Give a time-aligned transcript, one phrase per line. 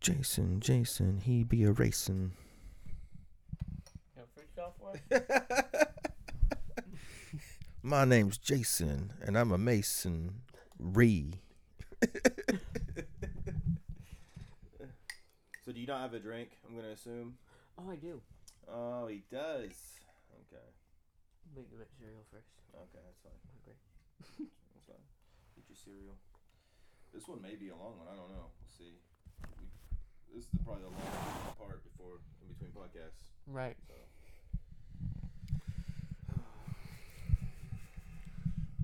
[0.00, 2.32] Jason, Jason, he be a racing.
[4.16, 4.74] No first off?
[7.82, 10.42] My name's Jason, and I'm a Mason.
[10.78, 11.34] Ree.
[15.64, 16.50] so do you not have a drink?
[16.66, 17.36] I'm gonna assume.
[17.78, 18.20] Oh, I do.
[18.68, 19.72] Oh, he does.
[20.32, 20.64] Okay.
[21.54, 22.46] Wait, the want cereal first.
[22.74, 23.32] Okay, that's fine.
[23.62, 23.76] Okay.
[24.20, 25.04] That's fine.
[25.56, 26.16] Get your cereal.
[27.12, 28.06] This one may be a long one.
[28.06, 28.52] I don't know.
[28.60, 29.00] We'll see.
[29.58, 29.66] We,
[30.34, 33.32] this is probably the longest part before in between podcasts.
[33.46, 33.76] Right.
[33.88, 33.94] So.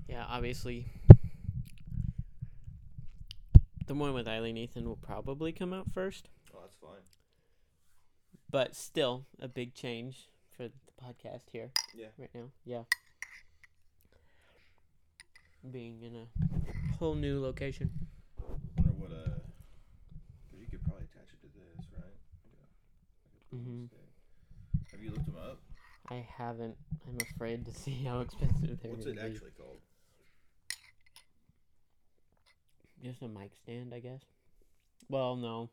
[0.07, 0.85] Yeah, obviously.
[3.87, 6.99] The one with Eileen Ethan will probably come out first, Oh, that's fine.
[8.51, 10.27] but still a big change
[10.57, 12.07] for the podcast here Yeah.
[12.17, 12.49] right now.
[12.65, 12.83] Yeah.
[15.71, 17.89] Being in a whole new location.
[18.39, 19.29] I wonder what uh,
[20.49, 22.15] cause you could probably attach it to this, right?
[22.45, 22.67] Like a,
[23.25, 23.89] like a pool Mhm.
[24.91, 25.59] Have you looked them up?
[26.09, 26.77] I haven't.
[27.07, 29.21] I'm afraid to see how expensive they're What's it be.
[29.21, 29.81] actually called?
[33.03, 34.21] Just a mic stand, I guess.
[35.09, 35.69] Well, no.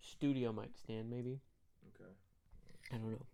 [0.00, 1.40] Studio mic stand, maybe.
[1.94, 2.10] Okay.
[2.92, 3.26] I don't know.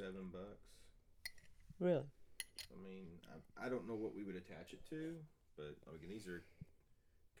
[0.00, 0.64] Twenty-seven bucks.
[1.78, 2.04] Really?
[2.72, 5.16] I mean, I, I don't know what we would attach it to,
[5.56, 6.42] but again, these are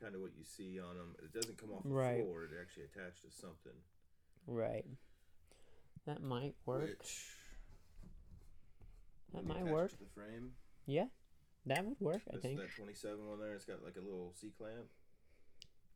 [0.00, 1.14] kind of what you see on them.
[1.24, 2.22] It doesn't come off the Right.
[2.24, 3.72] floor; it actually attached to something.
[4.46, 4.84] Right.
[6.06, 6.82] That might work.
[7.00, 7.32] Which
[9.32, 9.92] That might work.
[9.92, 10.52] To the frame.
[10.86, 11.06] Yeah.
[11.66, 12.58] That would work, I think.
[12.58, 13.54] that twenty-seven one there.
[13.54, 14.88] It's got like a little C clamp.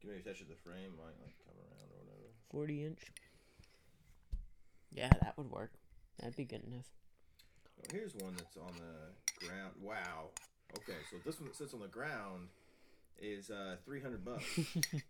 [0.00, 2.28] Can maybe attach it to the frame, might like come around or whatever.
[2.50, 3.00] 40 inch.
[4.92, 5.72] Yeah, that would work.
[6.18, 6.86] That'd be good enough.
[7.80, 9.72] Oh, here's one that's on the ground.
[9.80, 10.30] Wow.
[10.78, 12.48] Okay, so this one that sits on the ground
[13.20, 14.44] is uh, three hundred bucks.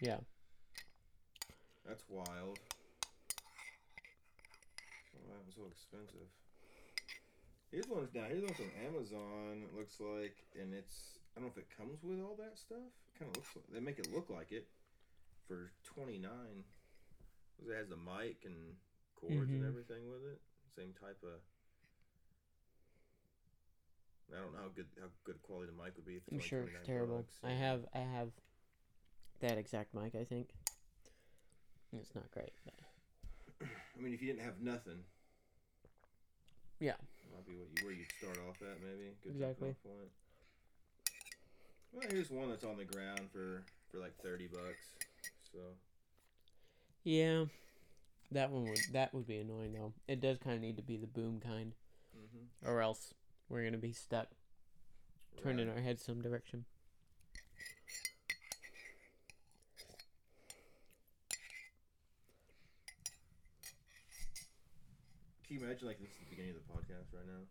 [0.00, 0.18] Yeah.
[1.86, 2.58] That's wild.
[5.14, 6.28] Oh, that was so expensive.
[7.70, 8.24] Here's one now.
[8.28, 9.64] Here's one from Amazon.
[9.64, 12.92] It looks like, and it's I don't know if it comes with all that stuff.
[13.18, 14.66] Kind of looks like they make it look like it
[15.48, 16.64] for twenty nine.
[17.58, 18.76] It has the mic and
[19.26, 19.68] cords and Mhm.
[19.68, 20.40] everything with it.
[20.76, 21.40] Same type of.
[24.32, 26.16] I don't know how good how good quality the mic would be.
[26.16, 27.18] If it's I'm only sure it's terrible.
[27.18, 27.38] bucks.
[27.42, 28.32] I have I have
[29.40, 30.50] that exact mic, I think.
[31.92, 32.74] It's not great, but
[33.60, 35.04] I mean, if you didn't have nothing,
[36.80, 36.96] yeah.
[37.32, 39.14] Might be what you, where you start off at, maybe.
[39.22, 39.74] Good Exactly.
[39.82, 40.10] point.
[41.92, 44.90] Well, here's one that's on the ground for for like thirty bucks.
[45.52, 45.58] So
[47.04, 47.46] Yeah.
[48.32, 49.92] That one would that would be annoying though.
[50.08, 51.72] It does kind of need to be the boom kind
[52.16, 52.68] mm-hmm.
[52.68, 53.14] or else
[53.48, 54.28] we're going to be stuck
[55.42, 56.64] turning our heads some direction.
[65.46, 67.46] Can you imagine like this is the beginning of the podcast right now?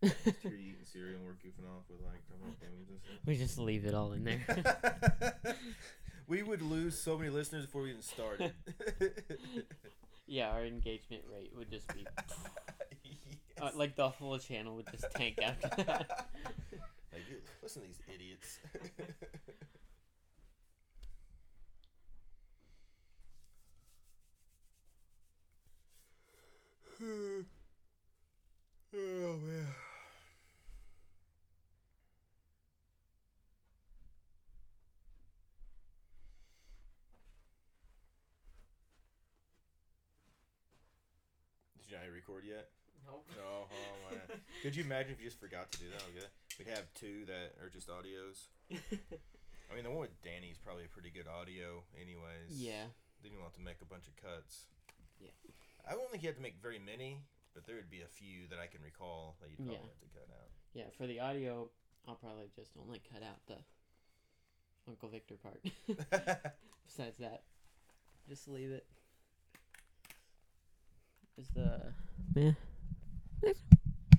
[0.00, 2.98] Just, just hear eating cereal and we're goofing off with like talking about games and
[3.26, 4.46] We just leave it all in there.
[6.28, 6.38] stuff.
[6.38, 8.52] we would lose so many listeners before we even started.
[10.26, 12.06] yeah, our engagement rate would just be
[13.60, 16.28] uh, like the whole channel would just tank after that.
[17.12, 18.58] Like, you- listen to these idiots.
[28.94, 29.66] oh man.
[41.90, 42.68] You not hit record yet?
[43.06, 43.24] Nope.
[43.36, 44.40] No, oh man.
[44.62, 46.02] Could you imagine if you just forgot to do that?
[46.12, 46.26] Okay.
[46.58, 48.50] We'd have two that are just audios.
[49.70, 52.52] I mean, the one with Danny's probably a pretty good audio, anyways.
[52.52, 52.88] yeah.
[53.22, 54.66] Then you'll have to make a bunch of cuts.
[55.20, 55.30] Yeah.
[55.88, 57.20] I don't think you have to make very many,
[57.54, 59.88] but there would be a few that I can recall that you'd probably Yeah.
[59.88, 60.50] have to cut out.
[60.74, 61.68] Yeah, for the audio,
[62.06, 63.58] I'll probably just only cut out the
[64.86, 65.60] Uncle Victor part.
[66.86, 67.42] Besides that,
[68.28, 68.86] just leave it.
[71.38, 71.80] Is the
[72.34, 72.50] yeah?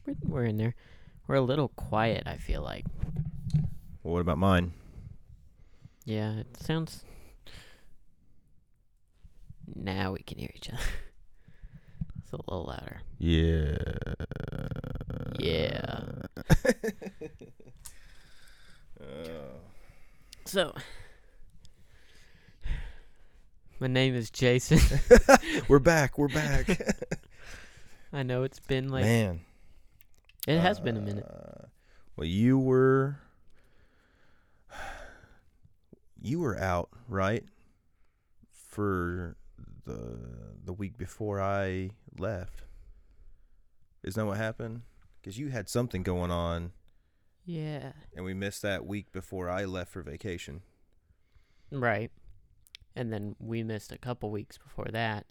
[0.06, 0.74] We're, we're in there.
[1.28, 2.24] We're a little quiet.
[2.26, 2.86] I feel like.
[4.04, 4.72] well, what about mine?
[6.06, 7.04] Yeah, it sounds.
[9.76, 10.80] Now we can hear each other.
[12.22, 13.02] It's a little louder.
[13.18, 13.78] Yeah.
[15.40, 16.04] Yeah.
[19.02, 19.62] Oh.
[20.46, 20.74] So,
[23.80, 24.80] my name is Jason.
[25.68, 26.18] we're back.
[26.18, 26.68] We're back.
[28.14, 29.42] I know it's been like Man.
[30.48, 31.26] it has been a minute.
[31.26, 31.68] Uh,
[32.16, 33.20] Well, you were
[36.22, 37.44] you were out, right?
[38.52, 39.36] For
[39.86, 40.20] the
[40.64, 42.64] the week before I left.
[44.04, 44.82] Isn't that what happened?
[45.22, 46.72] Because you had something going on,
[47.46, 47.92] Yeah.
[48.16, 50.62] and we missed that week before I left for vacation.
[51.72, 52.10] Right.
[52.96, 55.26] And then we missed a couple weeks before that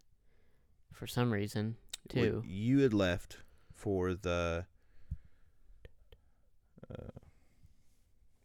[0.92, 1.76] for some reason,
[2.08, 2.42] too.
[2.46, 3.38] You had left
[3.74, 4.64] for the
[6.90, 6.94] uh,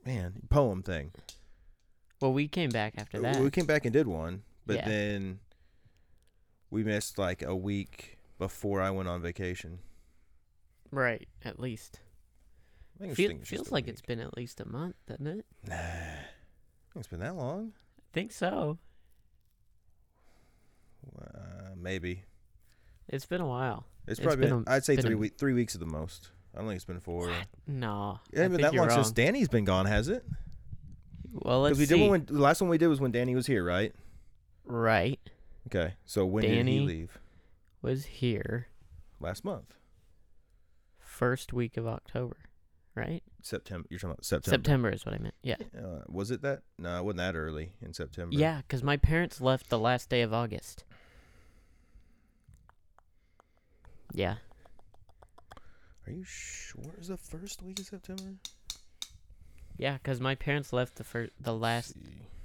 [0.05, 1.11] man poem thing.
[2.21, 3.41] Well, we came back after that.
[3.41, 4.87] We came back and did one, but Yeah.
[4.89, 5.39] then
[6.69, 9.79] we missed like a week before I went on vacation.
[10.91, 11.99] Right, at least.
[13.13, 13.91] Feel, feels like week.
[13.93, 15.45] it's been at least a month, doesn't it?
[15.67, 15.79] Nah, I
[16.93, 17.73] think it's been that long.
[17.99, 18.77] I think so.
[21.21, 22.23] Uh, maybe
[23.07, 23.85] It's been a while.
[24.07, 24.71] it's It's probably been been.
[24.71, 26.31] a- I'd say been three a- week, three weeks at the most.
[26.53, 27.27] I don't think it's been four.
[27.27, 27.47] What?
[27.67, 28.19] No.
[28.31, 29.11] It hasn't I been that long since.
[29.11, 30.23] Danny's been gone, has it?
[31.31, 31.97] Well, let's we see.
[31.97, 33.93] did when the last one we did was when Danny was here, right?
[34.65, 35.19] right.
[35.67, 37.17] Okay, so when did Danny- he leave?
[37.81, 38.67] Was here
[39.19, 39.73] Last month,
[40.99, 42.37] first week of October,
[42.95, 43.23] right?
[43.41, 43.87] September.
[43.89, 44.55] You're talking about September.
[44.55, 45.35] September is what I meant.
[45.43, 45.55] Yeah.
[45.77, 46.61] Uh, was it that?
[46.77, 48.35] No, it wasn't that early in September.
[48.35, 50.83] Yeah, because my parents left the last day of August.
[54.13, 54.35] Yeah.
[56.05, 58.35] Are you sure it was the first week of September?
[59.77, 61.95] Yeah, because my parents left the fir- the last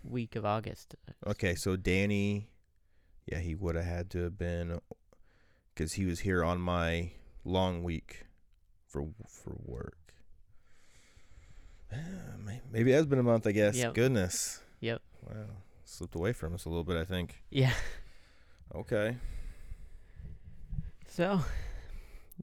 [0.04, 0.94] week of August.
[1.26, 2.48] Okay, so Danny,
[3.26, 4.80] yeah, he would have had to have been
[5.74, 7.12] because he was here on my
[7.44, 8.24] long week
[8.86, 9.98] for for work.
[11.92, 11.98] Yeah,
[12.70, 13.76] Maybe it has been a month, I guess.
[13.76, 13.94] Yep.
[13.94, 14.60] Goodness.
[14.80, 15.00] Yep.
[15.26, 15.46] Wow,
[15.84, 17.42] slipped away from us a little bit, I think.
[17.50, 17.72] Yeah.
[18.74, 19.16] Okay.
[21.18, 21.40] So,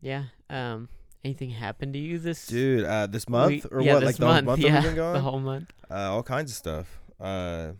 [0.01, 0.25] yeah.
[0.49, 0.89] Um,
[1.23, 3.65] anything happened to you this Dude, uh, this month week?
[3.71, 4.03] or yeah, what?
[4.03, 5.13] Like the month, month yeah, been gone?
[5.13, 5.71] the whole month.
[5.89, 6.99] uh, all kinds of stuff.
[7.17, 7.71] Uh,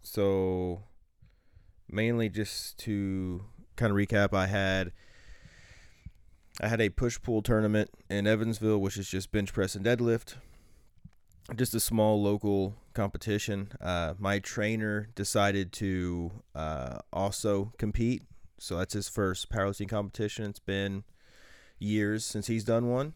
[0.00, 0.80] so
[1.90, 3.44] mainly just to
[3.76, 4.92] kind of recap, I had
[6.58, 10.36] I had a push pull tournament in Evansville, which is just bench press and deadlift.
[11.54, 13.72] Just a small local competition.
[13.78, 18.22] Uh, my trainer decided to uh, also compete,
[18.62, 20.46] so that's his first powerlifting competition.
[20.46, 21.04] It's been
[21.78, 23.14] years since he's done one.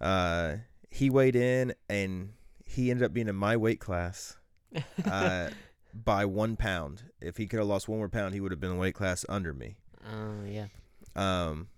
[0.00, 0.56] Uh,
[0.88, 4.36] he weighed in and he ended up being in my weight class
[5.10, 5.50] uh,
[5.92, 7.02] by one pound.
[7.20, 9.24] If he could have lost one more pound, he would have been in weight class
[9.28, 9.76] under me.
[10.06, 10.66] Oh yeah.
[11.16, 11.68] Um,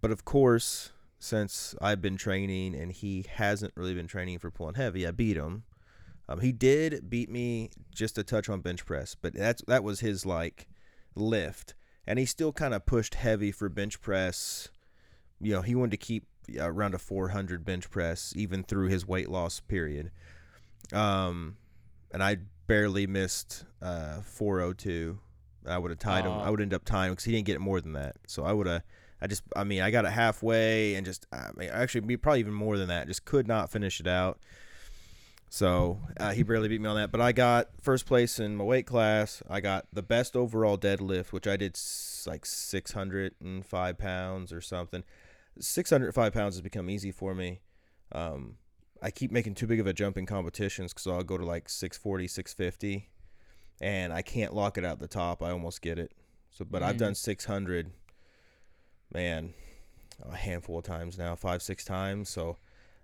[0.00, 4.74] but of course, since I've been training and he hasn't really been training for pulling
[4.74, 5.62] heavy, I beat him.
[6.28, 10.00] Um, he did beat me just a touch on bench press, but that's that was
[10.00, 10.66] his like
[11.14, 11.74] lift,
[12.06, 14.68] and he still kind of pushed heavy for bench press.
[15.40, 16.26] You know, he wanted to keep
[16.58, 20.10] uh, around a 400 bench press even through his weight loss period.
[20.92, 21.56] Um,
[22.12, 25.18] and I barely missed uh 402.
[25.66, 26.32] I would have tied him.
[26.32, 28.16] I would end up tying him because he didn't get more than that.
[28.26, 28.82] So I would have.
[29.20, 29.42] I just.
[29.56, 31.26] I mean, I got it halfway and just.
[31.32, 33.06] I mean, actually, be probably even more than that.
[33.06, 34.38] Just could not finish it out.
[35.48, 37.12] So uh, he barely beat me on that.
[37.12, 39.42] But I got first place in my weight class.
[39.48, 45.04] I got the best overall deadlift, which I did s- like 605 pounds or something.
[45.60, 47.60] 605 pounds has become easy for me.
[48.10, 48.56] Um,
[49.00, 51.68] I keep making too big of a jump in competitions because I'll go to like
[51.68, 53.08] 640, 650,
[53.80, 55.42] and I can't lock it out the top.
[55.42, 56.12] I almost get it.
[56.50, 57.00] So, but I've Mm.
[57.00, 57.90] done 600,
[59.12, 59.54] man,
[60.22, 62.28] a handful of times now, five, six times.
[62.28, 62.56] So,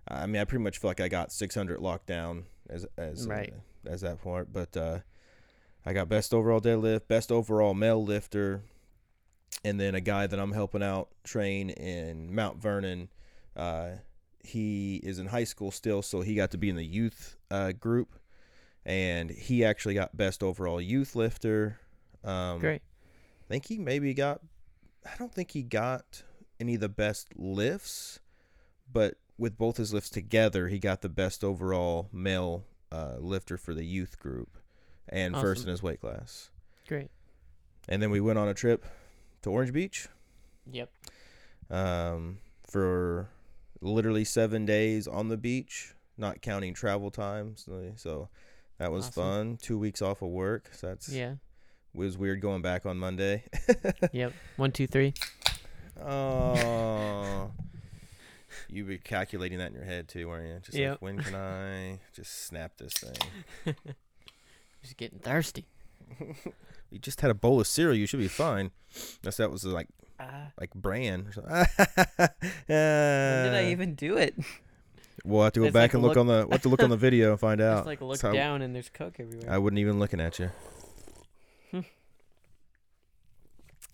[0.08, 3.52] I mean, I pretty much feel like I got 600 locked down as as Right.
[3.86, 4.52] uh, as that part.
[4.52, 4.98] But uh,
[5.84, 8.62] I got best overall deadlift, best overall male lifter,
[9.64, 13.08] and then a guy that I'm helping out train in Mount Vernon.
[13.56, 13.90] Uh,
[14.42, 17.72] he is in high school still, so he got to be in the youth uh,
[17.72, 18.18] group,
[18.86, 21.78] and he actually got best overall youth lifter.
[22.24, 22.82] Um, Great.
[23.42, 24.40] I think he maybe got.
[25.04, 26.22] I don't think he got
[26.58, 28.20] any of the best lifts,
[28.92, 33.72] but with both his lifts together, he got the best overall male uh, lifter for
[33.74, 34.58] the youth group,
[35.08, 36.50] and first in his weight class.
[36.86, 37.10] Great.
[37.88, 38.84] And then we went on a trip
[39.42, 40.06] to Orange Beach
[40.70, 40.90] Yep.
[41.70, 43.28] um, for
[43.80, 47.62] literally seven days on the beach, not counting travel times.
[47.64, 48.28] So- So
[48.78, 49.22] that was Awesome.
[49.22, 49.56] fun.
[49.56, 50.68] Two weeks off of work.
[50.74, 51.32] So that's Yeah.
[51.32, 51.38] It
[51.98, 53.44] was weird going back on Monday.
[54.12, 54.32] Yep.
[54.56, 55.14] One, two, three.
[56.00, 57.50] Oh.
[58.72, 60.60] You be calculating that in your head too, weren't you?
[60.62, 60.90] Just Yep.
[60.92, 63.74] like when can I just snap this thing?
[64.82, 65.66] Just getting thirsty.
[66.92, 67.94] You just had a bowl of cereal.
[67.96, 68.72] You should be fine.
[69.22, 69.86] Unless that was like
[70.18, 71.26] Uh, like bran.
[71.32, 71.52] Something.
[71.52, 71.66] when
[72.66, 74.34] did I even do it?
[75.24, 76.82] We'll have to go back like and look, look- on the we'll have to look
[76.82, 77.76] on the video and find out.
[77.78, 79.48] Just like look So- down and there's Coke everywhere.
[79.48, 80.50] I wasn't even looking at you.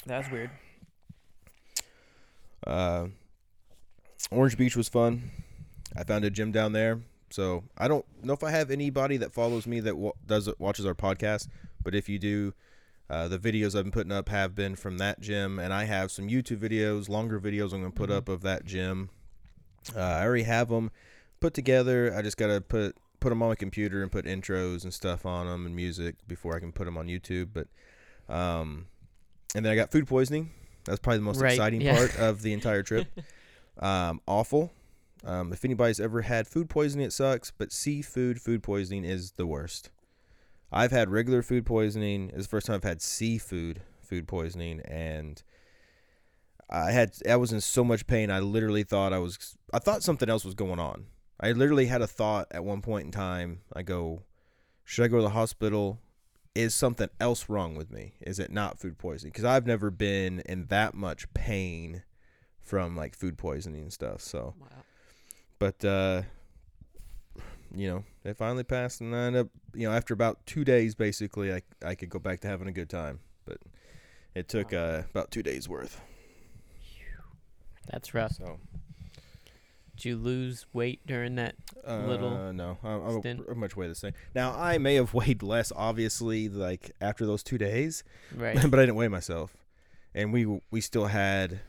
[0.07, 0.51] that was weird.
[2.67, 3.09] Uh,
[4.31, 5.31] Orange Beach was fun.
[5.97, 7.01] I found a gym down there.
[7.31, 10.87] So I don't know if I have anybody that follows me that wa- does watches
[10.87, 11.49] our podcast,
[11.83, 12.55] but if you do,
[13.11, 16.11] uh, the videos I've been putting up have been from that gym, and I have
[16.11, 18.17] some YouTube videos, longer videos I'm gonna put Mhm.
[18.17, 19.11] up of that gym.
[19.95, 20.91] Uh, I already have them
[21.41, 22.15] put together.
[22.15, 25.47] I just gotta put put them on my computer and put intros and stuff on
[25.47, 27.49] them and music before I can put them on YouTube.
[27.53, 27.67] But
[28.33, 28.87] um,
[29.55, 30.51] and then I got food poisoning.
[30.85, 31.97] That's probably the most Right, exciting yeah.
[31.97, 33.09] part of the entire trip.
[33.79, 34.73] Um, awful.
[35.25, 37.51] Um, if anybody's ever had food poisoning, it sucks.
[37.51, 39.91] But seafood food poisoning is the worst.
[40.73, 42.31] I've had regular food poisoning.
[42.35, 45.43] It's the first time I've had seafood food poisoning, and
[46.71, 48.31] I had I was in so much pain.
[48.31, 49.57] I literally thought I was.
[49.73, 51.07] I thought something else was going on.
[51.41, 53.61] I literally had a thought at one point in time.
[53.75, 54.23] I go,
[54.85, 56.01] should I go to the hospital?
[56.55, 58.15] Is something else wrong with me?
[58.23, 59.33] Is it not food poisoning?
[59.33, 62.03] Because I've never been in that much pain
[62.67, 64.21] from like food poisoning and stuff.
[64.21, 64.67] So, Wow.
[65.59, 66.23] but uh,
[67.75, 70.95] you know, they finally passed, and I ended up, you know, after about two days,
[70.95, 73.21] basically, I I could go back to having a good time.
[73.45, 73.59] But
[74.35, 74.79] it took Wow.
[74.79, 76.01] uh, about two days worth.
[77.91, 78.33] That's rough.
[78.33, 78.59] So
[79.97, 81.55] Did you lose weight during that?
[81.87, 84.13] uh, Little no, I'm, I'm pretty much weigh the same.
[84.35, 88.03] Now I may have weighed less, obviously, like after those two days,
[88.35, 88.55] Right.
[88.71, 89.57] but I didn't weigh myself,
[90.15, 91.61] and we we still had,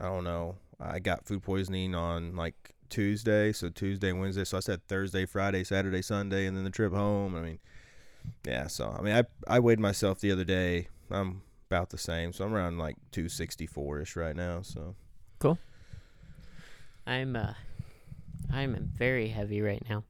[0.00, 2.54] I don't know, I got food poisoning on like
[2.90, 6.92] Tuesday, so Tuesday, Wednesday, so I said Thursday, Friday, Saturday, Sunday, and then the trip
[6.92, 7.34] home.
[7.36, 7.58] I mean,
[8.46, 10.88] yeah, so I mean, I I weighed myself the other day.
[11.10, 14.62] I'm about the same, so I'm around like 264 ish right now.
[14.62, 14.94] So
[15.38, 15.58] cool.
[17.06, 17.54] I'm uh,
[18.52, 20.04] I'm very heavy right now.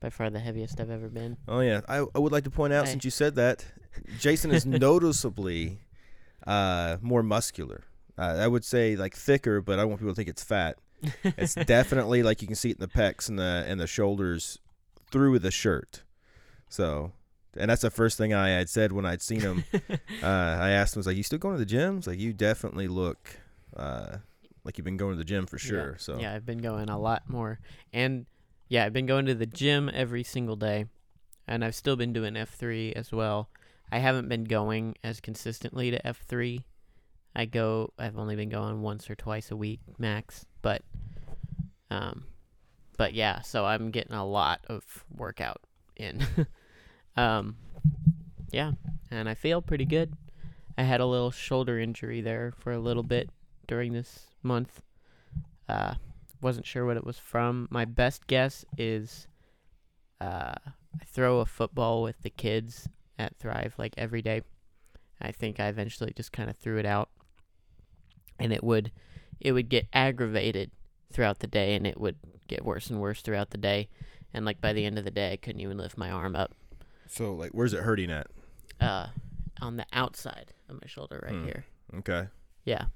[0.00, 1.36] By far the heaviest I've ever been.
[1.48, 2.92] Oh yeah, I, I would like to point out Hey.
[2.92, 3.64] since you said that,
[4.18, 5.78] Jason is noticeably
[6.46, 7.84] uh, more muscular.
[8.18, 10.76] Uh, I would say like thicker, but I don't want people to think it's fat.
[11.36, 14.58] It's definitely like you can see it in the pecs and the and the shoulders
[15.12, 16.02] through the shirt.
[16.68, 17.12] So,
[17.56, 19.64] and that's the first thing I had said when I'd seen him.
[20.22, 22.88] uh, I asked him, "Was like, you still going to the gym?" Like you definitely
[22.88, 23.38] look
[23.76, 24.16] uh,
[24.64, 25.68] like you've been going to the gym for Yeah.
[25.68, 25.96] sure.
[25.98, 27.60] So Yeah, I've been going a lot more.
[27.92, 28.26] And
[28.68, 30.86] yeah, I've been going to the gym every single day.
[31.46, 33.48] And I've still been doing F3 as well.
[33.90, 36.64] I haven't been going as consistently to F3.
[37.34, 40.82] I go I've only been going once or twice a week max, but
[41.90, 42.24] um
[42.96, 45.60] but yeah, so I'm getting a lot of workout
[45.96, 46.24] in.
[47.16, 47.56] um
[48.50, 48.72] yeah,
[49.10, 50.14] and I feel pretty good.
[50.76, 53.30] I had a little shoulder injury there for a little bit
[53.66, 54.80] during this month.
[55.68, 55.94] Uh,
[56.40, 57.68] wasn't sure what it was from.
[57.70, 59.26] My best guess is
[60.20, 64.42] uh, I throw a football with the kids at Thrive like every day.
[65.20, 67.10] I think I eventually just kind of threw it out,
[68.38, 68.90] and it would
[69.40, 70.70] it would get aggravated
[71.12, 72.16] throughout the day, and it would
[72.48, 73.88] get worse and worse throughout the day,
[74.34, 76.52] and like by the end of the day, I couldn't even lift my arm up.
[77.06, 78.26] so like, where's it hurting at?
[78.80, 79.08] Uh,
[79.60, 81.44] on the outside of my shoulder right Hmm.
[81.44, 81.64] here.
[81.98, 82.28] Okay.
[82.64, 82.86] Yeah.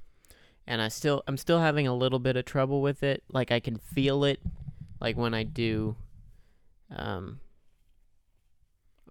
[0.67, 3.23] And I still I'm still having a little bit of trouble with it.
[3.33, 4.41] Like I can feel it
[5.01, 5.97] like when I do
[6.95, 7.41] um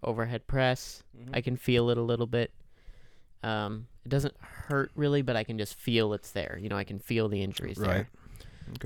[0.04, 1.04] overhead press.
[1.34, 2.52] I can feel it a little bit.
[3.44, 6.58] Um it doesn't hurt really, but I can just feel it's there.
[6.62, 7.88] You know, I can feel the injuries Right.
[7.88, 8.10] there.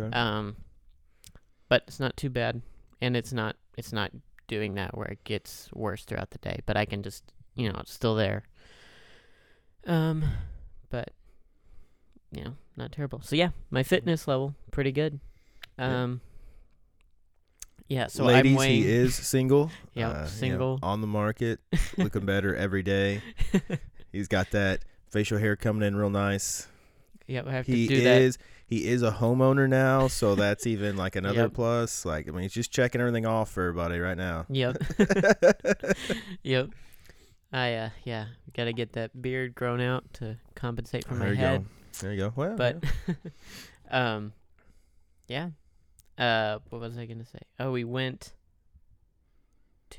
[0.05, 0.15] Okay.
[0.17, 0.55] Um
[1.69, 2.61] but it's not too bad
[3.01, 4.11] and it's not it's not
[4.47, 7.23] doing that where it gets worse throughout the day, but I can just,
[7.55, 8.43] you know, it's still there.
[9.85, 10.23] Um
[10.89, 11.11] but
[12.31, 13.21] you know, not terrible.
[13.21, 15.19] So yeah, my fitness level pretty good.
[15.77, 16.03] Yeah.
[16.03, 16.21] Um
[17.87, 19.71] yeah, so Ladies, he is single.
[19.93, 20.79] Yep, uh, you know, single.
[20.83, 21.61] on the market,
[21.97, 23.21] looking better every day.
[24.15, 26.67] He's got that facial hair coming in real nice.
[27.27, 28.21] Yep, I have He to do that.
[28.21, 31.53] is he is a homeowner now, so that's even like another Yep.
[31.53, 32.05] plus.
[32.05, 34.45] Like I mean, he's just checking everything off for everybody right now.
[34.49, 34.77] Yep.
[36.43, 36.69] yep.
[37.51, 41.29] I uh yeah, got to get that beard grown out to compensate for there my
[41.31, 41.61] you head.
[41.63, 41.67] go.
[42.01, 42.33] There you go.
[42.35, 42.83] Well, But
[43.91, 44.33] um
[45.27, 45.49] yeah.
[46.17, 47.39] Uh what was I going to say?
[47.59, 48.33] Oh, we went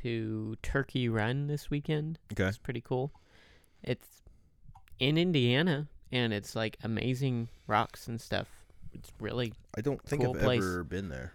[0.02, 2.18] to Turkey Run this weekend.
[2.32, 2.44] okay.
[2.49, 3.12] It's pretty cool.
[3.87, 4.07] It's
[4.99, 8.49] in Indiana and it's like amazing rocks and stuff.
[8.93, 10.62] It's really I don't think Cool I've place.
[10.62, 11.33] ever been there.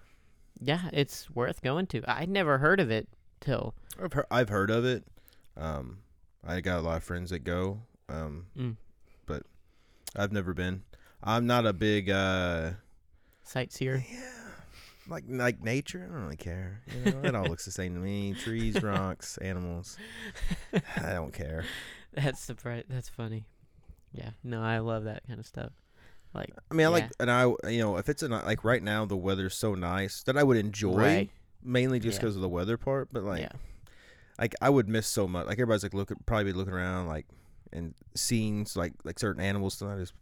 [0.60, 2.02] yeah, it's worth going to.
[2.08, 3.08] I'd never heard of it
[3.40, 5.04] till I've heard, I've heard of it.
[5.58, 6.00] Um,
[6.46, 7.82] I got a lot of friends that go.
[8.10, 8.76] Um, Mm.
[9.26, 9.44] but
[10.16, 10.84] I've never been.
[11.24, 12.72] I'm not a big uh,
[13.44, 14.04] sightseer.
[14.12, 14.32] yeah,
[15.08, 16.04] like like nature.
[16.10, 16.82] I don't really care.
[17.06, 18.34] You know, it all looks the same to me.
[18.34, 19.98] Trees, rocks, animals.
[20.74, 21.64] I don't care.
[22.14, 23.46] That's the surpri- That's funny.
[24.14, 25.72] Yeah, no, I love that kind of stuff.
[26.34, 26.94] Like, I mean, I Yeah.
[26.94, 30.24] like, and I, you know, if it's a like right now, the weather's so nice
[30.24, 31.30] that I would enjoy right?
[31.64, 32.22] mainly just Yeah.
[32.22, 33.10] because of the weather part.
[33.12, 33.52] But like, yeah,
[34.40, 35.46] like I would miss so much.
[35.48, 37.26] Like everybody's like looking, probably be looking around like
[37.74, 39.82] and scenes like like certain animals.
[39.82, 40.14] And I just,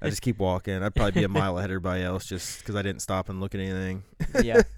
[0.00, 0.82] I just keep walking.
[0.82, 3.40] I'd probably be a mile ahead of everybody else just because I didn't stop and
[3.40, 4.02] look at anything.
[4.42, 4.62] yeah.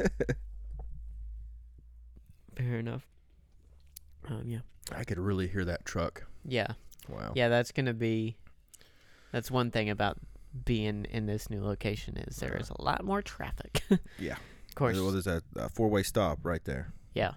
[2.57, 3.07] Fair enough.
[4.29, 4.61] Um, yeah,
[4.97, 6.25] I could really hear that truck.
[6.45, 6.69] yeah,
[7.09, 7.33] Wow.
[7.35, 7.49] yeah.
[7.49, 8.37] That's gonna be.
[9.33, 10.19] That's one thing about
[10.65, 13.83] being in this new location is there is a lot more traffic.
[14.19, 14.35] Yeah.
[14.69, 14.97] of course.
[14.97, 16.93] Well, there's a, a four way stop right there.
[17.15, 17.33] Yeah.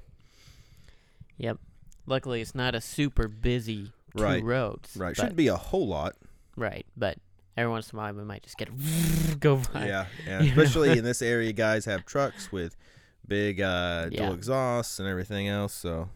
[1.38, 1.58] Yep.
[2.06, 4.44] Luckily, it's not a super busy two Right.
[4.44, 4.96] roads.
[4.96, 5.16] Right.
[5.16, 6.16] Shouldn't be a whole lot.
[6.56, 7.18] right, but
[7.56, 8.70] every once in a while we might just get
[9.40, 9.88] go by.
[9.88, 10.06] Yeah.
[10.26, 10.42] Yeah.
[10.42, 10.62] You know?
[10.64, 12.76] Especially in this area, guys have trucks with
[13.28, 15.74] big uh, dual exhausts and everything else.
[15.74, 16.10] So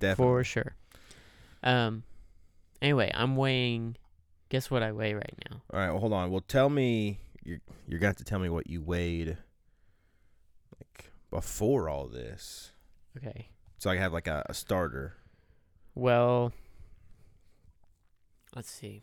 [0.00, 0.32] definitely.
[0.32, 0.74] for sure.
[1.62, 2.02] Um.
[2.80, 3.96] Anyway, I'm weighing.
[4.50, 5.60] Guess what I weigh right now?
[5.72, 6.30] All right, well, hold on.
[6.30, 9.36] Well, tell me you're you're gonna have to tell me what you weighed
[10.78, 12.72] like before all this,
[13.16, 13.48] Okay.
[13.78, 15.14] so I have like a, a starter.
[15.94, 16.52] Well,
[18.54, 19.02] let's see.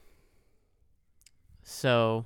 [1.64, 2.26] So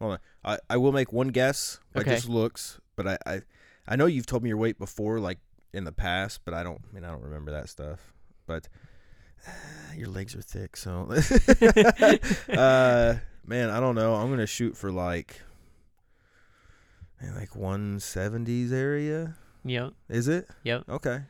[0.00, 0.18] Hold on.
[0.44, 2.14] I, I will make one guess by Okay.
[2.14, 3.40] just looks, but I, I
[3.86, 5.38] I know you've told me your weight before, like
[5.72, 6.80] in the past, but I don't.
[6.90, 8.12] I mean, I don't remember that stuff.
[8.46, 8.68] But
[9.96, 11.08] your legs are thick, so
[12.48, 13.14] uh,
[13.46, 14.14] man, I don't know.
[14.14, 15.40] I'm gonna shoot for like.
[17.20, 20.48] man, Like 170s area, yep, is it?
[20.62, 20.84] yep.
[20.88, 21.20] Okay.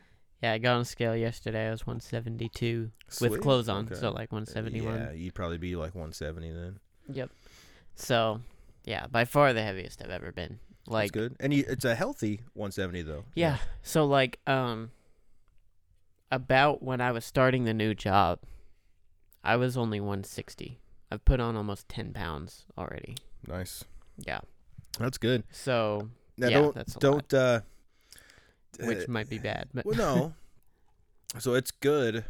[0.41, 1.67] Yeah, I got on a scale yesterday.
[1.67, 2.89] I was 172
[3.21, 3.93] with clothes on, Okay.
[3.95, 4.95] so like 171.
[4.99, 6.79] Yeah, you'd probably be like 170 then.
[7.09, 7.29] Yep.
[7.95, 8.41] So,
[8.83, 10.57] yeah, by far the heaviest I've ever been.
[10.85, 11.35] That's Like, good.
[11.39, 13.23] And you, it's a healthy 170 though.
[13.35, 13.57] yeah.
[13.83, 14.89] So like, um,
[16.31, 18.39] about when I was starting the new job,
[19.43, 20.79] I was only 160.
[21.11, 23.15] I've put on almost 10 pounds already.
[23.47, 23.83] Nice.
[24.17, 24.39] Yeah.
[24.99, 25.43] That's good.
[25.51, 27.61] So, Now yeah, don't that's a lot, don't uh
[28.79, 30.33] which uh, might be bad, but well no.
[31.39, 32.23] so it's good,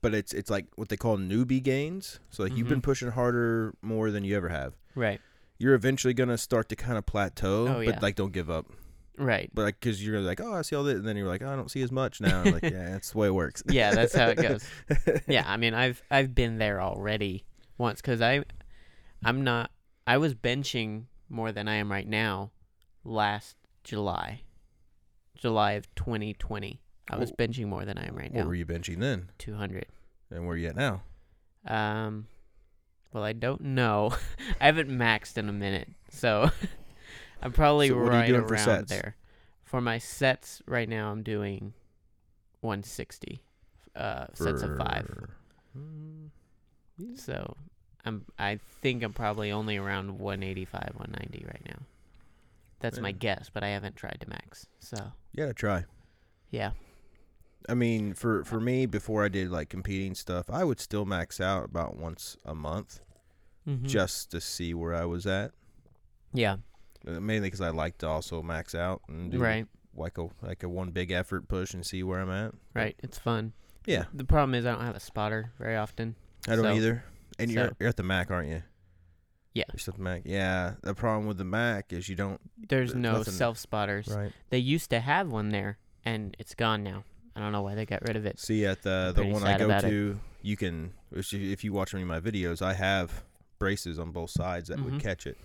[0.00, 2.20] but it's it's like what they call newbie gains.
[2.30, 4.74] So like you've been pushing harder more than you ever have.
[4.94, 5.20] right,
[5.58, 7.98] You're eventually gonna start to kind of plateau, Oh, but yeah.
[8.00, 8.66] like don't give up.
[9.18, 9.50] Right.
[9.52, 11.52] But like because you're like oh I see all this, and then you're like oh,
[11.52, 12.42] I don't see as much now.
[12.44, 13.62] Like yeah, that's the way it works.
[13.68, 14.66] Yeah, that's how it goes.
[15.28, 17.44] yeah, I mean, I've I've been there already
[17.78, 18.42] once because I,
[19.24, 19.70] I'm not.
[20.06, 22.50] I was benching more than I am right now,
[23.04, 24.42] last July,
[25.36, 26.80] July of 2020.
[27.10, 28.40] I was benching more than I am right now.
[28.40, 29.30] What were you benching then?
[29.38, 29.86] 200.
[30.30, 31.02] And where are you at now?
[31.66, 32.26] Um,
[33.12, 34.12] well, I don't know.
[34.60, 36.50] I haven't maxed in a minute, so
[37.44, 39.16] I'm probably So what are you right for around there.
[39.64, 41.74] For my sets right now, I'm doing
[42.60, 43.42] 160
[43.94, 45.06] uh, sets of five.
[45.78, 46.30] Mm,
[47.16, 47.56] So
[48.04, 51.82] I'm I think I'm probably only around 185, 190 right now.
[52.80, 54.66] That's my guess, but I haven't tried to max.
[54.78, 55.84] So yeah, try.
[56.50, 56.72] yeah,
[57.68, 61.40] I mean, for for me, before I did like competing stuff, I would still max
[61.40, 63.00] out about once a month
[63.66, 63.84] Mhm.
[63.86, 65.52] just to see where I was at.
[66.34, 66.56] yeah,
[67.04, 70.68] mainly because I like to also max out and do right, like a like a
[70.68, 72.52] one big effort push and see where I'm at.
[72.74, 72.96] right.
[73.02, 73.52] It's fun.
[73.86, 76.16] Yeah, The problem is I don't have a spotter very often.
[76.48, 77.04] I don't So- either.
[77.38, 78.62] And you're you're at the Mac, aren't you?
[79.54, 79.64] Yeah.
[79.72, 80.22] You're at the Mac.
[80.24, 80.74] Yeah.
[80.82, 82.40] The problem with the Mac is you don't.
[82.68, 84.08] There's There's no self spotters.
[84.08, 84.32] Right.
[84.50, 87.04] They used to have one there, and it's gone now.
[87.36, 88.38] I don't know why they got rid of it.
[88.38, 89.90] See at the I'm the one I go about it.
[89.90, 93.24] to, you can if you, if you watch any of my videos, I have
[93.58, 94.84] braces on both sides that Mhm.
[94.92, 95.36] would catch it.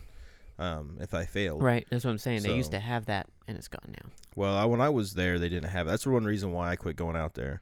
[0.59, 1.63] Um, if I failed.
[1.63, 2.43] Right, that's what I'm saying.
[2.43, 4.09] They used to have that, and it's gone now.
[4.35, 5.87] Well, I, when I was there, they didn't have.
[5.87, 7.61] That's one reason why I quit going out there.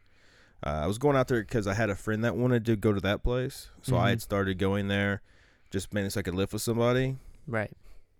[0.66, 2.94] Uh, I was going out there because I had a friend that wanted to go
[2.94, 4.22] to that place, so I had Mhm.
[4.24, 5.22] started going there,
[5.70, 7.18] just mainly so I could lift with somebody.
[7.46, 7.72] Right,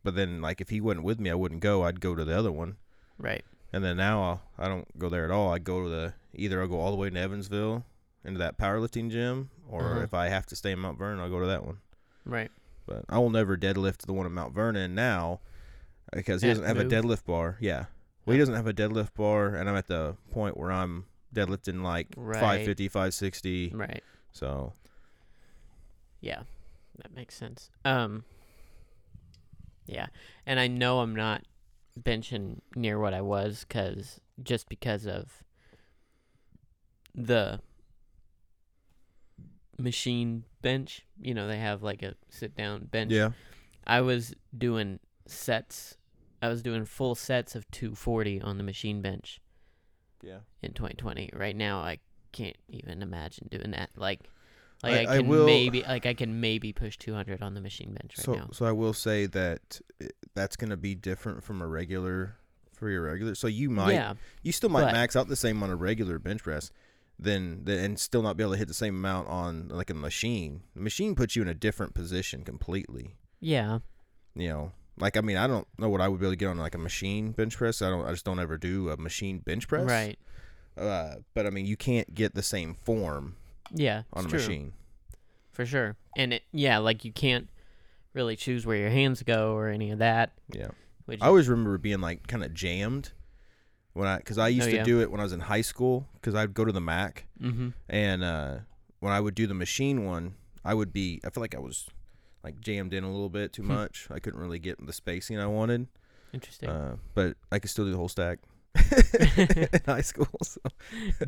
[0.04, 1.84] But then, like, if he wasn't with me, I wouldn't go.
[1.84, 2.78] I'd go to the other one,
[3.18, 5.52] right, and then now I'll, I don't go there at all.
[5.52, 7.84] I go to the either I'll go all the way to Evansville
[8.24, 10.02] into that powerlifting gym, or Uh-huh.
[10.04, 11.80] if I have to stay in Mount Vernon, I'll go to that one.
[12.24, 12.52] right.
[12.88, 15.42] But I will never deadlift the one in Mount Vernon now
[16.14, 17.58] because he doesn't have a deadlift bar.
[17.60, 17.86] Yeah.
[18.26, 21.84] Well, he doesn't have a deadlift bar, and I'm at the point where I'm deadlifting
[21.84, 22.40] like Right.
[22.40, 23.72] 550, 560.
[23.76, 24.04] Right.
[24.32, 24.74] So,
[26.22, 26.44] Yeah.
[26.98, 27.70] That makes sense.
[27.86, 28.24] Um.
[29.86, 30.08] Yeah,
[30.46, 31.44] and I know I'm not
[31.98, 35.44] benching near what I was, cause just because of
[37.16, 37.62] the
[39.78, 41.06] machine bench.
[41.22, 43.12] You know, they have like a sit down bench.
[43.12, 43.32] Yeah.
[43.86, 45.98] I was doing sets.
[46.42, 49.40] I was doing full sets of 240 on the machine bench
[50.22, 50.40] Yeah.
[50.62, 51.32] in 2020.
[51.34, 52.00] Right now, I
[52.32, 53.90] can't even imagine doing that.
[53.96, 54.22] Like,
[54.84, 57.62] like I- I, I can will- maybe like I can maybe push 200 on the
[57.62, 58.50] machine bench right So now.
[58.52, 62.36] so I will say that eh, that's going to be different from a regular
[62.74, 63.34] for your regular.
[63.34, 64.14] So you might yeah,
[64.44, 66.72] you still might but- max out the same on a regular bench press
[67.20, 69.94] then then and still not be able to hit the same amount on like a
[69.94, 70.62] machine.
[70.76, 73.16] The machine puts you in a different position completely.
[73.40, 73.80] yeah,
[74.36, 76.48] You know, like I mean, I don't know what I would be able to get
[76.48, 77.82] on like a machine bench press.
[77.82, 78.06] I don't.
[78.06, 79.90] I just don't ever do a machine bench press.
[79.90, 80.18] right.
[80.78, 83.36] Uh, but I mean, you can't get the same form
[83.74, 84.74] Yeah, on a true machine.
[85.52, 85.96] for sure.
[86.16, 87.50] And it, yeah, like you can't
[88.14, 90.34] really choose where your hands go or any of that.
[90.54, 90.68] Yeah.
[91.06, 93.12] Which I always remember being like kind of jammed
[93.98, 94.84] when I because I used Oh, to yeah.
[94.84, 97.70] do it when I was in high school because I'd go to the Mac mm-hmm.
[97.90, 98.56] and uh,
[99.00, 101.88] when I would do the machine one, I would be I feel like I was
[102.44, 103.70] like jammed in a little bit too Hmm.
[103.70, 104.08] much.
[104.12, 105.88] I couldn't really get the spacing I wanted,
[106.34, 106.70] Interesting.
[106.70, 108.40] uh, but I could still do the whole stack
[109.38, 110.28] in high school.
[110.44, 110.62] So.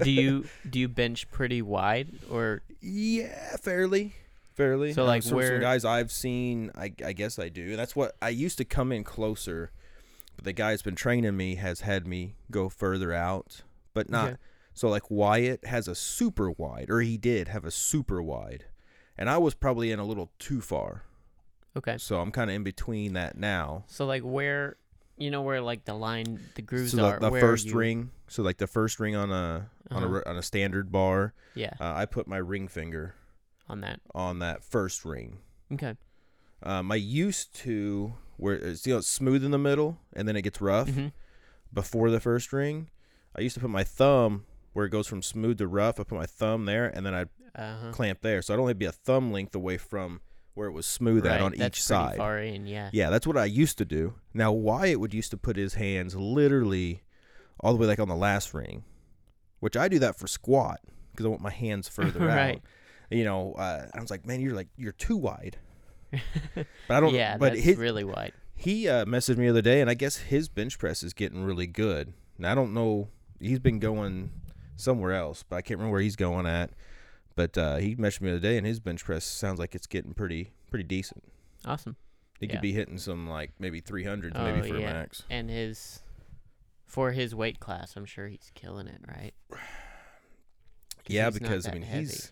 [0.03, 4.13] do you do you bench pretty wide or Yeah, fairly.
[4.55, 4.91] Fairly.
[4.93, 7.77] So, like, some, some where- guys I've seen, I, I guess I do.
[7.77, 9.71] That's what I used to come in closer,
[10.39, 13.61] but the guy that's been training me has had me go further out,
[13.93, 14.27] but not.
[14.29, 14.37] Okay.
[14.73, 18.63] So like Wyatt has a super wide, or he did have a super wide,
[19.17, 21.03] and I was probably in a little too far.
[21.75, 21.97] okay?
[21.97, 23.83] So I'm kind of in between that now.
[23.87, 24.77] So like where
[25.17, 27.75] you know where like the line the grooves so the, are the where first you,
[27.77, 30.15] ring, so like the first ring on a on a Uh-huh.
[30.25, 33.15] r- on a standard bar, yeah uh, I put my ring finger
[33.67, 35.39] on that on that first ring.
[35.73, 35.95] okay
[36.63, 40.35] Um, I used to where it's you know it's smooth in the middle and then
[40.35, 41.07] it gets rough hmm
[41.71, 42.89] before the first ring.
[43.37, 45.99] I used to put my thumb where it goes from smooth to rough.
[45.99, 47.91] I put my thumb there and then I'd uh-huh.
[47.91, 50.21] clamp there, so I'd only be a thumb length away from
[50.55, 52.17] where it was smooth at on each side.
[52.17, 54.15] far in yeah Yeah, that's what I used to do.
[54.33, 57.03] Now Wyatt would used to put his hands literally
[57.59, 58.83] all the way like on the last ring,
[59.59, 60.79] which I do that for squat
[61.11, 62.55] because I want my hands further Right.
[62.55, 62.61] out.
[63.11, 65.57] You know, uh, I was like, man, you're like you're too wide.
[66.55, 67.13] But I don't.
[67.13, 69.93] yeah but that's his, really wide he uh, messaged me the other day, and I
[69.93, 72.11] guess his bench press is getting really good.
[72.35, 73.07] And I don't know,
[73.39, 74.31] he's been going
[74.75, 76.71] somewhere else, but I can't remember where he's going at.
[77.35, 79.87] But uh, he messaged me the other day, and his bench press sounds like it's
[79.87, 81.23] getting pretty pretty decent.
[81.63, 81.95] awesome
[82.41, 82.51] He Yeah.
[82.53, 84.89] could be hitting some like maybe 300s Oh, maybe for yeah.
[84.89, 85.23] a max.
[85.29, 86.01] and his
[86.85, 89.33] for his weight class I'm sure he's killing it right?
[91.07, 92.01] Yeah, because I mean heavy.
[92.01, 92.31] he's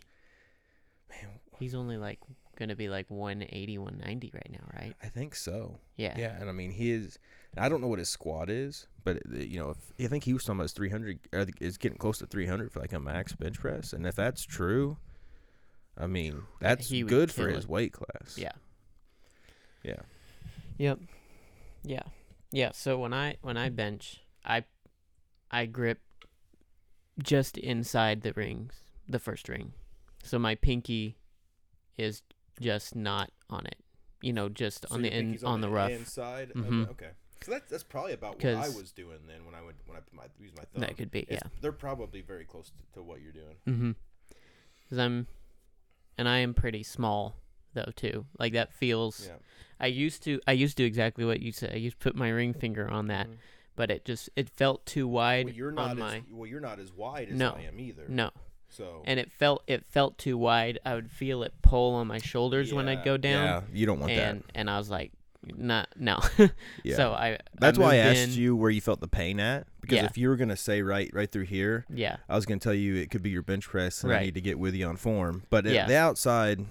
[1.10, 2.20] man, he's only like
[2.58, 5.80] gonna be like 180 190 right now right I think so.
[5.96, 7.20] yeah Yeah, and I mean he is.
[7.58, 10.34] I don't know what his squat is, but uh, you know, if I think he
[10.34, 11.20] was talking about his 300,
[11.60, 14.98] Is getting close to 300 for like a max bench press, and if that's true,
[15.98, 17.70] I mean that's good for his it.
[17.70, 18.38] weight class.
[18.38, 18.52] yeah
[19.88, 20.02] yeah.
[20.78, 21.00] Yep.
[21.84, 22.04] Yeah.
[22.52, 22.72] Yeah.
[22.74, 24.66] So when I when I bench, I
[25.50, 26.00] I grip
[27.18, 28.74] just inside the rings,
[29.08, 29.74] the first ring.
[30.24, 31.18] So my pinky
[31.98, 32.22] is
[32.60, 33.78] just not on it.
[34.22, 35.92] You know, just on the in, on, the rough.
[35.92, 36.52] inside.
[36.56, 36.90] Mhm.
[36.90, 37.10] okay,
[37.44, 40.00] so that's that's probably about what I was doing then when I would when I
[40.02, 40.82] put my use my thumb.
[40.82, 41.40] That could be, yeah.
[41.62, 43.56] They're probably very close to, to what you're doing.
[43.68, 43.92] Mm-hmm.
[44.90, 45.28] Cause I'm,
[46.18, 47.36] and I am pretty small
[47.74, 48.26] though too.
[48.40, 49.28] Like that feels.
[49.28, 49.36] Yeah.
[49.80, 50.40] I used to.
[50.48, 51.74] I used to do exactly what you said.
[51.74, 53.36] I used to put my ring finger on that, Mhm.
[53.76, 56.24] but it just it felt too wide Well, you're not on as my.
[56.32, 56.48] well.
[56.48, 57.52] You're not as wide as No.
[57.52, 58.06] I am either.
[58.08, 58.32] No.
[58.70, 60.80] So and it felt it felt too wide.
[60.86, 64.00] I would feel it pull on my shoulders when I'd go down, Yeah, you don't
[64.00, 64.30] want that.
[64.30, 65.12] and and I was like,
[65.46, 66.20] not no.
[66.84, 66.96] Yeah.
[66.98, 69.98] So I That's why I asked in- you where you felt the pain at because
[69.98, 70.06] Yeah.
[70.06, 72.96] if you were gonna say right right through here, Yeah, I was gonna tell you
[72.96, 75.44] it could be your bench press and I need to get with you on form.
[75.50, 75.88] But Yeah.
[75.88, 76.66] the outside,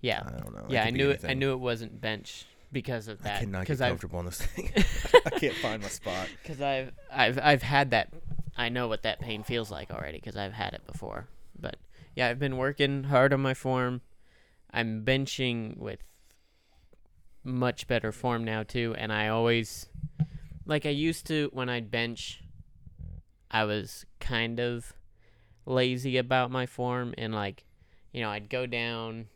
[0.00, 0.66] yeah, I don't know.
[0.68, 0.84] Yeah.
[0.84, 1.24] I knew it.
[1.26, 3.40] I knew it wasn't bench because of I that.
[3.40, 4.70] cannot get Because I've comfortable on this thing.
[5.26, 6.28] I can't find my spot.
[6.42, 8.08] because I've I've I've had that.
[8.58, 11.28] I know what that pain feels like already because I've had it before.
[11.58, 11.76] But
[12.16, 14.02] yeah, I've been working hard on my form.
[14.72, 16.00] I'm benching with
[17.44, 19.86] much better form now too, and I always
[20.66, 22.42] like I used to when I'd bench.
[23.50, 24.92] I was kind of
[25.64, 27.64] lazy about my form and like,
[28.12, 29.28] you know, I'd go down.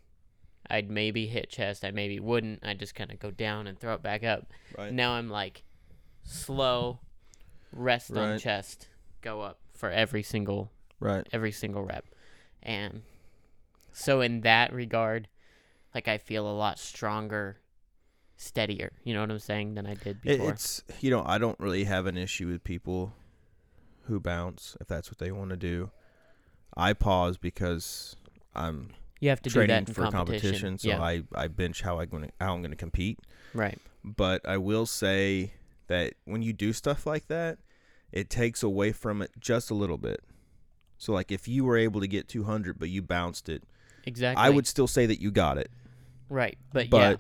[0.69, 1.85] I'd maybe hit chest.
[1.85, 2.61] I maybe wouldn't.
[2.63, 4.53] I'd just kind of go down and throw it back up.
[4.77, 4.93] Right.
[4.93, 5.65] Now I'm like
[6.25, 7.01] slow,
[7.73, 8.89] rest on chest,
[9.23, 11.27] go up for every single Right.
[11.33, 12.05] every single rep.
[12.63, 13.03] And
[13.93, 15.29] so in that regard,
[15.95, 17.59] like I feel a lot stronger,
[18.37, 18.93] steadier.
[19.03, 20.51] You know what I'm saying than I did before.
[20.51, 23.15] it's you know I don't really have an issue with people
[24.05, 25.91] who bounce if that's what they want to do.
[26.77, 28.17] I pause because
[28.55, 30.53] I'm you have to do training for competition.
[30.53, 33.19] competition, so yeah, I I bench how I going how I'm going to compete.
[33.55, 33.79] right.
[34.05, 35.53] But I will say
[35.87, 37.59] that when you do stuff like that,
[38.13, 40.23] it takes away from it just a little bit.
[40.99, 43.65] So like if you were able to get 200 but you bounced it,
[44.05, 44.43] Exactly.
[44.43, 45.71] I would still say that you got it.
[46.29, 47.17] right, but, But yeah,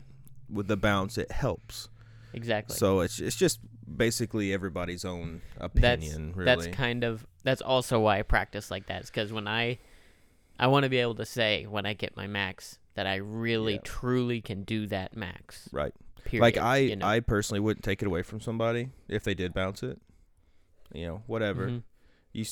[0.50, 1.88] with the bounce it helps.
[2.32, 2.76] exactly.
[2.76, 3.60] So it's it's just
[3.96, 6.44] basically everybody's own that's opinion really.
[6.44, 9.02] that's kind of that's also why I practice like that.
[9.04, 9.78] Is because when I
[10.58, 13.74] I want to be able to say when I get my max that I really
[13.74, 13.80] Yeah.
[13.84, 15.68] truly can do that max.
[15.72, 15.92] right.
[16.24, 16.42] Period.
[16.42, 17.06] like I you know?
[17.06, 19.98] I personally wouldn't take it away from somebody if they did bounce it.
[20.94, 21.68] You know, whatever.
[21.68, 21.82] Mhm.
[22.32, 22.44] You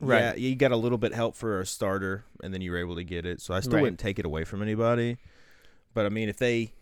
[0.00, 0.20] Right.
[0.20, 2.94] yeah, you got a little bit help for a starter and then you were able
[2.94, 3.40] to get it.
[3.40, 3.82] So I still Right.
[3.82, 5.18] wouldn't take it away from anybody.
[5.94, 6.72] But I mean if they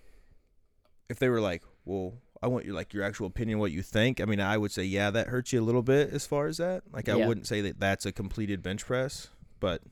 [1.08, 4.20] if they were like, "Well, I want your like your actual opinion what you think."
[4.20, 6.58] I mean, I would say, "Yeah, that hurts you a little bit as far as
[6.58, 7.26] that." Like I Yeah.
[7.26, 9.28] wouldn't say that that's a completed bench press,
[9.60, 9.82] but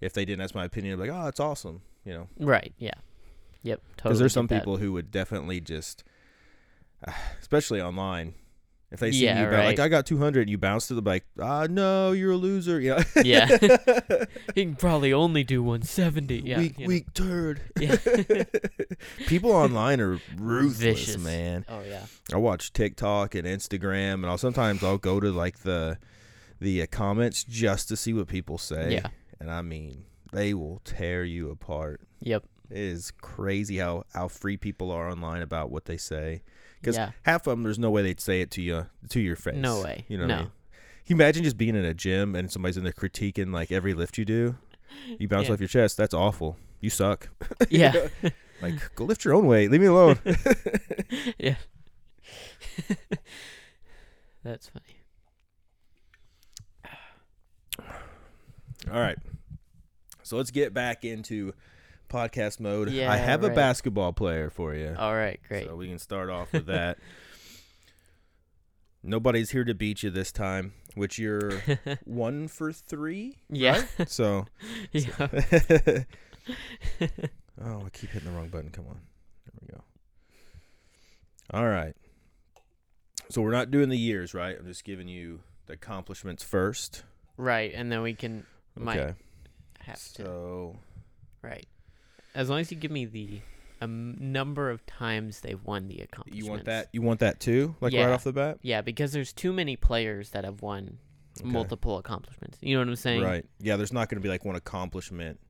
[0.00, 2.28] if they didn't ask my opinion, I'd be like, "Oh, it's awesome." You know.
[2.38, 2.72] Right.
[2.78, 2.94] Yeah.
[3.62, 3.80] Yep.
[3.80, 3.92] Totally.
[3.96, 4.60] Because there's some that.
[4.60, 6.04] people who would definitely just,
[7.40, 8.34] especially online,
[8.94, 9.78] if they see Yeah, you bounce, like.
[9.80, 12.80] I got 200, and you bounce to the like, ah, no, you're a loser.
[12.80, 13.02] You know?
[13.22, 13.58] Yeah.
[14.54, 16.38] He can probably only do 170.
[16.40, 16.58] Yeah.
[16.58, 16.88] weak, you know.
[16.88, 17.60] weak turd.
[17.80, 17.96] Yeah.
[19.26, 21.18] People online are ruthless, Vicious.
[21.18, 21.64] man.
[21.68, 22.06] Oh yeah.
[22.32, 25.98] I watch TikTok and Instagram, and I'll sometimes I'll go to like the
[26.60, 28.92] the uh, comments just to see what people say.
[28.94, 29.08] Yeah.
[29.40, 32.00] And I mean, they will tear you apart.
[32.20, 32.44] Yep.
[32.70, 36.42] It is crazy how how free people are online about what they say.
[36.84, 37.10] Because Yeah.
[37.22, 39.56] half of them, there's no way they'd say it to you to your face.
[39.56, 40.04] No way.
[40.08, 40.34] You know what No.
[40.34, 40.50] I mean?
[41.06, 43.94] Can you imagine just being in a gym and somebody's in there critiquing like every
[43.94, 44.56] lift you do?
[45.18, 45.54] You bounce Yeah.
[45.54, 45.96] off your chest.
[45.96, 46.56] That's awful.
[46.80, 47.28] You suck.
[47.70, 48.08] Yeah.
[48.62, 49.70] Like, go lift your own weight.
[49.70, 50.18] Leave me alone.
[51.38, 51.56] yeah.
[54.42, 55.00] That's funny.
[58.90, 59.18] All right.
[60.22, 61.52] So let's get back into
[62.14, 62.88] podcast mode.
[62.88, 64.94] I Yeah, have a basketball player for you.
[64.98, 65.40] All right.
[65.48, 65.66] Great.
[65.66, 66.98] So we can start off with that.
[69.02, 71.60] Nobody's here to beat you this time, which you're
[72.04, 73.36] one for three.
[73.50, 73.84] yeah.
[74.06, 74.46] So,
[74.92, 75.28] yeah.
[77.62, 78.70] oh, I keep hitting the wrong button.
[78.70, 79.00] Come on.
[79.44, 79.82] There we go.
[81.50, 81.94] All right.
[83.30, 84.56] So we're not doing the years, right?
[84.58, 87.02] I'm just giving you the accomplishments first.
[87.36, 87.72] Right.
[87.74, 88.46] And then we can
[88.76, 89.14] might Okay.
[89.80, 90.76] have to.
[91.42, 91.66] Right.
[92.34, 93.40] As long as you give me the
[93.80, 96.44] um, number of times they've won the accomplishment.
[96.44, 96.88] you want that?
[96.92, 97.76] You want that too?
[97.80, 98.58] Like right off the bat?
[98.62, 100.98] Yeah, because there's too many players that have won
[101.40, 101.48] Okay.
[101.48, 102.58] multiple accomplishments.
[102.60, 103.22] You know what I'm saying?
[103.22, 103.44] Right.
[103.58, 105.40] Yeah, there's not going to be like one accomplishment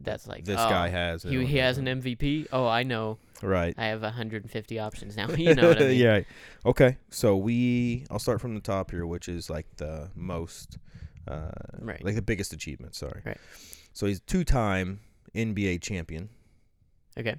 [0.00, 1.22] That's like this oh, guy has.
[1.22, 2.46] He, he has an MVP.
[2.50, 3.18] Oh, I know.
[3.42, 3.74] Right.
[3.76, 5.28] I have 150 options now.
[5.36, 5.98] You know what I mean?
[5.98, 6.20] yeah.
[6.64, 6.96] Okay.
[7.10, 10.78] So we, I'll start from the top here, which is like the most,
[11.28, 12.02] uh, Right.
[12.02, 12.94] like the biggest achievement.
[12.94, 13.20] Sorry.
[13.24, 13.38] Right.
[13.92, 15.00] So he's two-time
[15.34, 16.28] NBA champion,
[17.18, 17.36] Okay.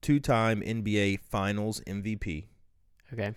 [0.00, 2.46] two-time NBA Finals MVP,
[3.12, 3.34] Okay.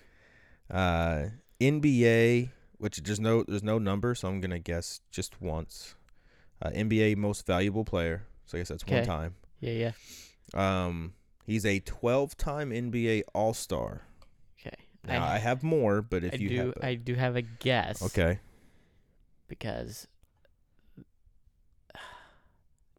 [0.69, 1.25] uh,
[1.60, 5.95] NBA, which there's no there's no number, so I'm gonna guess just once.
[6.62, 8.25] Uh, NBA Most Valuable Player.
[8.45, 9.36] So I guess that's one time.
[9.60, 9.91] Yeah.
[10.54, 10.86] Yeah.
[10.86, 11.13] Um,
[11.45, 14.04] he's a 12-time NBA All Star.
[14.60, 14.75] Okay.
[15.04, 16.58] Now I, have more, but if I you do.
[16.58, 18.01] have, I do have a guess.
[18.04, 18.39] okay,
[19.47, 20.08] Because.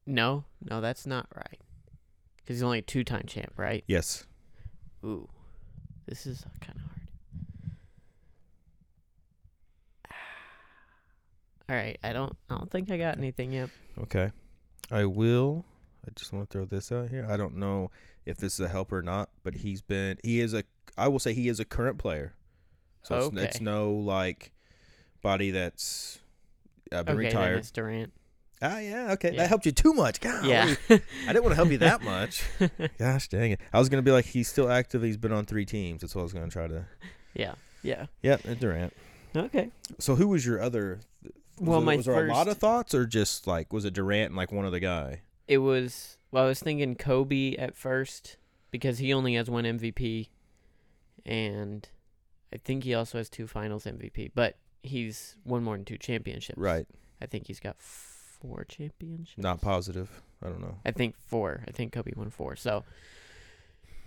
[0.06, 1.60] No, no, that's not right.
[2.36, 3.82] Because he's only a two-time champ, right?
[3.86, 4.24] yes,
[5.04, 5.28] Ooh,
[6.06, 7.08] this is kind of hard.
[11.68, 12.36] All right, I don't.
[12.48, 13.70] I don't think I got anything yet.
[14.02, 14.30] okay,
[14.90, 15.64] I will.
[16.06, 17.26] I just want to throw this out here.
[17.28, 17.90] I don't know
[18.24, 20.18] if this is a help or not, but he's been.
[20.22, 20.62] He is a.
[20.96, 22.34] I will say he is a current player.
[23.02, 24.52] So it's, it's no like
[25.22, 26.20] body that's
[26.92, 27.58] uh, been okay, then retired.
[27.58, 28.12] it's Durant.
[28.62, 29.38] Ah, yeah, okay, Yeah.
[29.38, 30.20] that helped you too much.
[30.20, 30.74] God, Yeah.
[30.88, 32.42] I didn't want to help you that much.
[32.98, 33.60] Gosh dang it!
[33.72, 35.02] I was gonna be like, he's still active.
[35.02, 36.00] He's been on three teams.
[36.00, 36.86] That's what I was gonna try to.
[37.34, 37.54] yeah.
[37.82, 38.06] Yeah.
[38.22, 38.92] Yep, and Durant.
[39.36, 39.70] Okay.
[39.98, 41.00] So who was your other?
[41.22, 41.32] Was
[41.68, 44.28] Well, there, my was there a lot of thoughts, or just like was it Durant
[44.30, 45.20] and like one other guy?
[45.46, 46.16] It was.
[46.32, 48.38] Well, I was thinking Kobe at first
[48.70, 50.28] because he only has one MVP,
[51.24, 51.88] and
[52.52, 54.32] I think he also has two Finals MVP.
[54.34, 56.58] But he's won more than two championships.
[56.58, 56.86] Right.
[57.20, 57.76] I think he's got
[58.46, 59.38] four championships.
[59.42, 60.08] Not positive.
[60.44, 60.76] I don't know.
[60.84, 61.62] I think four.
[61.66, 62.56] I think Kobe won four.
[62.56, 62.84] So,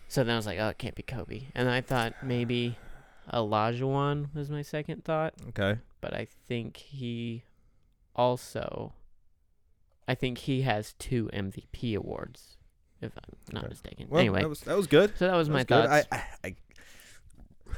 [0.08, 1.44] so then I was like, oh, it can't be Kobe.
[1.56, 2.78] And I thought maybe
[3.34, 5.80] Olajuwon was my second thought, Okay.
[6.02, 7.44] but I think he
[8.16, 8.94] also,
[10.08, 12.58] I think he has two MVP awards.
[13.02, 13.70] if I'm not Okay.
[13.70, 14.08] mistaken.
[14.10, 15.18] Well, anyway, that was that was good.
[15.18, 15.88] so that was That my was good.
[15.90, 16.08] thoughts.
[16.12, 16.56] I I, I,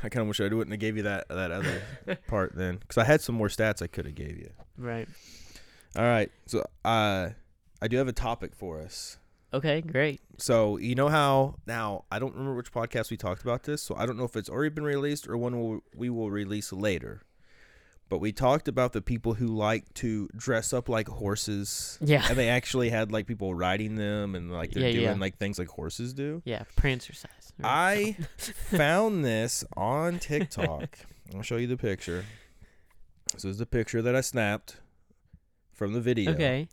[0.04, 1.82] I kind of wish I wouldn't have gave you that that other
[2.28, 4.50] part then, because I had some more stats I could have gave you.
[4.78, 5.08] right.
[5.95, 7.30] All right, so uh,
[7.82, 9.17] I do have a topic for us.
[9.54, 10.21] Okay, great.
[10.38, 13.95] So you know how now I don't remember which podcast we talked about this, so
[13.97, 17.21] I don't know if it's already been released or one will, we will release later.
[18.08, 22.25] But we talked about the people who like to dress up like horses, Yeah.
[22.30, 25.13] and they actually had like people riding them, and like they're Yeah, doing yeah.
[25.15, 26.41] like things like horses do.
[26.45, 27.25] Yeah, Prancercise.
[27.63, 30.99] I found this on TikTok.
[31.36, 32.25] I'll show you the picture.
[33.34, 34.77] This is the picture that I snapped
[35.81, 36.31] from the video.
[36.33, 36.67] Okay.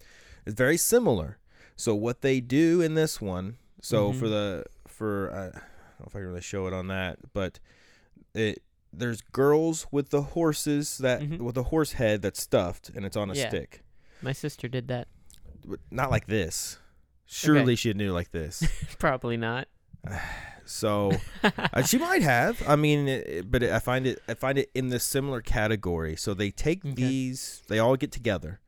[0.45, 1.39] It's very similar.
[1.77, 4.19] So what they do in this one, so Mhm.
[4.19, 5.55] for the for uh, I don't
[6.01, 7.59] know if I can really show it on that, but
[8.35, 11.39] it there's girls with the horses that Mhm.
[11.39, 13.49] with a horse head that's stuffed and it's on a Yeah.
[13.49, 13.83] stick.
[14.21, 15.09] My sister did that.
[15.65, 16.79] But Not like this.
[17.25, 18.63] Surely she knew like this.
[18.99, 19.69] Probably not.
[20.71, 22.63] So uh, she might have.
[22.69, 26.15] I mean, it, it- but I find it I find it in the similar category.
[26.15, 26.93] So they take Okay.
[26.95, 28.61] these, they all get together,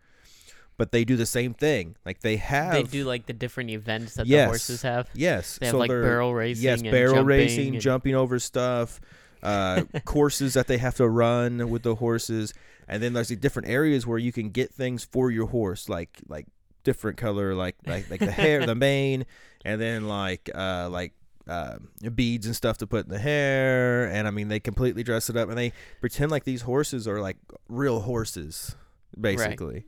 [0.80, 1.94] but they do the same thing.
[2.06, 4.44] Like they have they do like the different events that Yes.
[4.46, 5.10] the horses have.
[5.12, 6.64] yes, They have so like barrel racing.
[6.64, 8.98] yes, and barrel jumping racing, and- jumping over stuff,
[9.42, 12.54] uh, courses that they have to run with the horses,
[12.88, 16.16] and then there's like, different areas where you can get things for your horse, like
[16.28, 16.46] like
[16.82, 19.26] different color, like like like the hair, the mane,
[19.66, 21.12] and then like uh like.
[21.48, 21.78] Uh,
[22.14, 25.36] beads and stuff to put in the hair, and I mean they completely dress it
[25.36, 27.38] up, and they pretend like these horses are like
[27.68, 28.76] real horses,
[29.20, 29.84] basically.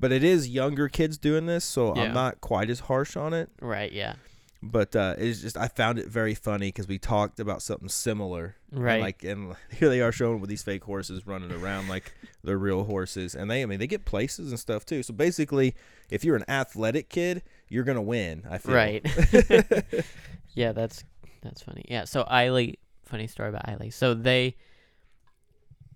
[0.00, 2.02] But it is younger kids doing this, so Yeah.
[2.04, 3.90] I'm not quite as harsh on it Right.
[3.92, 4.14] Yeah.
[4.62, 8.56] but uh, it's just I found it very funny because we talked about something similar,
[8.72, 9.00] and, Right.
[9.00, 12.12] like and here they are showing with these fake horses running around like
[12.44, 15.02] they're real horses, and they I mean they get places and stuff too.
[15.02, 15.74] So basically,
[16.10, 18.44] if you're an athletic kid, you're gonna win.
[18.50, 19.04] I feel Right.
[20.54, 21.04] yeah, that's
[21.42, 21.84] that's funny.
[21.88, 22.04] Yeah.
[22.04, 23.92] So Eiley, funny story about Eiley.
[23.92, 24.56] So they,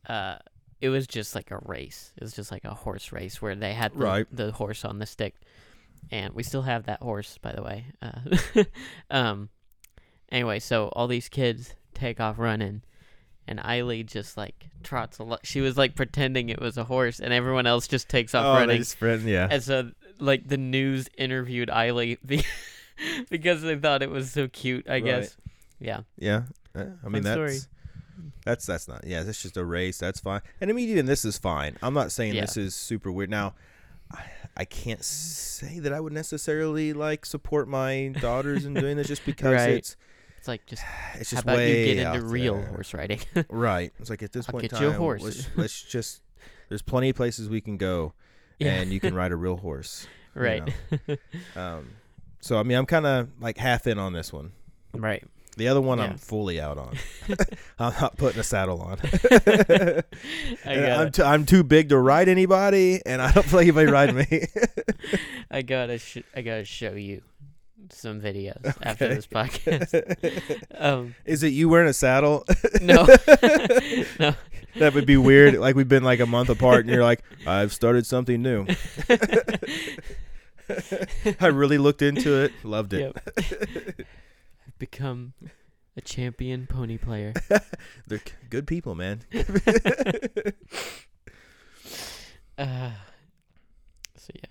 [0.08, 0.36] uh,
[0.82, 2.12] it was just like a race.
[2.16, 4.26] It was just like a horse race where they had the, Right.
[4.30, 5.36] the horse on the stick,
[6.10, 7.86] and we still have that horse, by the way.
[8.02, 8.64] Uh,
[9.10, 9.48] um.
[10.30, 12.82] Anyway, so all these kids take off running,
[13.46, 15.40] and Eiley just like trots a lot.
[15.44, 18.54] She was like pretending it was a horse, and everyone else just takes off oh,
[18.54, 18.78] they running.
[18.78, 19.48] just friend, yeah.
[19.50, 22.44] And so, like, the news interviewed Eiley be-
[23.30, 25.04] because they thought it was so cute, I Right.
[25.04, 25.36] guess.
[25.80, 26.00] Yeah.
[26.18, 26.42] Yeah,
[26.74, 27.58] Uh, I mean Fun that's story.
[28.44, 29.22] That's that's not yeah.
[29.22, 29.98] That's just a race.
[29.98, 30.40] That's fine.
[30.60, 31.76] And I mean even this is fine.
[31.82, 32.42] I'm not saying Yeah.
[32.42, 33.30] this is super weird.
[33.30, 33.54] Now,
[34.10, 34.24] I,
[34.58, 39.24] I can't say that I would necessarily like support my daughters in doing this just
[39.26, 39.70] because Right.
[39.70, 39.96] it's
[40.38, 40.82] It's like, just
[41.14, 42.66] it's how just about way you get into real there.
[42.66, 43.20] horse riding?
[43.48, 43.92] Right.
[43.98, 45.22] It's like at this I'll point in get you a time, horse.
[45.22, 46.22] Let's, let's just
[46.68, 48.12] there's plenty of places we can go,
[48.58, 48.74] Yeah.
[48.74, 50.06] and you can ride a real horse.
[50.34, 50.72] you right.
[51.06, 51.16] know.
[51.54, 51.88] Um,
[52.40, 54.52] so I mean, I'm kind of like half in on this one.
[54.94, 55.22] right.
[55.56, 56.04] The other one, Yeah.
[56.04, 56.96] I'm fully out on.
[57.78, 58.98] I'm not putting a saddle on.
[60.64, 63.66] I got I'm, t- I'm too big to ride anybody, and I don't feel like
[63.68, 64.46] anybody ride me.
[65.50, 67.20] I gotta, sh- I gotta show you
[67.90, 70.62] some videos after this podcast.
[70.78, 72.44] um, Is it you wearing a saddle?
[72.80, 73.04] no,
[74.18, 74.34] no,
[74.78, 75.54] that would be weird.
[75.58, 78.66] Like we've been like a month apart, and you're like, I've started something new.
[81.40, 83.14] I really looked into it, loved it.
[83.36, 84.06] Yep.
[84.82, 85.34] Become
[85.96, 87.32] a champion pony player.
[88.08, 89.22] They're c- good people, man.
[92.58, 92.90] Uh,
[94.16, 94.50] so yeah.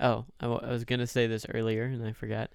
[0.00, 2.50] Oh, I, w- I was gonna say this earlier and I forgot.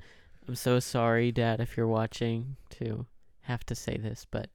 [0.48, 3.06] I'm so sorry, Dad, if you're watching, to
[3.42, 4.50] have to say this, but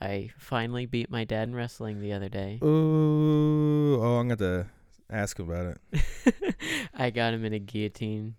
[0.00, 2.58] I finally beat my dad in wrestling the other day.
[2.64, 4.70] Ooh, oh, I'm gonna
[5.10, 6.54] ask about it.
[6.94, 8.36] I got him in a guillotine,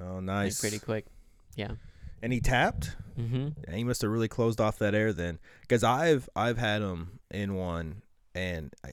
[0.00, 0.60] Oh, like, nice.
[0.60, 1.04] pretty quick.
[1.56, 1.72] Yeah.
[2.22, 2.96] And he tapped.
[3.18, 3.48] Mm-hmm.
[3.68, 7.18] Yeah, he must have really closed off that air then, because I've I've had him
[7.30, 8.02] in one,
[8.34, 8.90] and I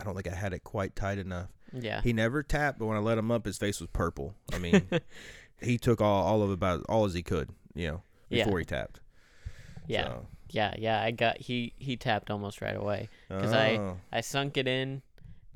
[0.00, 1.48] I don't think I had it quite tight enough.
[1.72, 2.00] Yeah.
[2.00, 4.34] He never tapped, but when I let him up, his face was purple.
[4.52, 4.88] I mean,
[5.60, 8.44] he took all all of about all as he could, you know, Yeah.
[8.44, 9.00] before he tapped.
[9.86, 10.04] yeah.
[10.04, 10.74] So, Yeah.
[10.78, 11.02] Yeah.
[11.02, 13.08] I got he he tapped almost right away.
[13.28, 15.02] 'Cause I- oh, I sunk it in,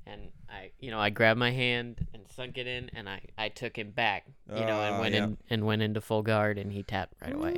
[0.04, 3.48] and I, you know, I grabbed my hand and sunk it in, and I, I
[3.48, 5.24] took him back, you know, and Ah, went yeah.
[5.24, 7.56] in and went into full guard, and he tapped right away.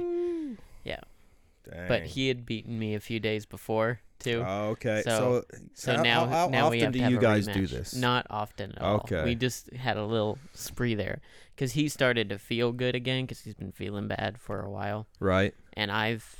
[0.84, 1.00] Yeah.
[1.70, 1.88] Dang.
[1.88, 4.44] But he had beaten me a few days before too.
[4.46, 5.02] Oh, okay.
[5.04, 7.18] So- So so how- now, how, how now often we have do to have you
[7.18, 7.70] a guys do rematch.
[7.70, 7.94] this?
[7.96, 8.96] Not often at all.
[8.96, 9.24] Okay.
[9.24, 11.20] We just had a little spree there
[11.56, 15.06] because he started to feel good again because he's been feeling bad for a while,
[15.20, 15.54] right.
[15.74, 16.36] and I've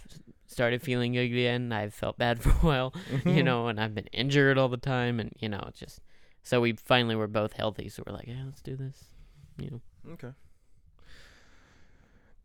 [0.47, 1.73] started feeling good again.
[1.73, 2.95] I've felt bad for a while,
[3.25, 6.01] you know, and I've been injured all the time, and you know, it's just
[6.45, 9.05] so we finally were both healthy, so we're like, yeah, let's do this,
[9.59, 10.13] you know.
[10.13, 10.31] Okay.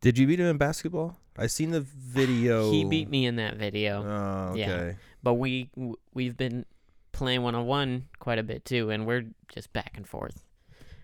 [0.01, 1.17] Did you beat him in basketball?
[1.37, 2.71] I seen the video.
[2.71, 4.71] He beat me in that video, Oh, Yeah.
[4.71, 4.95] okay.
[5.21, 5.69] but we
[6.13, 6.65] we've been
[7.11, 10.43] playing one on one quite a bit too, and we're just back and forth.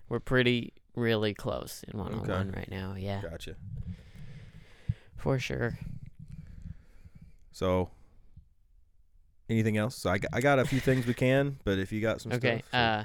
[0.07, 2.95] We're pretty really close in one on one right now.
[2.97, 3.55] Yeah, Gotcha.
[5.17, 5.77] for sure.
[7.51, 7.89] So,
[9.49, 9.95] anything else?
[9.95, 12.31] So I got, I got a few things we can, but if you got some
[12.33, 12.61] Okay.
[12.63, 12.73] stuff.
[12.73, 13.03] Uh,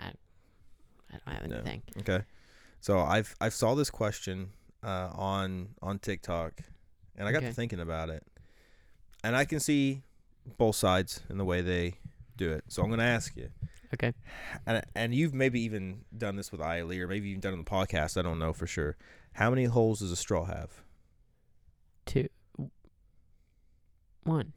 [0.00, 0.12] I
[1.10, 1.82] I don't have anything.
[1.96, 2.00] No.
[2.02, 2.24] Okay.
[2.80, 4.50] So I've I've saw this question
[4.84, 6.62] uh, on on TikTok,
[7.16, 7.48] and I got Okay.
[7.48, 8.22] to thinking about it,
[9.24, 10.02] and I can see
[10.56, 11.94] both sides in the way they
[12.36, 12.64] do it.
[12.68, 13.48] So I'm going to ask you,
[13.94, 14.12] Okay.
[14.66, 17.64] and and you've maybe even done this with Iley, or maybe even done it on
[17.64, 18.16] the podcast.
[18.16, 18.96] I don't know for sure.
[19.32, 20.82] How many holes does a straw have?
[22.06, 22.28] Two.
[24.24, 24.52] One.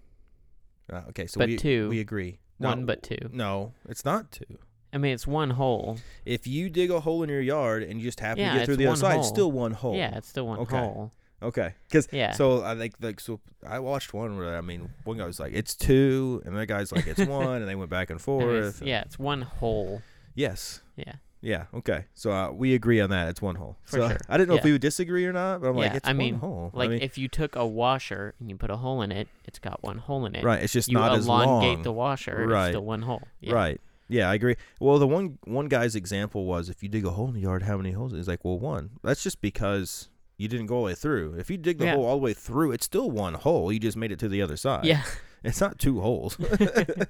[0.92, 1.89] Uh, okay, so But we two.
[1.89, 2.39] we agree.
[2.58, 3.18] One, but two.
[3.32, 4.60] No, it's not two.
[4.94, 5.98] I mean, it's one hole.
[6.26, 8.66] If you dig a hole in your yard and you just happen Yeah, to get
[8.66, 9.96] through the other side, it's still one hole.
[9.96, 10.78] Yeah, it's still one Okay.
[10.78, 11.12] hole.
[11.42, 11.74] Okay.
[11.88, 12.34] Because Yeah.
[12.34, 15.54] so I like like so I watched one where I mean one guy was like
[15.54, 18.24] it's two and the guy's like it's one and they went back and I mean,
[18.42, 18.54] forth.
[18.58, 20.02] it's- and- yeah, it's one hole.
[20.36, 20.82] Yes.
[20.98, 21.14] Yeah.
[21.42, 21.66] Yeah.
[21.74, 22.06] Okay.
[22.14, 23.30] So uh, we agree on that.
[23.30, 23.78] It's one hole.
[23.84, 24.18] For so sure.
[24.30, 26.12] I didn't know if we would disagree or not, but I'm like Yeah, it's I
[26.12, 26.70] one mean, hole.
[26.74, 29.28] Like I mean, if you took a washer and you put a hole in it,
[29.46, 30.44] it's got one hole in it.
[30.44, 30.62] right.
[30.62, 31.44] It's just You not as long.
[31.44, 31.82] elongate long.
[31.84, 32.68] the washer, Right.
[32.68, 33.24] it's still one hole.
[33.39, 33.54] Yeah.
[33.54, 33.82] Right.
[34.08, 34.56] Yeah, I agree.
[34.80, 37.64] Well, the one one guy's example was if you dig a hole in the yard,
[37.64, 38.12] how many holes?
[38.12, 38.92] He's like, well, one.
[39.04, 41.36] That's just because you didn't go all the way through.
[41.39, 41.96] If you dig the Yeah.
[41.96, 43.72] hole all the way through, it's still one hole.
[43.72, 44.86] You just made it to the other side.
[44.86, 45.04] Yeah.
[45.44, 46.38] It's not two holes.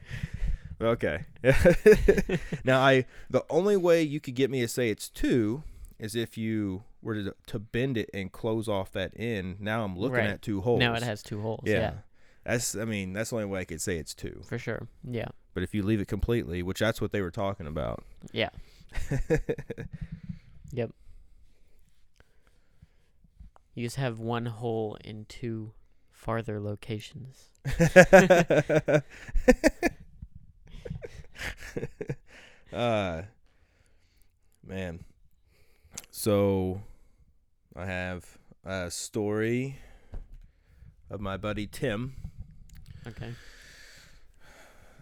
[0.82, 1.26] okay.
[2.64, 5.64] now I the only way you could get me to say it's two
[6.00, 9.60] is if you were to, to bend it and close off that end.
[9.60, 10.30] Now I'm looking Right.
[10.30, 10.80] at two holes.
[10.80, 11.62] Now it has two holes.
[11.66, 11.74] yeah.
[11.74, 11.94] Yeah.
[12.44, 14.42] That's I mean, that's the only way I could say it's two.
[14.48, 14.88] For sure.
[15.08, 15.28] Yeah.
[15.54, 18.04] But if you leave it completely, which that's what they were talking about.
[18.32, 18.50] Yeah.
[20.74, 20.92] Yep.
[23.76, 25.74] You just have one hole in two
[26.10, 27.50] farther locations.
[32.74, 33.24] uh
[34.66, 35.04] man.
[36.10, 36.82] So
[37.76, 39.80] I have a story
[41.10, 42.16] of my buddy Tim.
[43.08, 43.34] Okay.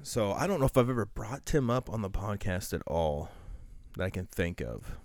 [0.02, 3.30] So I don't know if I've ever brought Tim up on the podcast at all
[3.98, 4.98] that I can think of.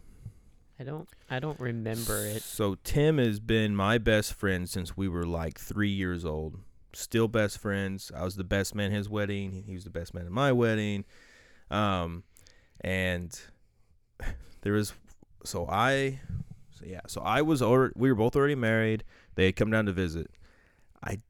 [0.78, 2.42] I don't I don't remember it.
[2.42, 6.58] So Tim has been my best friend since we were like three years old.
[6.92, 8.12] Still best friends.
[8.14, 9.64] I was the best man at his wedding.
[9.66, 11.04] He was the best man at my wedding.
[11.74, 12.22] Um,
[12.80, 13.38] and
[14.62, 14.94] there was
[15.44, 16.20] so I,
[16.70, 17.94] so yeah, so I was already.
[17.96, 19.04] We were both already married.
[19.34, 20.30] They had come down to visit.
[21.02, 21.20] I,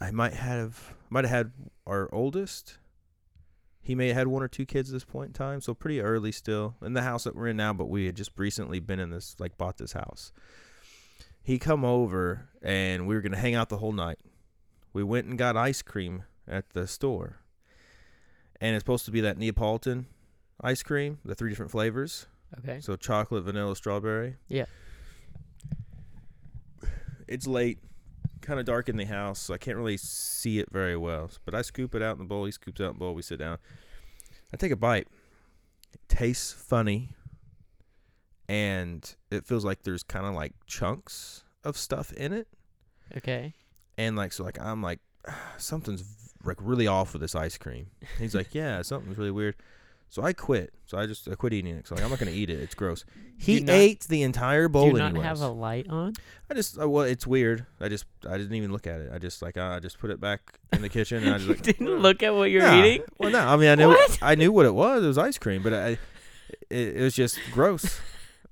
[0.00, 1.52] I might have might have had
[1.86, 2.78] our oldest.
[3.82, 6.00] He may have had one or two kids at this point in time, so pretty
[6.00, 7.72] early still in the house that we're in now.
[7.72, 10.32] But we had just recently been in this, like, bought this house.
[11.42, 14.18] He come over and we were gonna hang out the whole night.
[14.92, 17.38] We went and got ice cream at the store,
[18.60, 20.06] and it's supposed to be that Neapolitan
[20.62, 22.26] ice cream, the three different flavors.
[22.58, 22.80] Okay.
[22.80, 24.36] So chocolate, vanilla, strawberry.
[24.48, 24.64] Yeah.
[27.28, 27.78] It's late,
[28.40, 31.30] kind of dark in the house, so I can't really see it very well.
[31.44, 32.44] But I scoop it out in the bowl.
[32.44, 33.14] He scoops out in the bowl.
[33.14, 33.58] We sit down.
[34.52, 35.06] I take a bite.
[35.94, 37.10] It tastes funny,
[38.48, 42.48] and it feels like there's kind of like chunks of stuff in it,
[43.16, 43.54] Okay.
[43.98, 44.98] and like so, like I'm like
[45.28, 47.86] ah, something's like really off with this ice cream.
[48.18, 49.56] He's like, yeah, something's really weird.
[50.12, 50.72] So I quit.
[50.86, 51.86] So I just I quit eating it.
[51.86, 52.60] So like, I'm not gonna eat it.
[52.60, 53.04] It's gross.
[53.40, 54.84] He not- ate the entire bowl.
[54.84, 55.26] Do you not anyways.
[55.26, 56.12] have a light on?
[56.50, 57.64] I just uh, well, it's weird.
[57.80, 59.10] I just I didn't even look at it.
[59.14, 61.62] I just like I just put it back in the kitchen and I just like
[61.62, 62.84] didn't look at what you're Nah.
[62.84, 63.02] eating?
[63.18, 64.18] Well, no, I mean I knew What?
[64.20, 65.02] I knew what it was.
[65.04, 65.88] It was ice cream, but I
[66.68, 67.98] it, it was just gross.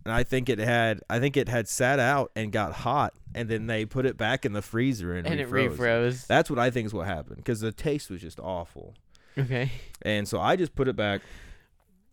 [0.09, 3.47] And I think it had I think it had sat out and got hot, and
[3.47, 5.77] then they put it back in the freezer and, And it refroze.
[5.77, 6.27] refroze.
[6.27, 8.95] That's what I think is what happened because the taste was just awful.
[9.37, 9.71] Okay.
[10.01, 11.21] And so I just put it back.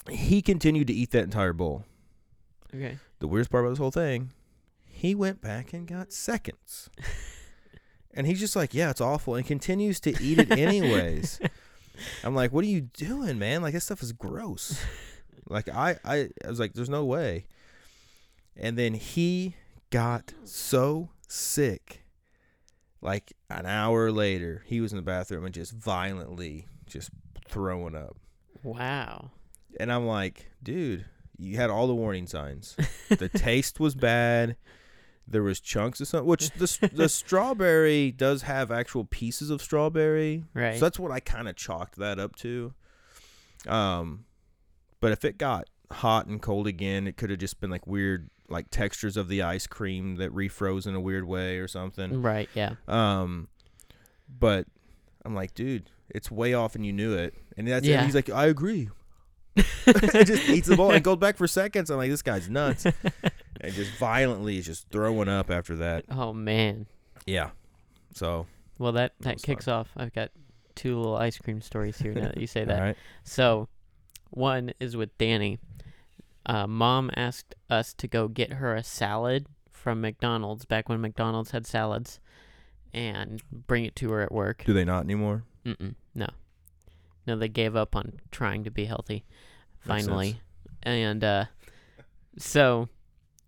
[0.10, 1.86] He continued to eat that entire bowl.
[2.76, 2.98] Okay.
[3.20, 4.32] The weirdest part about this whole thing,
[4.86, 6.90] he went back and got seconds.
[8.14, 11.40] and he's just like, yeah, it's awful, and continues to eat it anyways.
[12.26, 13.62] I'm like, what are you doing, man?
[13.62, 14.84] Like this stuff is gross.
[15.48, 17.46] Like I, I, I was like, there's no way.
[18.58, 19.56] And then he
[19.90, 22.04] got so sick.
[23.02, 27.12] Like an hour later, he was in the bathroom and just violently just
[27.48, 28.18] throwing up.
[28.64, 29.32] Wow.
[29.80, 31.06] And I'm like, dude,
[31.38, 32.76] you had all the warning signs.
[33.10, 34.56] the taste was bad.
[35.28, 40.46] There was chunks of something, which the the strawberry does have actual pieces of strawberry.
[40.54, 40.76] Right.
[40.76, 42.74] So that's what I kind of chalked that up to.
[43.68, 44.26] Um,
[45.00, 48.30] but if it got hot and cold again, it could have just been like weird
[48.50, 52.22] like textures of the ice cream that refroze in a weird way or something.
[52.22, 52.50] Right.
[52.54, 52.74] Yeah.
[52.88, 53.48] Um,
[54.40, 54.68] but
[55.24, 57.34] I'm like, dude, it's way off, and you knew it.
[57.58, 57.98] And that's Yeah.
[57.98, 58.90] and he's like, I agree.
[59.86, 59.94] He
[60.26, 61.90] just eats the ball and goes back for seconds.
[61.90, 62.86] I'm like, this guy's nuts.
[62.86, 66.06] and just violently is just throwing up after that.
[66.12, 66.88] Oh man.
[67.26, 67.52] Yeah.
[68.14, 69.90] So Well, that That that kicks off.
[69.96, 70.32] I've got
[70.76, 72.14] two little ice cream stories here.
[72.14, 72.76] Now that you say that.
[72.80, 72.98] all right.
[73.24, 73.70] So,
[74.32, 75.60] one is with Danny.
[76.46, 81.52] Uh, Mom asked us to go get her a salad from McDonald's back when McDonald's
[81.52, 82.20] had salads,
[82.94, 84.64] and bring it to her at work.
[84.66, 85.44] Do they not anymore?
[85.66, 86.28] Mm-mm, no,
[87.26, 89.26] no, they gave up on trying to be healthy.
[89.80, 90.40] Finally,
[90.84, 91.46] and uh,
[92.38, 92.90] so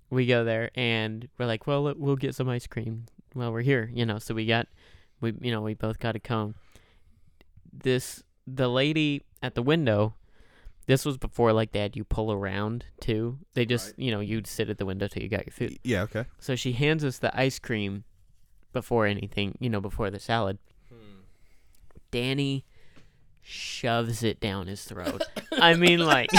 [0.10, 3.90] we go there and we're like, well, we'll get some ice cream while we're here,
[3.94, 4.20] you know.
[4.20, 4.68] So we got,
[5.22, 6.56] we you know, we both got a cone.
[7.72, 10.16] This the lady at the window.
[10.88, 13.38] This was before like they had you pull around too.
[13.54, 14.00] They just Right.
[14.00, 15.78] you know you'd sit at the window till you got your food.
[15.84, 16.02] Yeah.
[16.04, 16.26] Okay.
[16.40, 18.04] So she hands us the ice cream
[18.74, 20.58] before anything, you know, before the salad.
[20.90, 20.96] Hmm.
[22.12, 22.66] Danny
[23.42, 25.24] shoves it down his throat.
[25.54, 26.30] I mean, like,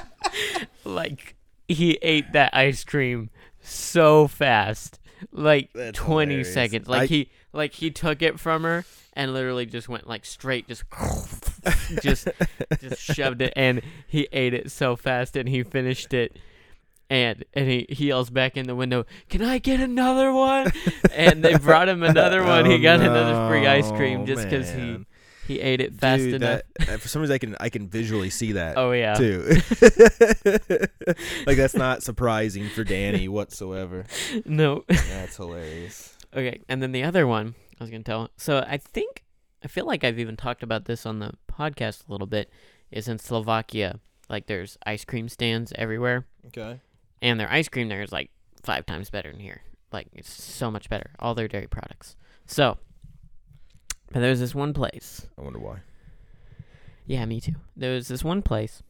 [0.84, 1.36] like
[1.68, 3.30] he ate that ice cream
[3.60, 4.98] so fast,
[5.32, 6.54] like That's twenty hilarious.
[6.54, 6.88] seconds.
[6.88, 10.68] Like I- he, like he took it from her and literally just went like straight,
[10.68, 10.84] just,
[12.02, 12.28] just,
[12.80, 16.36] just shoved it, and he ate it so fast, and he finished it.
[17.08, 20.70] And and he, he yells back in the window, "Can I get another one?"
[21.12, 22.66] and they brought him another one.
[22.66, 25.04] he Oh, got another free ice cream just because he
[25.48, 26.60] he ate it fast Dude, enough.
[26.78, 29.14] that- uh, for some reason, I can I can visually see that oh yeah.
[29.14, 29.42] too.
[31.46, 34.04] like that's not surprising for Danny whatsoever.
[34.44, 34.84] No.
[34.88, 36.16] That's hilarious.
[36.32, 38.30] okay, and then the other one I was gonna tell.
[38.36, 39.24] So I think
[39.62, 42.50] I feel like I've even talked about this on the podcast a little bit.
[42.90, 46.80] Is in Slovakia, like there's ice cream stands everywhere, Okay.
[47.22, 48.30] and their ice cream there is like
[48.64, 49.60] five times better than here.
[49.92, 51.10] Like it's so much better.
[51.20, 52.16] All their dairy products.
[52.46, 52.78] So,
[54.12, 55.78] but there's this one place I wonder why.
[57.06, 57.54] Yeah, me too.
[57.76, 58.82] There was this one place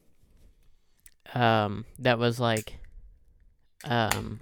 [1.35, 2.77] um that was like
[3.85, 4.41] um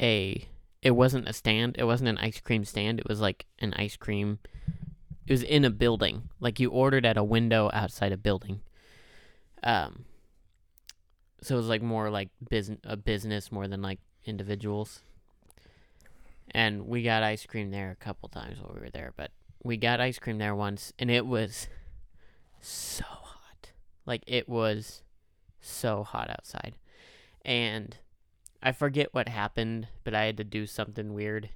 [0.00, 0.46] a
[0.82, 3.96] it wasn't a stand, it wasn't an ice cream stand, it was like an ice
[3.96, 4.38] cream
[5.26, 6.28] it was in a building.
[6.40, 8.60] Like you ordered at a window outside a building.
[9.62, 10.04] Um
[11.42, 15.00] so it was like more like business a business more than like individuals.
[16.52, 19.30] And we got ice cream there a couple times while we were there, but
[19.62, 21.68] we got ice cream there once and it was
[22.60, 23.70] so hot.
[24.06, 25.02] Like it was
[25.60, 26.74] so hot outside.
[27.44, 27.96] And
[28.62, 31.50] I forget what happened, but I had to do something weird.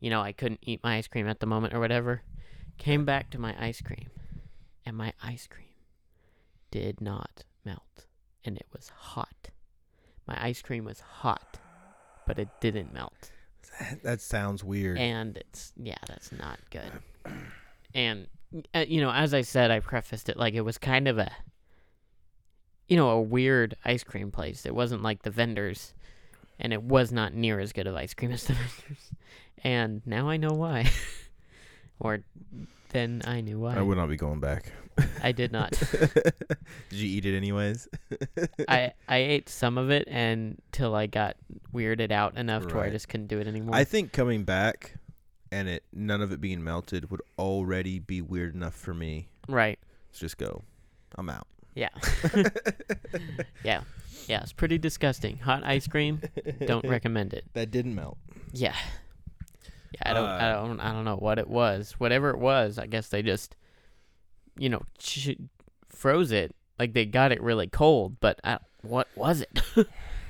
[0.00, 2.22] You know, I couldn't eat my ice cream at the moment or whatever.
[2.78, 4.10] Came back to my ice cream,
[4.84, 5.66] and my ice cream
[6.70, 8.06] did not melt.
[8.44, 9.50] And it was hot.
[10.26, 11.58] My ice cream was hot,
[12.26, 13.30] but it didn't melt
[14.02, 14.98] That sounds weird.
[14.98, 16.90] and it's yeah that's not good
[17.94, 18.26] and
[18.74, 21.30] uh, you know as i said i prefaced it like it was kind of a
[22.88, 25.94] you know a weird ice cream place it wasn't like the vendors
[26.58, 29.10] and it was not near as good of ice cream as the vendors
[29.62, 30.88] and now i know why
[32.00, 32.20] or
[32.90, 34.72] then i knew why I would not be going back.
[35.22, 35.72] I did not
[36.90, 37.86] Did you eat it anyways?
[38.68, 41.36] i i ate some of it until i got
[41.74, 42.92] weirded out enough to where i Right.
[42.92, 44.94] just couldn't do it anymore I think coming back
[45.52, 49.28] and it none of it being melted would already be weird enough for me.
[49.48, 49.78] right
[50.08, 50.62] Let's just go.
[51.16, 51.46] I'm out.
[51.74, 51.90] yeah
[53.64, 53.82] yeah
[54.26, 56.20] yeah it's pretty disgusting hot ice cream
[56.66, 58.16] don't recommend it That didn't melt.
[58.52, 58.74] Yeah.
[59.96, 61.92] Yeah, I don't, I Uh, don't, I don't know what it was.
[61.98, 63.56] Whatever it was, I guess they just,
[64.58, 65.36] you know, ch-
[65.88, 66.54] froze it.
[66.78, 69.58] Like they got it really cold, but I, what was it?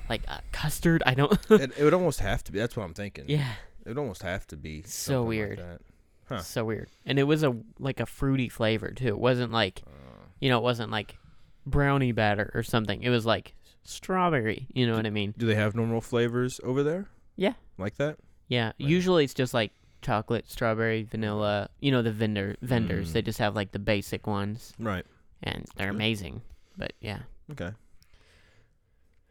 [0.09, 1.03] like uh, custard?
[1.05, 1.33] I don't.
[1.51, 2.59] it, it would almost have to be.
[2.59, 3.25] That's what I'm thinking.
[3.27, 3.51] yeah,
[3.85, 4.83] It would almost have to be.
[4.83, 5.59] So something like weird.
[5.59, 5.81] that.
[6.29, 6.39] Huh.
[6.39, 6.89] so weird.
[7.05, 9.07] And it was a like a fruity flavor too.
[9.07, 9.91] It wasn't like, Uh,
[10.39, 11.17] you know, it wasn't like
[11.65, 13.01] brownie batter or something.
[13.03, 13.53] It was like
[13.83, 14.67] strawberry.
[14.73, 15.33] You know what I mean?
[15.37, 17.07] do they have normal flavors over there?
[17.35, 17.53] Yeah.
[17.77, 18.17] Like that?
[18.47, 18.71] Yeah.
[18.77, 19.71] Usually it's just like
[20.01, 21.69] chocolate, strawberry, vanilla.
[21.79, 23.09] You know, the vendor vendors.
[23.09, 23.13] Mm.
[23.13, 24.73] They just have like the basic ones.
[24.79, 25.05] Right.
[25.43, 26.41] and they're amazing.
[26.77, 27.19] But yeah.
[27.51, 27.71] Okay.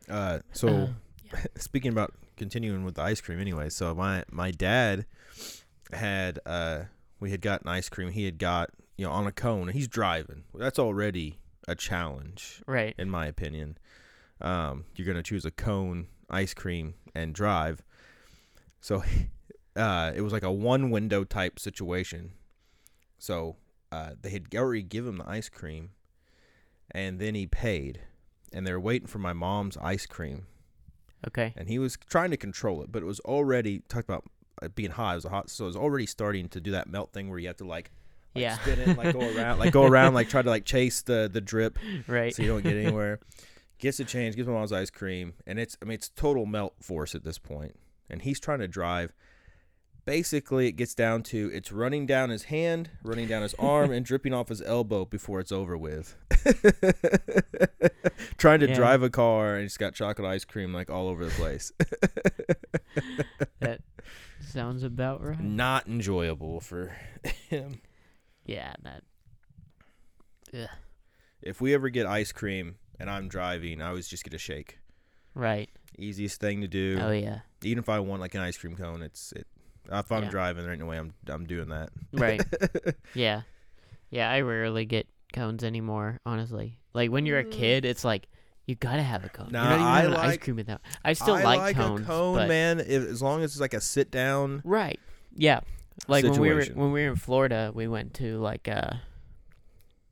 [0.08, 5.06] Uh, so Uh, speaking about continuing with the ice cream anyway so my my dad
[5.92, 6.82] had uh
[7.18, 9.88] we had gotten ice cream he had got you know on a cone and he's
[9.88, 12.94] driving that's already a challenge right.
[12.98, 13.78] in my opinion
[14.42, 17.82] um you're gonna choose a cone ice cream and drive
[18.80, 19.02] so
[19.76, 22.32] uh it was like a one window type situation
[23.18, 23.56] so
[23.92, 25.90] uh they had already given him the ice cream
[26.90, 28.00] and then he paid
[28.52, 30.46] and they were waiting for my mom's ice cream
[31.26, 31.52] Okay.
[31.56, 34.24] and he was trying to control it, but it was already talked about
[34.62, 35.12] uh, being hot.
[35.12, 37.38] It was a hot, so it was already starting to do that melt thing where
[37.38, 37.90] you have to like,
[38.34, 38.58] like Yeah.
[38.58, 41.40] spin it, like go around, like go around, like try to like chase the the
[41.40, 42.32] drip right.
[42.32, 43.18] so you don't get anywhere.
[43.78, 46.74] Gets a change, gives my mom's ice cream, and it's I mean it's total melt
[46.80, 47.74] force at this point.
[48.08, 49.12] And he's trying to drive.
[50.04, 54.06] Basically, it gets down to it's running down his hand, running down his arm, and
[54.06, 56.14] dripping off his elbow before it's over with.
[58.38, 58.74] trying to Yeah.
[58.74, 61.72] drive a car and he's got chocolate ice cream like all over the place.
[63.60, 63.80] that
[64.40, 65.40] sounds about right.
[65.40, 66.96] Not enjoyable for
[67.48, 67.80] him.
[68.44, 69.02] Yeah, that.
[70.54, 70.68] Ugh.
[71.42, 74.78] If we ever get ice cream and I'm driving, I always just get a shake.
[75.34, 75.68] Right.
[75.98, 76.98] Easiest thing to do.
[77.00, 77.40] Oh yeah.
[77.66, 79.46] Even if I want like an ice cream cone, it's it.
[79.90, 80.30] If I'm Yeah.
[80.30, 81.90] driving, there ain't no way I'm I'm doing that.
[82.12, 82.42] Right.
[83.14, 83.42] yeah.
[84.10, 86.78] Yeah, I rarely get cones anymore, honestly.
[86.94, 88.28] Like when you're a kid, it's like
[88.66, 89.48] you gotta have a cone.
[89.52, 90.80] Nah, you're not even I having ice like- cream without.
[91.04, 92.80] I still I like, like cones, a cone, but man.
[92.80, 94.62] If, as long as it's like a sit down.
[94.64, 94.98] right.
[95.34, 95.60] Yeah.
[96.08, 98.94] Like when we were when we were in Florida, we went to like uh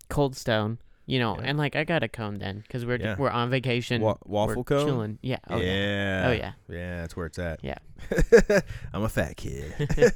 [0.08, 1.44] Cold Stone, you know, Yeah.
[1.48, 3.16] and like I got a cone then because we're Yeah.
[3.18, 4.00] we're on vacation.
[4.02, 4.86] Wa- waffle we're cone.
[4.86, 5.18] chilling.
[5.22, 5.38] Yeah.
[5.48, 5.64] Oh yeah.
[5.72, 6.26] yeah.
[6.28, 6.52] Oh yeah.
[6.68, 7.60] Yeah, that's where it's at.
[7.62, 7.78] Yeah.
[8.92, 9.74] I'm a fat kid.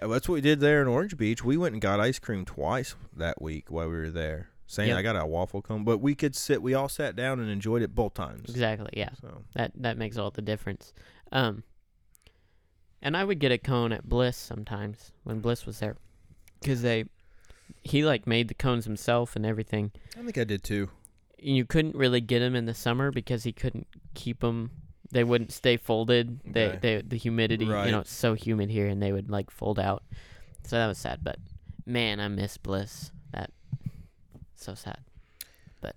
[0.00, 1.44] Uh, that's what we did there in Orange Beach.
[1.44, 4.48] We went and got ice cream twice that week while we were there.
[4.66, 4.98] Saying Yep.
[4.98, 6.60] I got a waffle cone, but we could sit.
[6.60, 8.50] We all sat down and enjoyed it both times.
[8.50, 8.90] Exactly.
[8.94, 9.10] Yeah.
[9.20, 10.92] So That that makes all the difference.
[11.30, 11.62] Um,
[13.00, 15.94] and I would get a cone at Bliss sometimes when Bliss was there,
[16.60, 17.04] because they
[17.82, 19.92] he like made the cones himself and everything.
[20.18, 20.90] I think I did too.
[21.38, 24.70] You couldn't really get them in the summer because he couldn't keep them.
[25.10, 26.40] They wouldn't stay folded.
[26.44, 26.78] They, Okay.
[26.80, 27.66] they the humidity.
[27.66, 27.86] Right.
[27.86, 30.04] You know, it's so humid here, and they would like fold out.
[30.64, 31.20] So that was sad.
[31.22, 31.36] But
[31.84, 33.10] man, I miss Bliss.
[33.32, 33.50] That
[34.54, 34.98] so sad.
[35.80, 35.96] But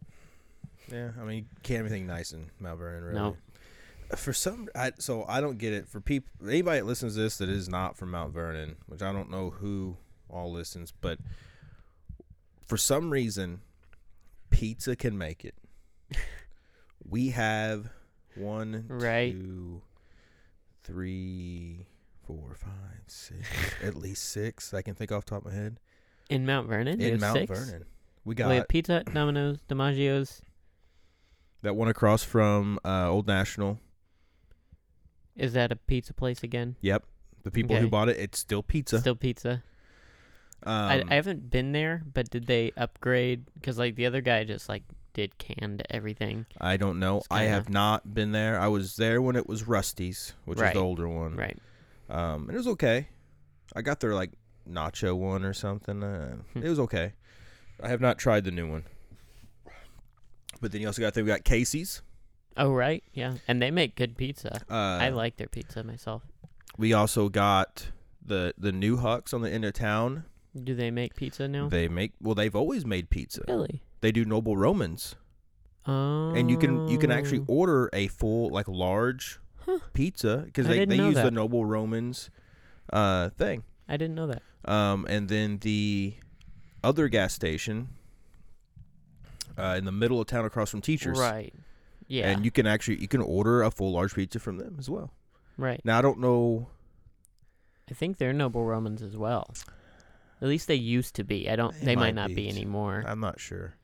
[0.91, 3.15] yeah, I mean, you can't have anything nice in Mount Vernon, really.
[3.15, 3.37] No.
[4.15, 5.87] For some, I, so I don't get it.
[5.87, 9.11] For people, anybody that listens to this that is not from Mount Vernon, which I
[9.11, 9.97] don't know who
[10.29, 11.17] all listens, but
[12.65, 13.61] for some reason,
[14.49, 15.55] pizza can make it.
[17.07, 17.89] we have
[18.35, 19.31] one, Right.
[19.33, 19.81] two,
[20.83, 21.85] three,
[22.25, 22.71] four, five,
[23.07, 23.47] six,
[23.83, 24.73] at least six.
[24.73, 25.79] I can think off the top of my head.
[26.29, 27.59] In Mount Vernon, In Mount six?
[27.59, 27.85] Vernon,
[28.23, 30.41] we got have Pizza, Hut, Domino's, DiMaggio's.
[31.61, 33.79] that one across from uh, Old National.
[35.35, 36.77] Is that a pizza place again?
[36.81, 37.03] Yep.
[37.43, 38.99] The people who bought it, it's still pizza.
[38.99, 39.63] Still pizza.
[40.65, 43.45] Um, I, I haven't been there, but did they upgrade?
[43.53, 46.45] Because like the other guy just like did canned everything.
[46.59, 47.17] I don't know.
[47.19, 48.59] It's I kinda- have not been there.
[48.59, 50.73] I was there when it was Rusty's, which is Right.
[50.73, 51.35] the older one.
[51.35, 51.57] Right.
[52.09, 53.07] Um, and it was okay.
[53.75, 54.31] I got their like
[54.69, 56.03] nacho one or something.
[56.03, 56.63] Uh, Hmm.
[56.63, 57.13] it was okay.
[57.81, 58.83] I have not tried the new one.
[60.61, 61.23] But then you also got there.
[61.23, 62.01] We got Casey's.
[62.57, 64.61] Oh right, yeah, and they make good pizza.
[64.69, 66.23] Uh, I like their pizza myself.
[66.77, 67.87] We also got
[68.25, 70.23] the the new Hucks on the end of town.
[70.63, 71.67] Do they make pizza now?
[71.69, 72.35] They make well.
[72.35, 73.43] They've always made pizza.
[73.47, 73.81] really?
[74.01, 75.15] They do Noble Romans.
[75.87, 76.33] Oh.
[76.33, 79.79] and you can you can actually order a full like large Huh.
[79.93, 81.29] pizza because they, they use the.
[81.31, 82.29] Noble Romans
[82.93, 83.63] uh thing.
[83.87, 84.41] I didn't know that.
[84.63, 86.15] Um, and then the
[86.83, 87.89] other gas station
[89.57, 91.19] uh, in the middle of town across from Teachers.
[91.19, 91.53] Right.
[92.07, 92.29] Yeah.
[92.29, 95.11] And you can actually you can order a full large pizza from them as well.
[95.57, 95.81] right.
[95.83, 96.67] Now I don't know.
[97.89, 99.53] I think they're Noble Romans as well.
[100.41, 101.49] At least they used to be.
[101.49, 101.73] I don't.
[101.79, 103.03] They They, might, might not be be, anymore.
[103.07, 103.75] I'm not sure.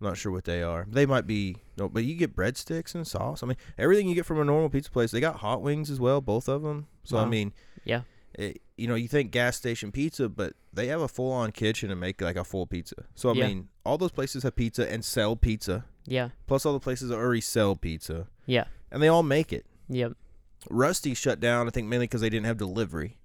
[0.00, 0.86] I'm not sure what they are.
[0.88, 3.42] They might be no, but you get breadsticks and sauce.
[3.42, 5.10] I mean, everything you get from a normal pizza place.
[5.10, 6.86] They got hot wings as well, both of them.
[7.04, 7.52] So I mean,
[7.84, 8.02] Yeah.
[8.34, 11.90] it, you know, you think gas station pizza, but they have a full on kitchen
[11.90, 13.04] and make like a full pizza.
[13.14, 13.46] So I Yeah.
[13.48, 15.84] mean, all those places have pizza and sell pizza.
[16.06, 16.30] Yeah.
[16.46, 18.64] Plus, all the places already sell pizza, Yeah.
[18.90, 19.66] and they all make it.
[19.90, 20.12] Yep.
[20.70, 23.18] Rusty shut down, I think, mainly because they didn't have delivery.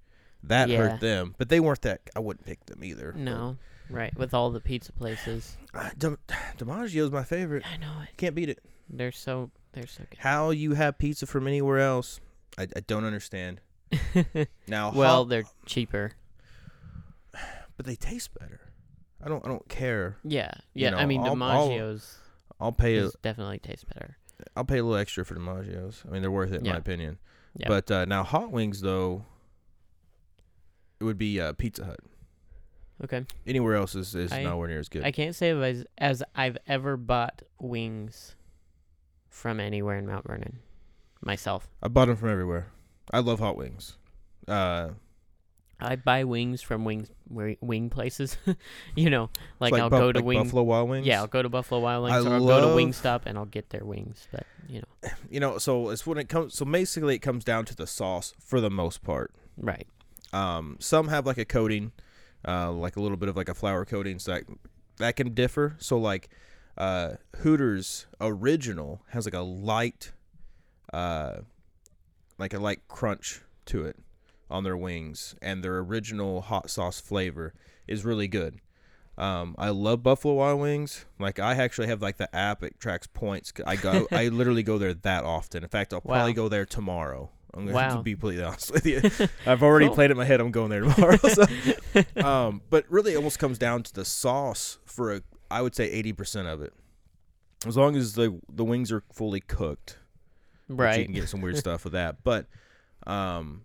[0.48, 0.78] That Yeah.
[0.90, 2.02] hurt them, but they weren't that.
[2.16, 3.14] I wouldn't pick them either.
[3.14, 3.58] No.
[3.90, 4.16] Right.
[4.18, 5.58] With all the pizza places.
[5.76, 6.16] Uh, Di-
[6.58, 7.64] DiMaggio's my favorite.
[7.70, 8.16] I know it.
[8.16, 8.64] Can't beat it.
[8.90, 9.52] They're so.
[9.74, 10.20] They're so good.
[10.20, 12.22] How you have pizza from anywhere else,
[12.58, 13.60] I, I don't understand.
[14.68, 16.14] Now, well, hot- they're cheaper.
[17.78, 18.62] but they taste better.
[19.24, 19.44] I don't.
[19.46, 20.18] I don't care.
[20.24, 20.52] Yeah.
[20.74, 20.90] You Yeah.
[20.92, 22.00] know, I mean, I'll- I'll-
[22.60, 22.98] I'll pay.
[22.98, 24.18] A, definitely tastes better.
[24.56, 26.04] I'll pay a little extra for DiMaggio's.
[26.08, 27.18] I mean, they're worth it in my opinion.
[27.58, 27.68] Yeah.
[27.68, 29.26] But uh, now hot wings though,
[31.00, 32.00] it would be uh, Pizza Hut.
[33.04, 33.26] okay.
[33.46, 35.04] Anywhere else is, is I- nowhere near as good.
[35.04, 38.36] I can't say as as I've ever bought wings
[39.30, 40.60] from anywhere in Mount Vernon
[41.22, 41.68] myself.
[41.84, 42.68] I bought them from everywhere.
[43.12, 43.98] I love hot wings.
[44.48, 44.90] Uh,
[45.80, 48.38] I buy wings from wings wi- wing places.
[48.96, 49.30] you know,
[49.60, 50.44] like, I'll bu- go to like wing.
[50.44, 51.06] Buffalo Wild Wings.
[51.06, 53.46] Yeah, I'll go to Buffalo Wild I Wings or I'll go to Wingstop and I'll
[53.46, 54.28] get their wings.
[54.32, 56.56] But you know, you know, so it's when it comes.
[56.56, 59.34] So basically, it comes down to the sauce for the most part.
[59.58, 59.88] Right.
[60.34, 61.92] Um, some have like a coating,
[62.48, 64.44] uh, like a little bit of like a flour coating, so that
[64.98, 65.76] that can differ.
[65.80, 66.30] So like,
[66.78, 70.12] uh, Hooters original has like a light,
[70.94, 71.38] uh,
[72.38, 73.98] like a light crunch to it
[74.50, 77.54] on their wings, and their original hot sauce flavor
[77.88, 78.60] is really good.
[79.18, 81.06] Um, I love Buffalo Wild Wings.
[81.20, 83.54] Like I actually have like the app; it tracks points.
[83.66, 85.64] I go, I literally go there that often.
[85.64, 86.36] In fact, I'll probably Wow.
[86.36, 87.30] go there tomorrow.
[87.56, 87.98] I'm going Wow.
[87.98, 89.02] to be completely honest with you.
[89.46, 89.96] I've already Cool.
[89.96, 90.42] planned in my head.
[90.42, 91.18] I'm going there tomorrow.
[91.18, 91.46] so,
[92.28, 95.22] um, but really, it almost comes down to the sauce for a.
[95.50, 96.74] I would say eighty percent of it.
[97.66, 99.98] As long as the the wings are fully cooked,
[100.68, 102.24] which you can get some weird stuff with that.
[102.24, 102.48] But
[103.08, 103.62] um,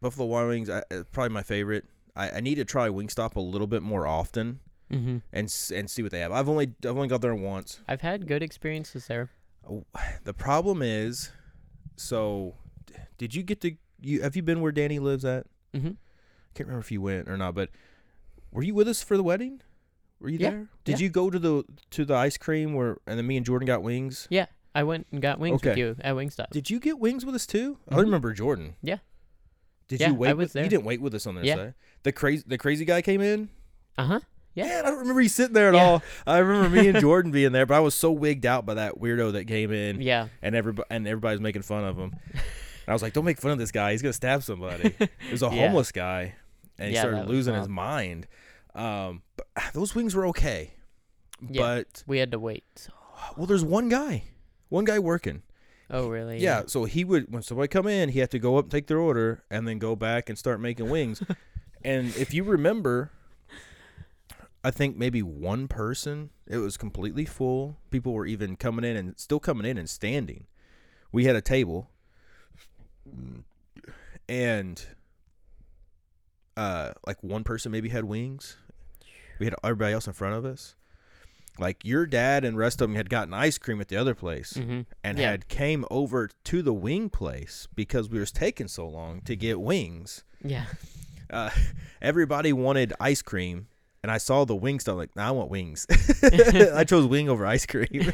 [0.00, 1.84] Buffalo Wild Wings, I, uh, probably my favorite.
[2.16, 6.02] I, I need to try Wingstop a little bit more often hmm and and see
[6.02, 6.32] what they have.
[6.32, 7.80] I've only I've only got there once.
[7.86, 9.30] I've had good experiences there.
[10.24, 11.30] The problem is,
[12.00, 12.54] so
[13.18, 15.46] did you get to you have you been where Danny lives at?
[15.74, 15.92] Mm-hmm.
[16.54, 17.68] can't remember if you went or not, but
[18.50, 19.60] were you with us for the wedding?
[20.20, 20.68] Were you Yeah, there?
[20.84, 21.04] Did yeah.
[21.04, 23.82] you go to the to the ice cream where and then me and Jordan got
[23.82, 24.26] wings?
[24.30, 26.50] Yeah, I went and got wings with you at Wingstop.
[26.50, 27.78] Did you get wings with us too?
[27.88, 28.00] I Mhm.
[28.02, 28.74] remember Jordan.
[28.82, 28.98] Yeah.
[29.88, 30.30] Did Yeah, you wait?
[30.30, 30.64] I was with, there.
[30.64, 31.56] You didn't wait with us on this Yeah.
[31.56, 31.74] side.
[32.04, 33.50] The crazy the crazy guy came in.
[33.98, 34.20] Uh huh.
[34.54, 34.64] Yeah.
[34.66, 35.84] Man, I don't remember you sitting there at Yeah.
[35.84, 36.02] all.
[36.26, 38.98] I remember me and Jordan being there, but I was so wigged out by that
[38.98, 40.28] weirdo that came in, Yeah.
[40.42, 42.14] and everybody and everybody's making fun of him.
[42.32, 42.42] And
[42.88, 43.92] I was like, "Don't make fun of this guy.
[43.92, 45.68] He's gonna stab somebody." It was a Yeah.
[45.68, 46.34] homeless guy,
[46.78, 48.26] and he Yeah, started losing his mind.
[48.74, 50.74] Um, but those wings were okay,
[51.48, 51.60] Yeah.
[51.62, 52.64] but We had to wait.
[52.76, 52.92] So.
[53.36, 54.24] well, there's one guy,
[54.68, 55.42] one guy working.
[55.92, 56.38] Oh really?
[56.38, 58.86] Yeah, so he would when somebody come in, he had to go up and take
[58.88, 61.22] their order and then go back and start making wings.
[61.84, 63.10] and if you remember,
[64.62, 67.78] I think maybe one person, it was completely full.
[67.90, 70.46] People were even coming in and still coming in and standing.
[71.12, 71.90] We had a table
[74.28, 74.84] and
[76.56, 78.56] uh like one person maybe had wings.
[79.38, 80.76] We had everybody else in front of us.
[81.58, 84.52] Like your dad and rest of them had gotten ice cream at the other place
[84.54, 84.80] Mm-hmm.
[85.02, 85.30] and Yeah.
[85.30, 89.60] had came over to the wing place because we was taking so long to get
[89.60, 90.22] wings.
[90.44, 90.66] Yeah.
[91.30, 91.50] Uh,
[92.02, 93.68] everybody wanted ice cream,
[94.02, 94.96] and I saw the wing stuff.
[94.96, 95.86] Like, nah, I want wings.
[96.22, 97.88] I chose wing over ice cream,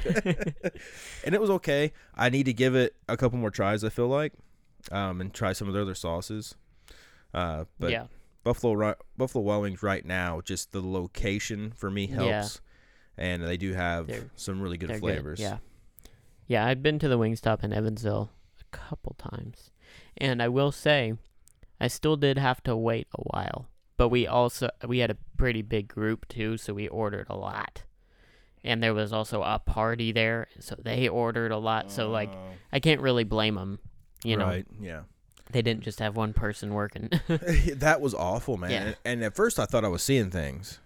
[1.24, 1.92] and it was okay.
[2.14, 3.84] I need to give it a couple more tries.
[3.84, 4.32] I feel like,
[4.90, 6.54] um, and try some of their other sauces.
[7.34, 8.06] Uh, but yeah.
[8.44, 12.60] Buffalo Ri- Buffalo Wild Wings right now, just the location for me helps,
[13.18, 13.24] Yeah.
[13.24, 15.40] and they do have They're- some really good flavors.
[15.40, 15.58] Yeah.
[16.46, 18.30] Yeah, I've been to the Wingstop in Evansville
[18.60, 19.72] a couple times.
[20.16, 21.14] And I will say
[21.80, 23.66] I still did have to wait a while.
[23.96, 27.82] But we also we had a pretty big group too, so we ordered a lot.
[28.64, 31.90] And there was also a party there, so they ordered a lot.
[31.90, 32.38] So like Oh,
[32.72, 33.78] I can't really blame them.
[34.24, 34.66] You know, right?
[34.80, 35.02] Yeah.
[35.52, 37.08] they didn't just have one person working.
[37.28, 38.70] that was awful, man.
[38.70, 38.82] Yeah.
[38.82, 40.80] And, and at first, I thought I was seeing things,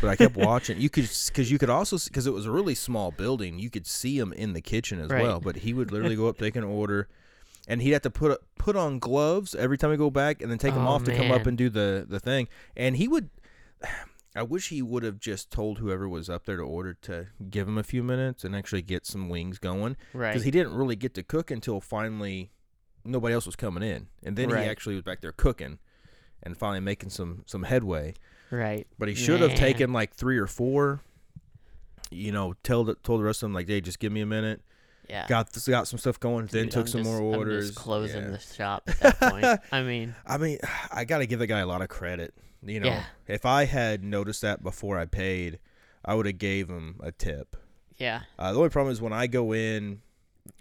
[0.00, 0.80] but I kept watching.
[0.80, 3.86] You could, because you could also, because it was a really small building, you could
[3.86, 5.22] see him in the kitchen as Right.
[5.22, 5.40] well.
[5.40, 7.08] But he would literally go up, take an order,
[7.66, 10.58] and he'd have to put put on gloves every time he go back, and then
[10.58, 12.48] take them Oh, off to come up and do the the thing.
[12.76, 13.30] And he would.
[14.34, 17.66] I wish he would have just told whoever was up there to order to give
[17.66, 20.32] him a few minutes and actually get some wings going right.
[20.32, 22.50] because he didn't really get to cook until finally
[23.02, 24.64] nobody else was coming in, and then Right.
[24.64, 25.78] he actually was back there cooking
[26.42, 28.12] and finally making some some headway.
[28.50, 28.86] right.
[28.98, 31.00] But he should have taken like three or four.
[32.10, 34.26] You know, tell the, told the rest of them like, "Hey, just give me a
[34.26, 34.60] minute."
[35.08, 35.26] Yeah.
[35.28, 37.70] Got th- got some stuff going, then took I'm some just- more orders.
[37.72, 38.30] closing Yeah.
[38.30, 39.60] the shop at that point.
[39.72, 40.58] I mean, I mean,
[40.92, 42.34] I got to give the guy a lot of credit.
[42.62, 43.04] You know, Yeah.
[43.28, 45.58] if I had noticed that before I paid,
[46.04, 47.56] I would have gave him a tip.
[47.98, 48.22] yeah.
[48.38, 50.00] Uh, the only problem is when I go in,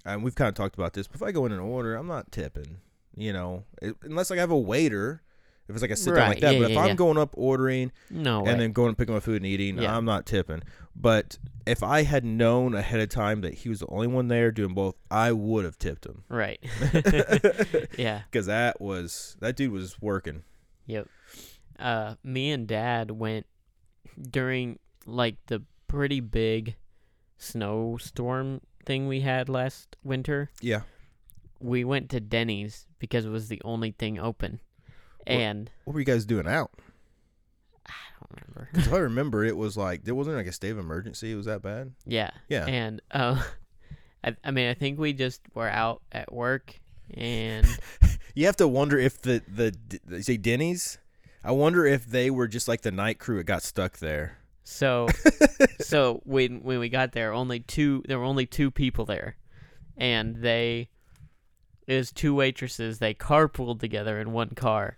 [0.05, 1.07] and we've kind of talked about this.
[1.07, 2.77] But if I go in and order, I'm not tipping.
[3.15, 5.21] You know, it, unless I have a waiter.
[5.67, 6.53] If it's like a sit down like that.
[6.53, 8.51] yeah, but if yeah, I'm going up ordering No way.
[8.51, 9.95] and then going and picking my food and eating, Yeah.
[9.97, 10.61] I'm not tipping.
[10.95, 14.51] But if I had known ahead of time that he was the only one there
[14.51, 16.59] doing both, I would have tipped him Right.
[17.97, 18.21] yeah.
[18.29, 20.43] because that was that dude was working.
[20.85, 21.07] Yep.
[21.79, 23.47] Uh, me and Dad went
[24.31, 26.75] during like the pretty big
[27.37, 30.51] snowstorm thing we had last winter.
[30.61, 30.81] Yeah.
[31.59, 34.59] We went to Denny's because it was the only thing open,
[35.27, 36.71] and What were you guys doing out?
[37.87, 38.69] I don't remember.
[38.73, 41.31] 'Cause if I remember, it was like there wasn't like a state of emergency.
[41.31, 41.93] It was that bad.
[42.05, 42.31] yeah.
[42.49, 42.65] Yeah.
[42.65, 43.41] And uh,
[44.23, 46.79] I, I mean, I think we just were out at work,
[47.13, 47.65] and
[48.35, 50.97] You have to wonder if the the, the say Denny's.
[51.43, 54.39] I wonder if they were just like the night crew that got stuck there.
[54.63, 55.07] So
[55.79, 59.37] so when when we got there, only two there were only two people there,
[59.95, 60.89] and they
[61.87, 62.97] it was two waitresses.
[62.97, 64.97] They carpooled together in one car,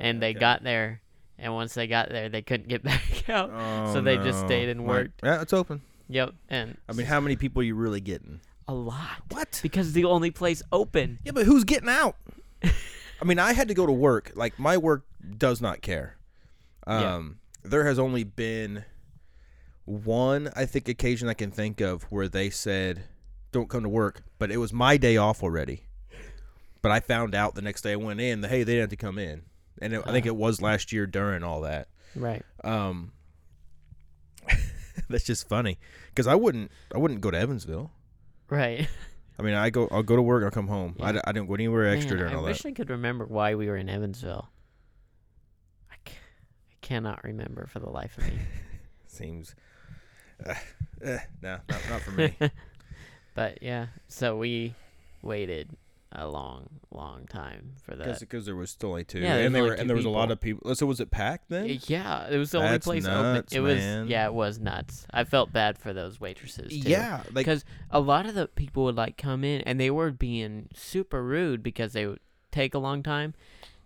[0.00, 0.38] and they Okay.
[0.38, 1.00] got there.
[1.38, 3.50] And once they got there, they couldn't get back out.
[3.52, 5.20] Oh, so they just stayed and worked.
[5.24, 5.82] Yeah, it's open.
[6.08, 8.40] Yep, and I mean, how many people are you really getting?
[8.66, 9.60] a lot What?
[9.62, 11.18] because the only place open.
[11.24, 12.16] Yeah, but who's getting out?
[12.64, 14.32] I mean, I had to go to work.
[14.34, 15.04] Like my work
[15.36, 16.16] does not care.
[16.86, 17.14] Yeah.
[17.16, 18.84] Um, there has only been
[19.84, 23.04] one, I think, occasion I can think of where they said,
[23.52, 25.84] "Don't come to work," but it was my day off already.
[26.80, 28.90] But I found out the next day I went in that hey, they didn't have
[28.90, 29.42] to come in,
[29.80, 30.28] and it, I think Ah.
[30.28, 31.88] it was last year during all that.
[32.16, 32.42] Right.
[32.62, 33.12] Um,
[35.08, 37.90] that's just funny because I wouldn't, I wouldn't go to Evansville.
[38.50, 38.88] Right.
[39.38, 40.96] I mean, I go, I'll go to work, I'll come home.
[41.00, 41.12] I, Yeah.
[41.12, 42.48] d- I didn't go anywhere extra Man, during I all that.
[42.48, 44.48] I wish I could remember why we were in Evansville.
[45.90, 45.96] I,
[46.80, 48.38] cannot remember for the life of me.
[49.06, 49.54] Seems,
[50.46, 50.54] uh,
[51.02, 52.36] eh, no, not, not for me.
[53.34, 54.74] but yeah, so we
[55.22, 55.70] waited
[56.14, 58.20] a long, long time for that.
[58.20, 60.30] Because there was still only two, Yeah, and they were, and there was a lot
[60.30, 60.74] of people.
[60.74, 61.78] So was it packed then?
[61.86, 63.58] Yeah, it was the only place nuts, open.
[63.58, 65.06] It was yeah, it was nuts.
[65.12, 66.70] I felt bad for those waitresses.
[66.70, 66.88] Too.
[66.88, 70.10] Yeah, like because a lot of the people would like come in and they were
[70.10, 72.20] being super rude because they would
[72.52, 73.34] take a long time,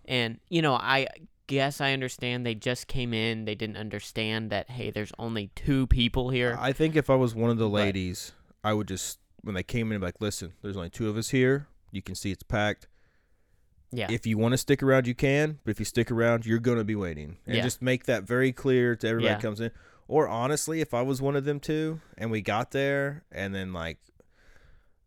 [0.05, 1.07] and you know I
[1.47, 5.87] guess I understand they just came in they didn't understand that hey there's only two
[5.87, 6.55] people here.
[6.59, 9.63] I think if I was one of the But- ladies, I would just when they
[9.63, 11.68] came in, like, listen, there's only two of us here.
[11.91, 12.87] You can see it's packed.
[13.91, 15.59] yeah, If you want to stick around, you can.
[15.63, 17.63] But if you stick around, you're gonna be waiting, and Yeah.
[17.63, 19.35] just make that very clear to everybody Yeah.
[19.35, 19.71] that comes in.
[20.07, 23.73] Or honestly, if I was one of them too, and we got there, and then
[23.73, 23.97] like,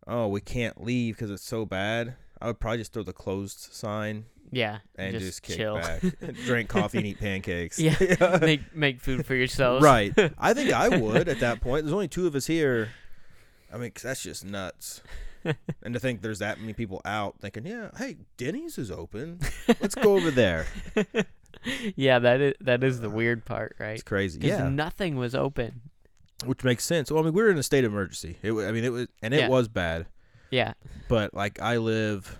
[0.07, 3.59] oh, we can't leave because it's so bad, I would probably just throw the closed
[3.73, 5.77] sign yeah, and just, kick chill.
[5.77, 6.03] back,
[6.45, 7.79] drink coffee, and eat pancakes.
[7.79, 9.83] yeah, make make food for yourselves.
[9.85, 10.13] right.
[10.39, 11.85] I think I would at that point.
[11.85, 12.91] There's only two of us here.
[13.73, 15.03] I mean, 'cause that's just nuts.
[15.83, 19.41] and to think there's that many people out thinking, yeah, hey, Denny's is open.
[19.81, 20.67] Let's go over there.
[21.97, 23.93] yeah, that is that is the weird part, right?
[23.95, 24.41] It's crazy.
[24.43, 25.81] Yeah, nothing was open.
[26.45, 27.11] which makes sense.
[27.11, 28.37] Well, I mean, we were in a state of emergency.
[28.43, 29.49] It, I mean, it was, and it Yeah.
[29.49, 30.07] was bad.
[30.51, 30.75] Yeah,
[31.09, 32.37] But like, I live,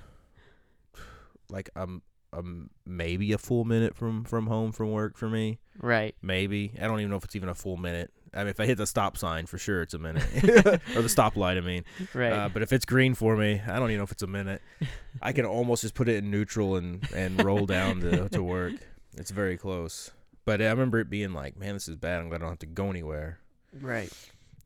[1.49, 5.59] like, I'm, I'm maybe a full minute from from home from work for me.
[5.81, 6.15] right.
[6.23, 8.11] Maybe I don't even know if it's even a full minute.
[8.35, 11.09] I mean, if I hit the stop sign, for sure it's a minute, or the
[11.09, 11.59] stoplight.
[11.59, 12.33] I mean, Right.
[12.33, 14.63] Uh, but if it's green for me, I don't even know if it's a minute.
[15.23, 18.75] I can almost just put it in neutral and and roll down to to work.
[19.17, 20.11] It's very close.
[20.45, 22.21] But I remember it being like, man, this is bad.
[22.21, 23.39] I'm glad I don't have to go anywhere.
[23.81, 24.13] right.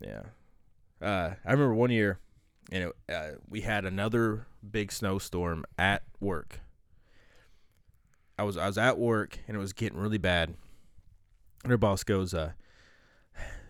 [0.01, 0.23] Yeah.
[1.01, 2.19] Uh, I remember one year,
[2.73, 6.61] and it, uh, we had another big snowstorm at work.
[8.39, 10.55] I was I was at work and it was getting really bad.
[11.63, 12.53] And our boss goes, uh,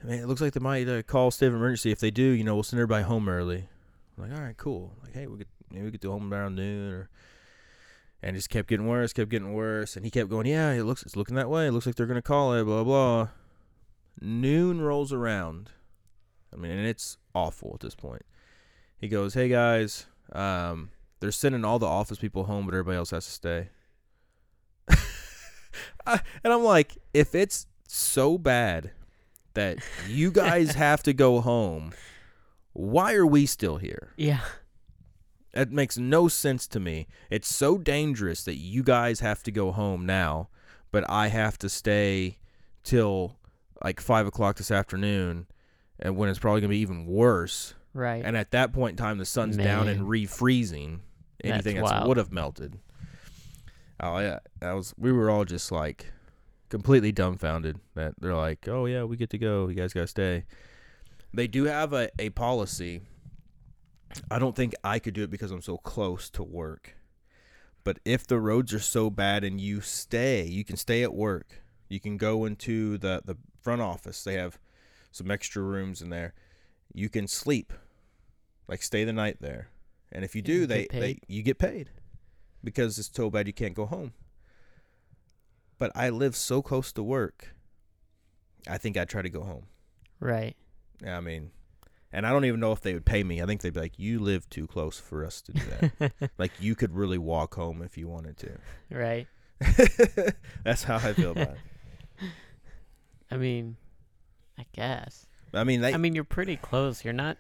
[0.03, 1.91] "Man, it looks like they might uh, call state of emergency.
[1.91, 3.69] If they do, you know, we'll send everybody home early."
[4.17, 4.95] I'm like, all right, cool.
[5.03, 7.11] Like, hey, we could maybe we get to home around noon, or
[8.23, 10.85] and it just kept getting worse, kept getting worse, and he kept going, "Yeah, it
[10.85, 11.67] looks it's looking that way.
[11.67, 13.29] It looks like they're gonna call it." Blah blah.
[14.21, 15.71] Noon rolls around.
[16.53, 18.23] I mean, and it's awful at this point.
[18.99, 20.91] He goes, "Hey guys, um,
[21.21, 23.69] they're sending all the office people home, but everybody else has to stay."
[26.07, 28.93] And I'm like, if it's so bad
[29.57, 29.79] that
[30.09, 31.93] you guys have to go home,
[32.73, 34.13] why are we still here?
[34.17, 34.41] Yeah.
[35.53, 37.07] That makes no sense to me.
[37.31, 40.49] It's so dangerous that you guys have to go home now,
[40.93, 42.39] but I have to stay
[42.85, 43.37] till
[43.83, 45.47] like five o'clock this afternoon,
[45.99, 47.75] and when it's probably gonna be even worse.
[47.95, 48.23] Right.
[48.25, 51.01] And at that point in time, the sun's down and refreezing
[51.43, 52.79] anything that would have melted.
[54.01, 54.95] Oh yeah, that was.
[54.99, 56.13] We were all just like
[56.69, 59.69] completely dumbfounded that they're like, "Oh yeah, we get to go.
[59.69, 60.45] You guys gotta stay."
[61.33, 63.03] They do have a, a policy.
[64.31, 66.95] I don't think I could do it because I'm so close to work.
[67.85, 71.63] But if the roads are so bad and you stay, you can stay at work.
[71.89, 74.25] You can go into the, the front office.
[74.25, 74.59] They have
[75.13, 76.35] some extra rooms in there.
[76.93, 77.73] You can sleep.
[78.67, 79.69] Like stay the night there.
[80.11, 81.91] And if you do, You they, they you get paid.
[82.65, 84.13] Because it's so bad you can't go home.
[85.79, 87.55] But I live so close to work.
[88.69, 89.67] I think I'd try to go home.
[90.21, 90.57] right.
[91.07, 91.51] I mean,
[92.11, 93.43] and I don't even know if they would pay me.
[93.43, 95.63] I think they'd be like, "You live too close for us to do
[95.99, 96.31] that.
[96.39, 98.53] like you could really walk home if you wanted to."
[98.91, 99.27] right.
[100.65, 101.59] That's how I feel about it.
[103.31, 103.77] I mean,
[104.59, 105.27] I guess.
[105.53, 107.05] I mean, they, I mean, you're pretty close.
[107.05, 107.37] You're not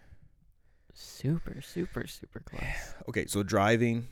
[0.92, 2.62] super, super, super close.
[3.08, 4.08] okay, so driving,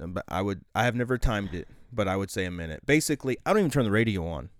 [0.00, 2.84] Uh, but I would, I have never timed it, but I would say a minute.
[2.86, 4.50] Basically, I don't even turn the radio on.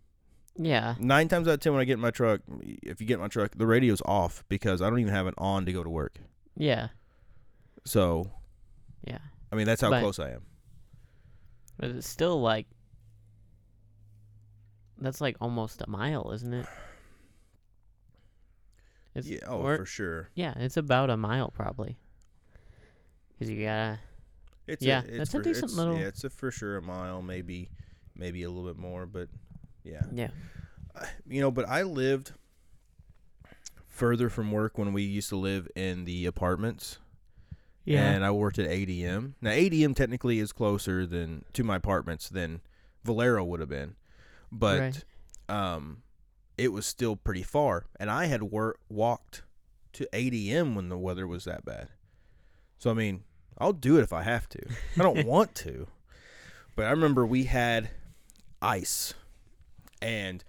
[0.57, 0.97] Yeah.
[0.99, 3.21] Nine times out of ten, when I get in my truck, if you get in
[3.21, 5.89] my truck, the radio's off because I don't even have it on to go to
[5.91, 6.17] work.
[6.57, 6.89] Yeah.
[7.85, 8.31] So,
[9.07, 9.19] Yeah.
[9.51, 10.43] I mean, that's how But- close I am.
[11.79, 12.67] But it's still like
[14.99, 16.67] that's like almost a mile, isn't it?
[19.15, 20.29] It's, Yeah, oh, or- for sure.
[20.35, 21.99] yeah, it's about a mile probably.
[23.39, 23.99] Cause you gotta
[24.67, 26.77] It's Yeah, a, it's that's a for, decent it's, little- Yeah, it's a for sure
[26.77, 27.69] a mile, maybe,
[28.17, 29.29] maybe a little bit more, but
[29.85, 30.29] yeah, yeah
[31.29, 31.51] you know.
[31.51, 32.33] But I lived
[33.89, 36.99] further from work when we used to live in the apartments.
[37.85, 38.09] Yeah.
[38.13, 39.33] And I worked at ADM.
[39.41, 42.61] Now ADM technically is closer than to my apartments than
[43.05, 43.97] Valero would have been,
[44.53, 45.05] but Right.
[45.49, 46.03] um,
[46.57, 49.43] it was still pretty far, and I had wor- walked
[49.95, 51.89] to ADM when the weather was that bad.
[52.79, 53.25] So I mean,
[53.63, 54.61] I'll do it if I have to.
[54.99, 55.87] I don't want to,
[56.75, 57.91] but I remember we had
[58.61, 59.15] ice,
[60.01, 60.45] and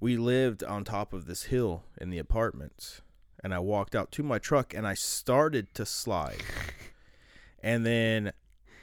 [0.00, 3.00] we lived on top of this hill in the apartments
[3.42, 6.42] and I walked out to my truck and I started to slide.
[7.62, 8.32] And then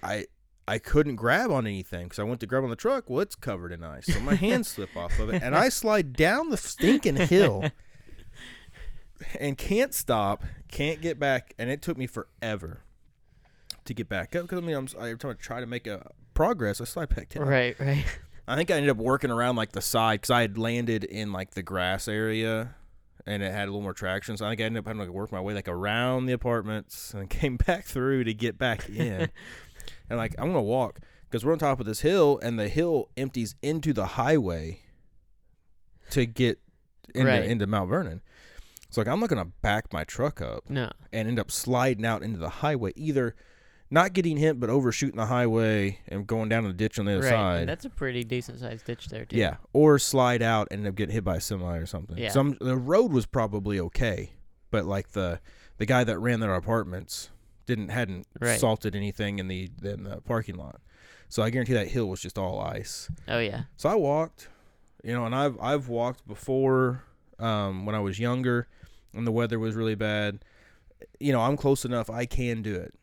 [0.02, 0.26] I
[0.68, 3.10] I couldn't grab on anything because I went to grab on the truck.
[3.10, 6.14] Well, it's covered in ice, so my hands slip off of it, and I slide
[6.14, 7.70] down the stinking hill,
[9.40, 12.82] and can't stop, can't get back, and it took me forever
[13.86, 14.44] to get back up.
[14.44, 17.30] Because I mean, I'm every time I try to make a progress, I slide back
[17.30, 17.48] down.
[17.48, 18.06] Right, right.
[18.48, 21.32] I think I ended up working around like the side because I had landed in
[21.32, 22.76] like the grass area
[23.26, 24.38] and it had a little more traction.
[24.38, 27.14] So I think I ended up having to work my way like around the apartments
[27.16, 29.30] and came back through to get back in.
[30.10, 33.10] and like I'm gonna walk because we're on top of this hill and the hill
[33.18, 34.82] empties into the highway
[36.12, 36.60] to get
[37.14, 37.46] into, Right.
[37.46, 38.22] into Mount Vernon.
[38.92, 40.92] So like I'm not gonna back my truck up No.
[41.12, 43.36] and end up sliding out into the highway either.
[43.96, 47.14] Not getting hit, but overshooting the highway and going down in the ditch on the
[47.14, 47.30] other Right.
[47.30, 47.60] side.
[47.62, 49.38] And that's a pretty decent sized ditch there too.
[49.38, 52.18] Yeah, or slide out and end up getting hit by a semi or something.
[52.18, 52.30] Yeah.
[52.30, 54.34] Some the road was probably okay,
[54.70, 55.40] but like the
[55.78, 57.30] the guy that ran their apartments
[57.68, 58.60] didn't hadn't Right.
[58.60, 60.82] salted anything in the in the parking lot,
[61.30, 63.10] so I guarantee that hill was just all ice.
[63.30, 63.64] Oh yeah.
[63.78, 64.50] So I walked,
[65.06, 67.04] you know, and I've I've walked before
[67.40, 68.68] um, when I was younger,
[69.14, 70.44] and the weather was really bad.
[71.18, 72.10] You know, I'm close enough.
[72.10, 72.94] I can do it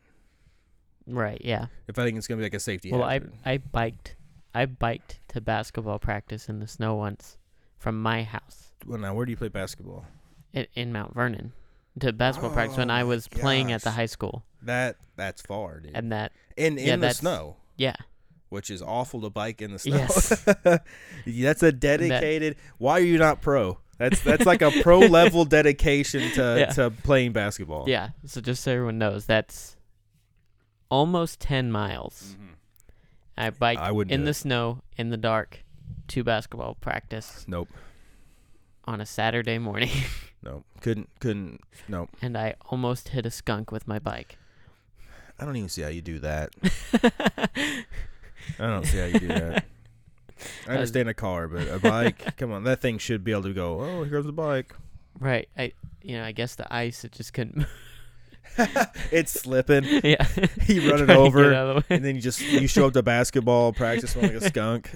[1.07, 1.67] Right, yeah.
[1.87, 3.33] if I think it's gonna be like a safety Well, I hazard.
[3.45, 4.15] I biked
[4.55, 7.37] I biked to basketball practice in the snow once
[7.77, 10.05] from my house well, now where do you play basketball?
[10.53, 11.51] in, in Mount Vernon
[11.99, 14.43] to basketball practice when Oh I my was playing at the high school.
[14.61, 15.91] That that's far, dude.
[15.95, 17.57] And that in yeah, in the snow.
[17.77, 17.95] yeah.
[18.49, 19.97] which is awful to bike in the snow.
[19.97, 20.43] Yes.
[21.25, 22.55] that's a dedicated.
[22.77, 23.79] why are you not pro?
[23.97, 26.65] That's that's like a pro level dedication to Yeah.
[26.73, 27.85] to playing basketball.
[27.87, 28.09] Yeah.
[28.25, 29.75] So just so everyone knows, that's
[30.93, 32.35] almost ten miles.
[32.35, 32.53] Mm-hmm.
[33.37, 34.33] I biked I wouldn't in do the it.
[34.35, 35.63] snow in the dark
[36.09, 37.67] to basketball practice Nope.
[38.85, 39.89] on a Saturday morning
[40.43, 40.65] Nope.
[40.81, 41.61] Couldn't couldn't.
[41.87, 42.09] Nope.
[42.21, 44.37] and I almost hit a skunk with my bike.
[45.39, 46.51] I don't even see how you do that.
[48.59, 49.65] I don't see how you do that.
[50.67, 52.35] I understand a car, but a bike.
[52.37, 53.79] come on, that thing should be able to go.
[53.81, 54.75] Oh, here here's the bike.
[55.19, 55.47] right.
[55.57, 55.71] I
[56.03, 57.65] you know, I guess the ice it just couldn't
[59.11, 59.83] It's slipping.
[60.03, 60.25] Yeah.
[60.67, 62.93] You run it Trying to get over, the and then you just you show up
[62.93, 64.89] to basketball practice like a skunk.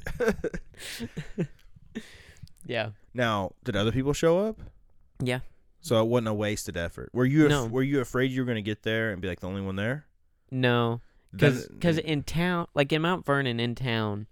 [2.66, 2.90] Yeah.
[3.14, 4.60] Now, did other people show up?
[5.20, 5.40] Yeah.
[5.82, 7.10] So it wasn't a wasted effort.
[7.14, 7.66] Were you af- No.
[7.66, 9.76] were you afraid you were going to get there and be like the only one
[9.76, 10.06] there?
[10.52, 11.02] No.
[11.32, 14.28] Because in town, like in Mount Vernon, in town,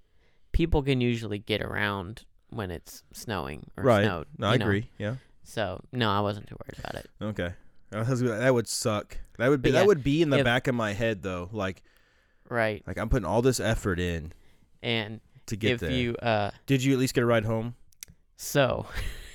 [0.51, 4.03] people can usually get around when it's snowing or right.
[4.03, 4.27] snowed.
[4.37, 4.65] no, I know.
[4.65, 4.89] agree.
[4.97, 5.15] Yeah.
[5.43, 7.09] So no, I wasn't too worried about it.
[7.21, 7.53] Okay.
[7.91, 9.17] I was gonna- That would suck.
[9.37, 11.49] That would be But that would be in the if- back of my head though.
[11.51, 11.81] Like
[12.49, 12.83] Right.
[12.87, 14.31] like I'm putting all this effort in
[14.83, 15.91] And to get if there.
[15.91, 17.75] you uh, Did you at least get a ride home?
[18.37, 18.85] so,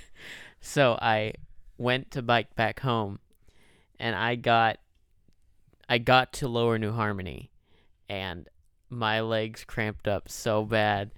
[0.61, 1.33] so I
[1.79, 3.19] went to bike back home,
[3.99, 4.79] and I got,
[5.89, 7.51] I got to Lower New Harmony,
[8.09, 8.49] and
[8.91, 11.11] my legs cramped up so bad.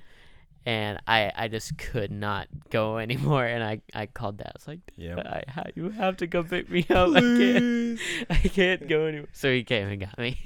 [0.65, 4.49] And I, I just could not go anymore, and I, I called dad.
[4.49, 5.17] I was like, Yeah.
[5.19, 7.09] I, ha- you have to come pick me up.
[7.11, 8.01] I can't,
[8.31, 9.29] I can't go anymore.
[9.33, 10.39] So he came and got me.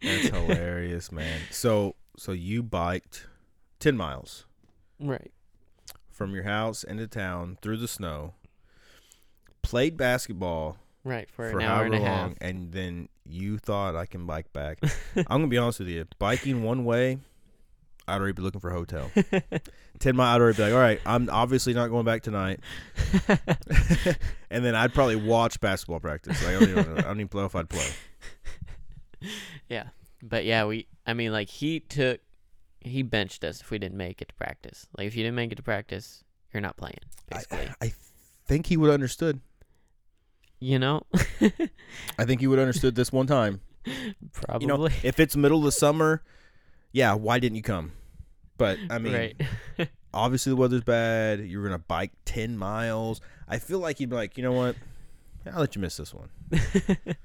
[0.00, 1.40] That's hilarious, man.
[1.50, 3.26] So so you biked
[3.80, 4.46] 10 miles
[5.00, 5.32] right.
[6.12, 8.34] from your house into town through the snow.
[9.62, 12.32] Played basketball Right for, for an hour and a half.
[12.40, 14.78] and then you thought I can bike back.
[15.16, 16.06] I'm gonna be honest with you.
[16.18, 17.18] Biking one way,
[18.06, 19.10] I'd already be looking for a hotel.
[19.98, 22.60] Ten mile, I'd already be like, all right, I'm obviously not going back tonight.
[24.50, 26.42] and then I'd probably watch basketball practice.
[26.44, 27.86] Like, I don't even, I don't even know if I'd play.
[29.70, 29.84] Yeah,
[30.22, 30.86] but yeah, we.
[31.06, 32.20] I mean, like he took,
[32.80, 34.86] he benched us if we didn't make it to practice.
[34.98, 36.98] Like if you didn't make it to practice, you're not playing.
[37.32, 37.94] I, Basically, I
[38.44, 39.40] think he would have understood.
[40.60, 41.04] you know,
[42.18, 43.62] I think he would have understood this one time.
[44.32, 44.66] probably.
[44.66, 46.22] You know, if it's middle of the summer,
[46.94, 47.92] yeah, why didn't you come?
[48.56, 49.88] But I mean, right.
[50.14, 51.40] obviously the weather's bad.
[51.40, 53.20] You're gonna bike ten miles.
[53.48, 54.76] I feel like you'd be like, you know what?
[55.52, 56.30] I'll let you miss this one.
[56.52, 57.18] it's,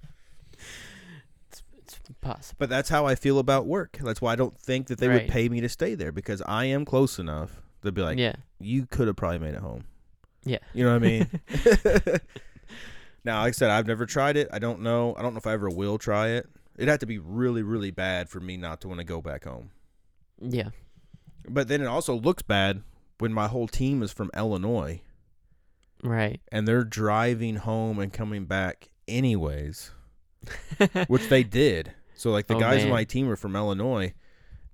[1.77, 2.55] it's possible.
[2.57, 3.99] But that's how I feel about work.
[4.01, 6.65] That's why I don't think that they would pay me to stay there because I
[6.65, 7.61] am close enough.
[7.81, 8.35] They'd be like, yeah.
[8.59, 9.85] you could have probably made it home.
[10.43, 10.57] Yeah.
[10.73, 11.29] You know what I mean?
[13.23, 14.49] now, like I said, I've never tried it.
[14.51, 15.15] I don't know.
[15.17, 16.49] I don't know if I ever will try it.
[16.79, 19.43] It'd have to be really, really bad for me not to want to go back
[19.43, 19.71] home.
[20.41, 20.69] Yeah.
[21.47, 22.81] But then it also looks bad
[23.19, 25.01] when my whole team is from Illinois
[26.03, 26.39] Right.
[26.51, 29.91] and they're driving home and coming back anyways,
[31.07, 31.93] which they did.
[32.15, 34.13] So like the Oh, guys on my team are from Illinois,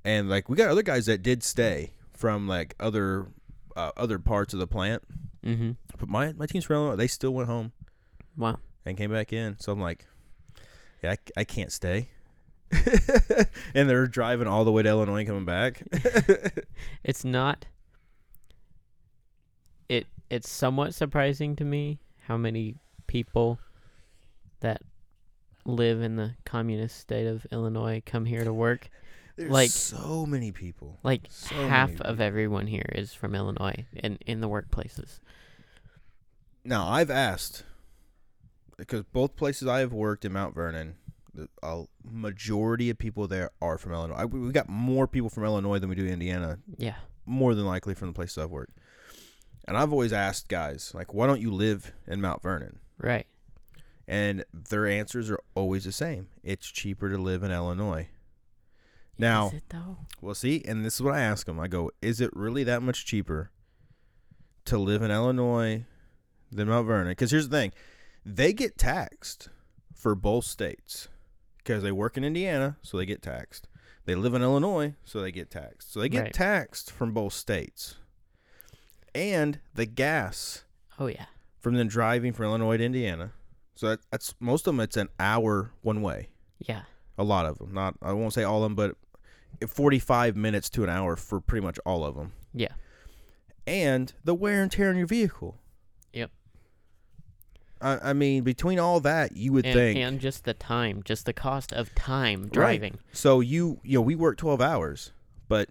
[0.04, 3.28] and like we got other guys that did stay from like other
[3.76, 5.04] uh, other parts of the plant.
[5.44, 5.72] mm-hmm.
[5.98, 6.96] But my my team's from Illinois.
[6.98, 7.72] They still went home
[8.38, 8.58] Wow.
[8.86, 9.58] and came back in.
[9.60, 10.06] So I'm like,
[11.08, 12.10] I, I can't stay.
[13.74, 15.84] and they're driving all the way to Illinois and coming back.
[17.04, 17.66] It's not.
[19.88, 22.76] It it's somewhat surprising to me how many
[23.08, 23.60] people
[24.62, 24.82] that
[25.66, 28.90] live in the communist state of Illinois come here to work.
[29.36, 30.98] There's Like- so many people.
[31.04, 35.20] Like So half many of everyone here is from Illinois in in the workplaces.
[36.64, 37.64] Now I've asked
[38.78, 40.96] because both places I have worked in Mount Vernon,
[41.34, 44.16] the a majority of people there are from Illinois.
[44.16, 46.96] I, we got more people from Illinois than we do Indiana, Yeah.
[47.26, 48.78] more than likely from the places I've worked.
[49.68, 52.80] And I've always asked guys like, why don't you live in Mount Vernon?
[52.98, 53.26] Right.
[54.08, 56.28] And their answers are always the same.
[56.44, 58.10] It's cheaper to live in Illinois.
[59.18, 59.98] Now, is it though?
[60.22, 61.60] well, see, and this is what I ask them.
[61.60, 63.50] I go, is it really that much cheaper
[64.66, 65.86] to live in Illinois
[66.52, 67.08] than Mount Vernon?
[67.12, 67.72] Because here's the thing
[68.26, 69.50] they get taxed
[69.94, 71.08] for both states
[71.58, 73.68] because they work in Indiana, so they get taxed.
[74.06, 75.92] They live in Illinois, so they get taxed.
[75.92, 76.34] So they get Right.
[76.34, 77.96] taxed from both states.
[79.14, 80.64] And the gas
[81.00, 81.26] Oh yeah.
[81.60, 83.32] from them driving from Illinois to Indiana.
[83.76, 84.80] So that, that's most of them.
[84.82, 86.30] It's an hour one way.
[86.60, 86.84] Yeah.
[87.18, 87.74] A lot of them.
[87.74, 88.96] Not I won't say all of them, but
[89.70, 92.34] forty-five minutes to an hour for pretty much all of them.
[92.54, 92.74] Yeah.
[93.66, 95.58] And the wear and tear on your vehicle.
[97.82, 98.02] Yep.
[98.04, 100.00] I, I mean, between all that, you would And, think.
[100.00, 102.52] and just the time, just the cost of time Right.
[102.52, 103.00] driving.
[103.12, 105.12] so you you know we work twelve hours,
[105.48, 105.70] but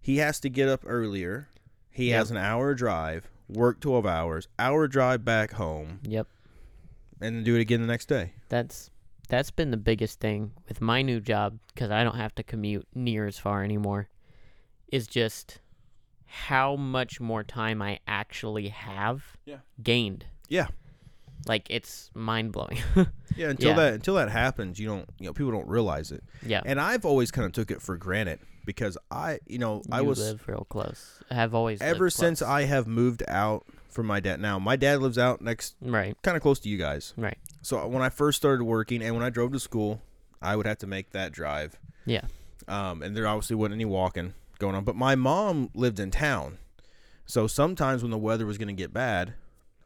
[0.00, 1.48] he has to get up earlier.
[1.90, 2.18] He Yep.
[2.18, 6.26] has an hour drive, work twelve hours, hour drive back home, Yep.
[7.20, 8.32] and then do it again the next day.
[8.48, 8.90] That's
[9.28, 12.86] that's been the biggest thing with my new job because I don't have to commute
[12.94, 14.08] near as far anymore.
[14.92, 15.58] Is just
[16.26, 19.58] how much more time I actually have Yeah.
[19.82, 20.26] gained.
[20.48, 20.68] Yeah.
[21.46, 22.78] Like it's mind blowing.
[23.36, 23.76] Yeah, until Yeah.
[23.76, 26.24] that until that happens, you don't you know people don't realize it.
[26.42, 26.62] yeah.
[26.64, 30.06] And I've always kind of took it for granted because I you know I You
[30.06, 31.20] was live real close.
[31.30, 32.40] I have always lived ever since.
[32.40, 34.40] I have moved out from my dad.
[34.40, 37.12] Now my dad lives out next, right kind of close to you guys.
[37.18, 40.00] right So when I first started working and when I drove to school,
[40.40, 41.76] I would have to make that drive.
[42.06, 42.22] yeah
[42.68, 44.84] Um, and there obviously wasn't any walking going on.
[44.84, 46.56] But my mom lived in town,
[47.26, 49.34] so sometimes when the weather was going to get bad,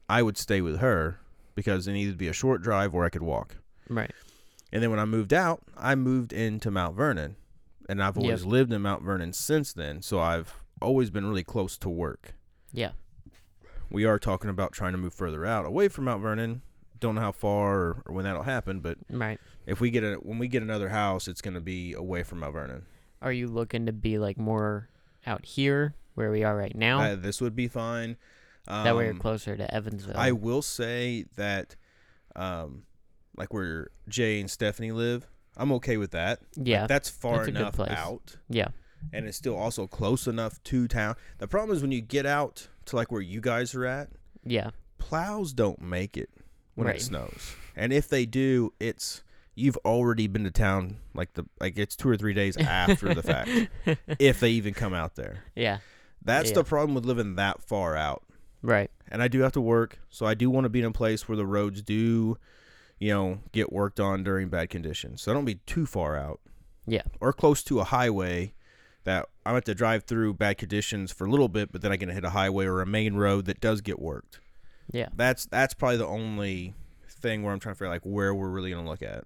[0.09, 1.19] I would stay with her
[1.61, 3.57] because it needed to be a short drive or I could walk.
[3.89, 4.11] right
[4.73, 7.37] And then when I moved out, I moved into Mount Vernon.
[7.89, 8.53] And I've always Yep.
[8.53, 10.01] lived in Mount Vernon since then.
[10.01, 12.35] So I've always been really close to work.
[12.73, 12.93] yeah
[13.91, 16.63] We are talking about trying to move further out away from Mount Vernon.
[17.01, 19.39] Don't know how far or, or when that'll happen, but right.
[19.67, 22.39] if we get a when we get another house, it's going to be away from
[22.41, 22.87] Mount Vernon.
[23.21, 24.89] Are you looking to be like more
[25.27, 27.01] out here where we are right now?
[27.01, 28.17] Uh, this would be fine.
[28.69, 30.17] Um, that way you're closer to Evansville.
[30.17, 31.77] I will say that,
[32.37, 32.85] um,
[33.37, 35.27] like where Jay and Stephanie live,
[35.57, 36.41] I'm okay with that.
[36.57, 38.37] Like, yeah that's far that's enough out.
[38.49, 38.69] yeah
[39.15, 41.17] and it's still also close enough to town.
[41.39, 44.11] The problem is when you get out to like where you guys are at,
[44.45, 46.29] yeah plows don't make it
[46.75, 46.97] when Right.
[46.97, 47.55] it snows.
[47.75, 49.23] And if they do, it's
[49.55, 53.23] you've already been to town like the like it's 2 or 3 days after the
[53.23, 53.51] fact
[54.19, 55.45] if they even come out there.
[55.57, 55.79] yeah
[56.23, 56.57] That's Yeah.
[56.57, 58.23] the problem with living that far out.
[58.63, 60.93] Right And I do have to work, so I do want to be in a
[60.93, 62.37] place where the roads do,
[62.99, 65.23] you know, get worked on during bad conditions.
[65.23, 66.41] So I don't be too far out.
[66.87, 67.03] Yeah.
[67.21, 68.53] Or close to a highway
[69.05, 71.97] that I have to drive through bad conditions for a little bit, but then I
[71.97, 74.41] can hit a highway or a main road that does get worked.
[74.93, 76.75] yeah That's that's probably the only
[77.09, 79.25] thing where I'm trying to figure like where we're really gonna look at.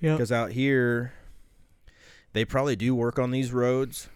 [0.00, 1.12] yeah Because out here,
[2.32, 4.08] they probably do work on these roads,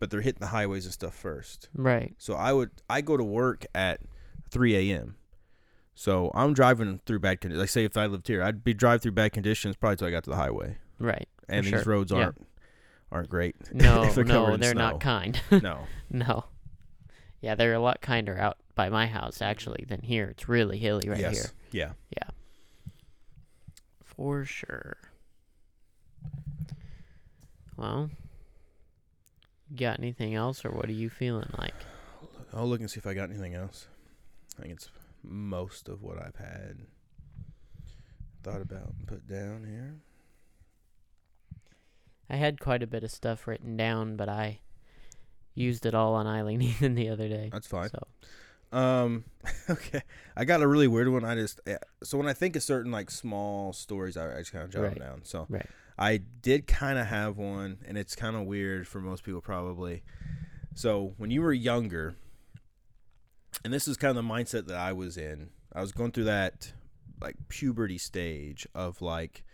[0.00, 1.68] but they're hitting the highways and stuff first.
[1.74, 2.14] Right.
[2.18, 4.00] So I would I go to work at
[4.50, 5.14] 3 a.m.
[5.94, 7.60] So I'm driving through bad conditions.
[7.60, 10.10] Like say if I lived here, I'd be driving through bad conditions probably till I
[10.10, 10.78] got to the highway.
[10.98, 11.28] Right.
[11.48, 11.82] And these sure.
[11.84, 12.44] roads aren't
[13.12, 13.54] aren't great.
[13.72, 14.90] No, they're no, they're snow.
[14.90, 15.40] not kind.
[15.50, 15.80] no.
[16.10, 16.44] no.
[17.42, 20.28] Yeah, they're a lot kinder out by my house actually than here.
[20.28, 21.34] It's really hilly right yes.
[21.36, 21.50] here.
[21.72, 21.92] Yeah.
[22.16, 22.30] Yeah.
[24.02, 24.96] For sure.
[27.76, 28.10] Well,
[29.76, 31.74] got anything else or what are you feeling like?
[32.52, 33.86] I'll look and see if I got anything else.
[34.58, 34.88] I think it's
[35.22, 36.78] most of what I've had
[38.42, 39.96] thought about and put down here.
[42.28, 44.60] I had quite a bit of stuff written down, but I
[45.54, 47.50] used it all on Eileen Ethan the other day.
[47.52, 47.90] That's fine.
[47.90, 49.24] So Um,
[49.70, 50.02] okay.
[50.36, 51.24] I got a really weird one.
[51.24, 54.52] I just eh, so when I think of certain like small stories, I, I just
[54.52, 54.98] kind of jot Right.
[54.98, 55.20] them down.
[55.24, 55.66] So Right.
[56.00, 60.02] I did kind of have one, and it's kind of weird for most people probably.
[60.74, 62.16] So when you were younger,
[63.64, 65.50] and this is kind of the mindset that I was in.
[65.72, 66.72] I was going through that
[67.20, 69.44] like puberty stage of like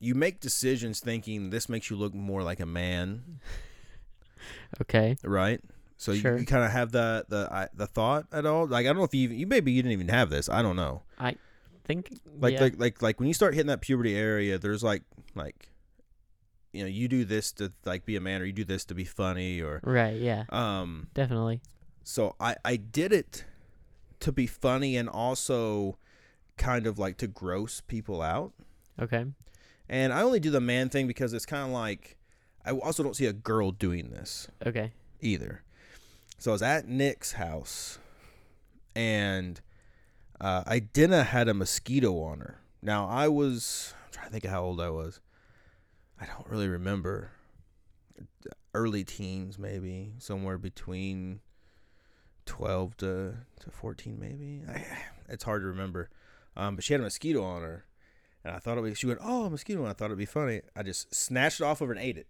[0.00, 3.40] you make decisions thinking this makes you look more like a man
[4.80, 5.16] okay.
[5.22, 5.60] right?
[5.96, 6.32] So Sure.
[6.32, 8.66] you, you kind of have the the I, the thought at all.
[8.66, 10.48] Like I don't know if you even, you maybe you didn't even have this.
[10.48, 11.02] I don't know.
[11.84, 12.60] Think Like yeah.
[12.60, 15.02] like like like when you start hitting that puberty area, there's like
[15.34, 15.70] like
[16.72, 18.94] you know you do this to like be a man, or you do this to
[18.94, 20.44] be funny, or Right, yeah.
[20.50, 21.08] um.
[21.14, 21.60] Definitely.
[22.04, 23.44] So I I did it
[24.20, 25.98] to be funny and also
[26.56, 28.52] kind of like to gross people out.
[29.00, 29.26] Okay.
[29.88, 32.16] And I only do the man thing because it's kind of like
[32.64, 34.48] I also don't see a girl doing this.
[34.64, 34.92] Okay.
[35.20, 35.62] either.
[36.38, 37.98] So I was at Nick's house,
[38.96, 39.60] and
[40.42, 42.58] uh, Idina had a mosquito on her.
[42.82, 45.20] Now I was I'm trying to think of how old I was.
[46.20, 47.30] I don't really remember.
[48.74, 51.40] Early teens, maybe somewhere between
[52.44, 54.62] twelve to, to fourteen, maybe.
[54.68, 54.84] I,
[55.28, 56.10] it's hard to remember.
[56.56, 57.84] Um, but she had a mosquito on her,
[58.44, 58.98] and I thought it was.
[58.98, 60.62] She went, "Oh, a mosquito!" And I thought it'd be funny.
[60.74, 62.26] I just snatched it off of her and ate it.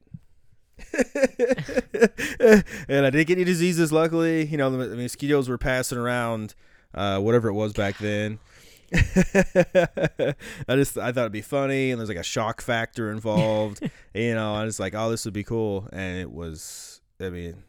[2.88, 3.92] and I didn't get any diseases.
[3.92, 6.54] Luckily, you know the, the mosquitoes were passing around,
[6.94, 8.38] uh, whatever it was back then.
[8.94, 10.34] I
[10.76, 13.80] just I thought it'd be funny, and there's like a shock factor involved.
[14.14, 17.00] you know, I was like, oh, this would be cool, and it was.
[17.20, 17.62] I mean,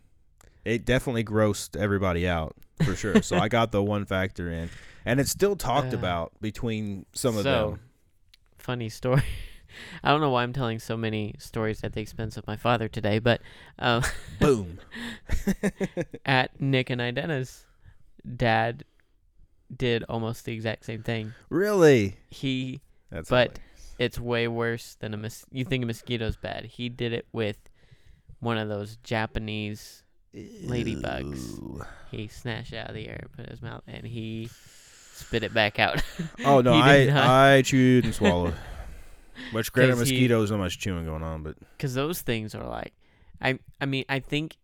[0.65, 3.21] it definitely grossed everybody out for sure.
[3.21, 4.69] so I got the one factor in,
[5.05, 7.79] and it's still talked Uh, about between some of so, them.
[8.57, 9.23] funny story.
[10.03, 12.87] I don't know why I'm telling so many stories at the expense of my father
[12.87, 13.41] today, but
[13.79, 14.03] um,
[14.39, 14.79] Boom.
[16.25, 17.65] at Nick and Idina's
[18.37, 18.83] dad
[19.77, 21.33] did almost the exact same thing.
[21.49, 22.17] really?
[22.29, 23.59] He That's But-
[23.99, 26.65] it's way worse than a mos- you think a mosquito's bad.
[26.65, 27.57] He did it with
[28.39, 30.03] one of those Japanese.
[30.35, 31.57] ladybugs.
[31.57, 31.85] Ew.
[32.11, 34.49] He snatched it out of the air, put it in his mouth, and he
[35.13, 36.01] spit it back out.
[36.45, 37.27] Oh no, I not.
[37.29, 38.55] I chewed and swallowed.
[39.51, 42.67] Which granted, 'Cause he- mosquitoes, not much chewing going on, but because those things are
[42.67, 42.93] like,
[43.41, 44.57] I I mean I think,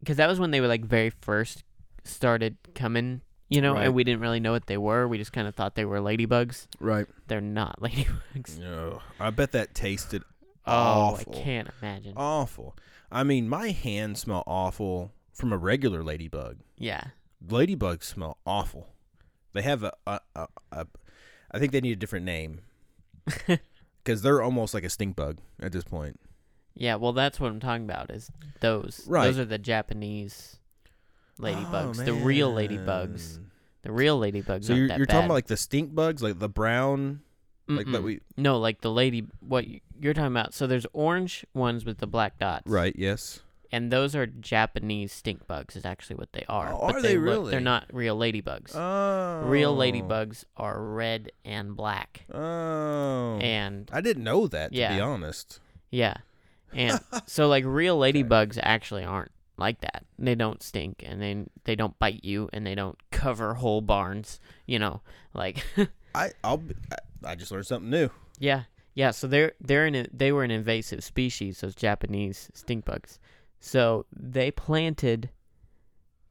[0.00, 1.64] because that was when they were like very first
[2.04, 3.86] started coming, you know, Right.
[3.86, 5.06] and we didn't really know what they were.
[5.08, 6.66] We just kind of thought they were ladybugs.
[6.80, 7.06] right.
[7.28, 8.58] They're not ladybugs.
[8.58, 10.22] No, I bet that tasted
[10.66, 11.34] Oh, awful.
[11.34, 12.12] I can't imagine.
[12.16, 12.76] awful.
[13.10, 16.58] I mean, my hands smell awful from a regular ladybug.
[16.76, 17.04] Yeah,
[17.46, 18.88] Ladybugs smell awful.
[19.54, 20.86] They have a, a, a, a
[21.50, 22.60] I think they need a different name
[24.04, 26.20] because they're almost like a stink bug at this point.
[26.74, 26.96] yeah.
[26.96, 28.10] Well, that's what I'm talking about.
[28.10, 28.30] Is
[28.60, 29.04] those?
[29.06, 29.24] Right.
[29.26, 30.58] Those are the Japanese
[31.38, 32.04] ladybugs.
[32.04, 33.38] the oh, real ladybugs.
[33.38, 33.44] Oh.
[33.82, 34.64] The real ladybugs.
[34.64, 37.20] So aren't you're, that you're talking about like the stink bugs, like the brown,
[37.68, 39.26] like that we No, like the lady.
[39.40, 39.64] What
[40.00, 40.54] you're talking about?
[40.54, 42.66] So there's orange ones with the black dots.
[42.66, 42.94] right?
[42.96, 43.40] Yes.
[43.70, 45.76] And those are Japanese stink bugs.
[45.76, 46.72] Is actually what they are.
[46.72, 47.50] Oh, but are they look- really?
[47.50, 48.74] They're not real ladybugs.
[48.74, 52.24] Oh, Real ladybugs are red and black.
[52.32, 54.72] Oh, And I didn't know that.
[54.72, 55.60] To be honest.
[55.90, 56.14] yeah,
[56.72, 60.04] and so like real ladybugs actually aren't like that.
[60.18, 64.40] They don't stink, and they they don't bite you, and they don't cover whole barns.
[64.66, 65.02] You know,
[65.34, 65.64] like
[66.14, 66.74] I I'll be,
[67.24, 68.10] I, just learned something new.
[68.38, 68.64] Yeah,
[68.94, 69.10] yeah.
[69.10, 73.18] So they're they're in a, they were an invasive species, those Japanese stink bugs.
[73.60, 75.30] So they planted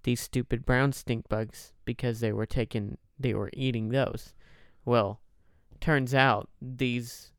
[0.03, 4.33] these stupid brown stink bugs because they were taking they were eating those.
[4.85, 5.19] Well,
[5.81, 7.31] turns out these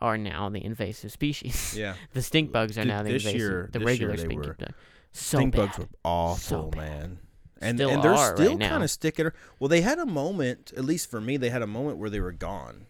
[0.00, 1.74] are now the invasive species.
[1.76, 1.94] Yeah.
[2.12, 3.40] the stink bugs are now the this invasive.
[3.40, 4.68] year- the regular year stink bug.
[5.16, 5.66] So stink bad.
[5.68, 7.18] bugs were awful, So man.
[7.60, 9.30] And Still and they're still right kind of sticking.
[9.58, 12.20] Well, they had a moment, at least for me, they had a moment where they
[12.20, 12.86] were gone,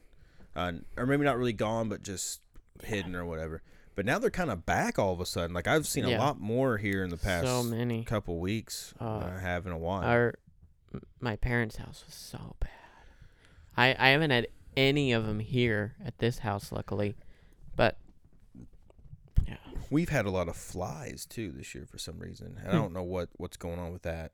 [0.57, 2.41] uh, or maybe not really gone, but just
[2.83, 3.63] hidden or whatever.
[3.95, 5.55] But now they're kind of back all of a sudden.
[5.55, 6.19] Like I've seen Yeah.
[6.19, 8.03] a lot more here in the past so many.
[8.05, 10.03] couple weeks Uh, than I have in a while.
[10.05, 10.35] Our
[11.21, 12.71] my parents' house was so bad.
[13.77, 17.17] I I haven't had any of them here at this house, luckily,
[17.77, 18.06] but yeah,
[19.91, 22.59] We've had a lot of flies too this year for some reason.
[22.59, 22.79] And I Hmm.
[22.83, 24.33] don't know what what's going on with that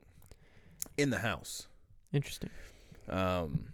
[0.97, 1.66] in the house.
[2.12, 2.51] interesting.
[3.09, 3.73] Um,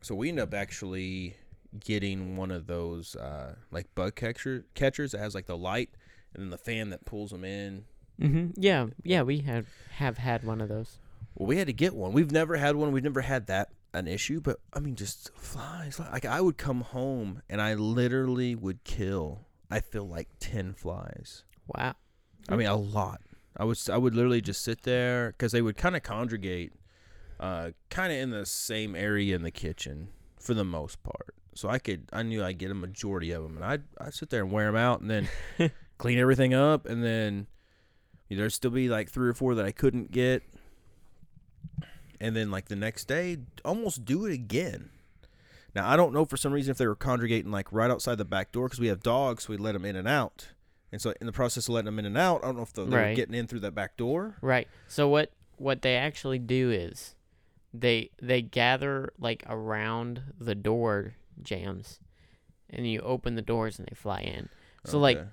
[0.00, 1.36] so we end up actually
[1.80, 5.90] getting one of those uh, like bug catcher catchers that has like the light
[6.34, 7.84] and then the fan that pulls them in.
[8.20, 9.66] hmm Yeah, yeah, we have
[9.96, 10.98] have had one of those.
[11.34, 12.12] Well, we had to get one.
[12.12, 12.92] We've never had one.
[12.92, 14.40] We've never had that an issue.
[14.40, 15.98] But I mean, just flies.
[15.98, 19.46] Like I would come home and I literally would kill.
[19.72, 21.44] I feel like ten flies.
[21.66, 21.94] Wow.
[22.48, 23.22] I mean, a lot.
[23.56, 26.74] I would I would literally just sit there because they would kind of congregate,
[27.40, 30.08] uh, kind of in the same area in the kitchen
[30.38, 31.34] for the most part.
[31.54, 34.28] So I could I knew I'd get a majority of them, and I'd I'd sit
[34.28, 35.28] there and wear them out, and then
[35.98, 37.46] clean everything up, and then
[38.28, 40.42] you know, there'd still be like three or four that I couldn't get,
[42.20, 44.90] and then like the next day, almost do it again.
[45.74, 48.24] Now I don't know for some reason if they were congregating like right outside the
[48.24, 50.48] back door because we have dogs, so we let them in and out.
[50.90, 52.72] And so in the process of letting them in and out, I don't know if
[52.74, 53.16] the, they were Right.
[53.16, 54.36] getting in through that back door.
[54.42, 54.68] Right.
[54.88, 57.14] So what what they actually do is
[57.72, 61.98] they they gather like around the door jambs
[62.68, 64.48] and you open the doors and they fly in.
[64.84, 65.28] So like Okay.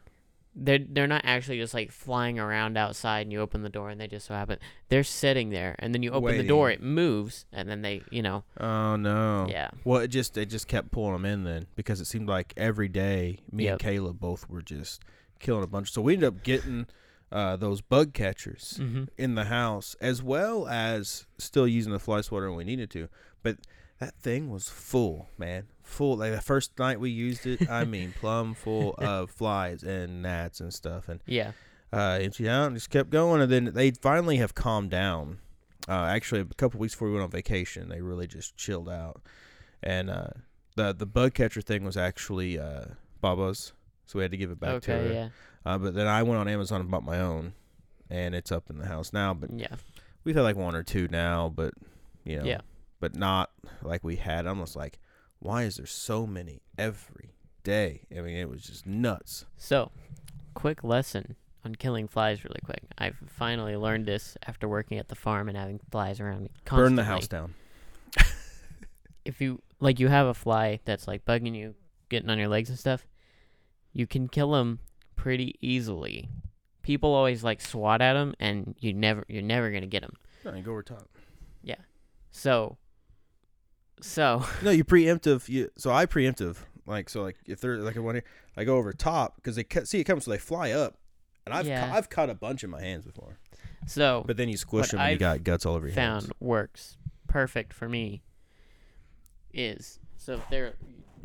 [0.62, 4.00] They're they're not actually just like flying around outside and you open the door and
[4.00, 4.60] they just so happen
[4.90, 8.22] they're sitting there and then you open the door it moves and then they you
[8.22, 12.02] know oh no, yeah Well, it just they just kept pulling them in then because
[12.02, 13.94] it seemed like every day me and Yep.
[13.94, 15.04] Kayla both were just
[15.40, 15.92] killing a bunch.
[15.92, 16.88] So we ended up getting
[17.32, 19.06] uh, those bug catchers mm-hmm.
[19.18, 23.08] in the house as well as still using the fly swatter when we needed to.
[23.44, 23.58] But
[24.00, 26.18] that thing was full, man, full.
[26.18, 30.60] Like the first night we used it, I mean, plumb full of flies and gnats
[30.60, 31.10] and stuff.
[31.10, 31.52] And yeah
[31.92, 33.42] uh, emptied out and just kept going.
[33.42, 35.40] And then they finally have calmed down.
[35.88, 39.22] Uh, actually, a couple weeks before we went on vacation, they really just chilled out.
[39.82, 40.28] And uh,
[40.76, 42.86] the the bug catcher thing was actually uh,
[43.22, 43.74] Baba's,
[44.06, 45.12] so we had to give it back to her.
[45.12, 45.30] yeah
[45.66, 47.54] Uh, but then I went on Amazon and bought my own,
[48.10, 49.34] and it's up in the house now.
[49.34, 49.76] But yeah
[50.26, 51.74] we've had like one or two now, but
[52.26, 52.60] you know, Yeah.
[53.00, 53.50] but not
[53.82, 54.46] like we had.
[54.46, 55.00] Almost like,
[55.40, 58.02] why is there so many every day?
[58.16, 59.46] I mean, it was just nuts.
[59.58, 59.92] so
[60.54, 65.16] quick lesson on killing flies really quick i've finally learned this after working at the
[65.16, 66.90] farm and having flies around me constantly.
[66.90, 67.54] Burn the house down.
[69.26, 71.76] if you like you have a fly that's like bugging you,
[72.10, 73.08] getting on your legs and stuff,
[73.94, 74.80] you can kill them
[75.16, 76.30] pretty easily.
[76.82, 80.14] People always like swat at them, and you never you're never gonna get them.
[80.44, 81.08] No, you go over top.
[81.62, 81.76] Yeah.
[82.32, 82.78] So,
[84.02, 85.48] so No, you preemptive.
[85.50, 86.58] You so I preemptive.
[86.86, 88.24] Like so, like if they're like one here,
[88.58, 90.98] I go over top because they cut, see it comes, so they fly up,
[91.46, 91.88] and I've Yeah.
[91.90, 93.38] ca- I've caught a bunch in my hands before.
[93.86, 96.34] so But then you squish them and you got guts all over your found hands.
[96.40, 96.98] works
[97.28, 98.24] perfect for me
[99.54, 100.74] is so if their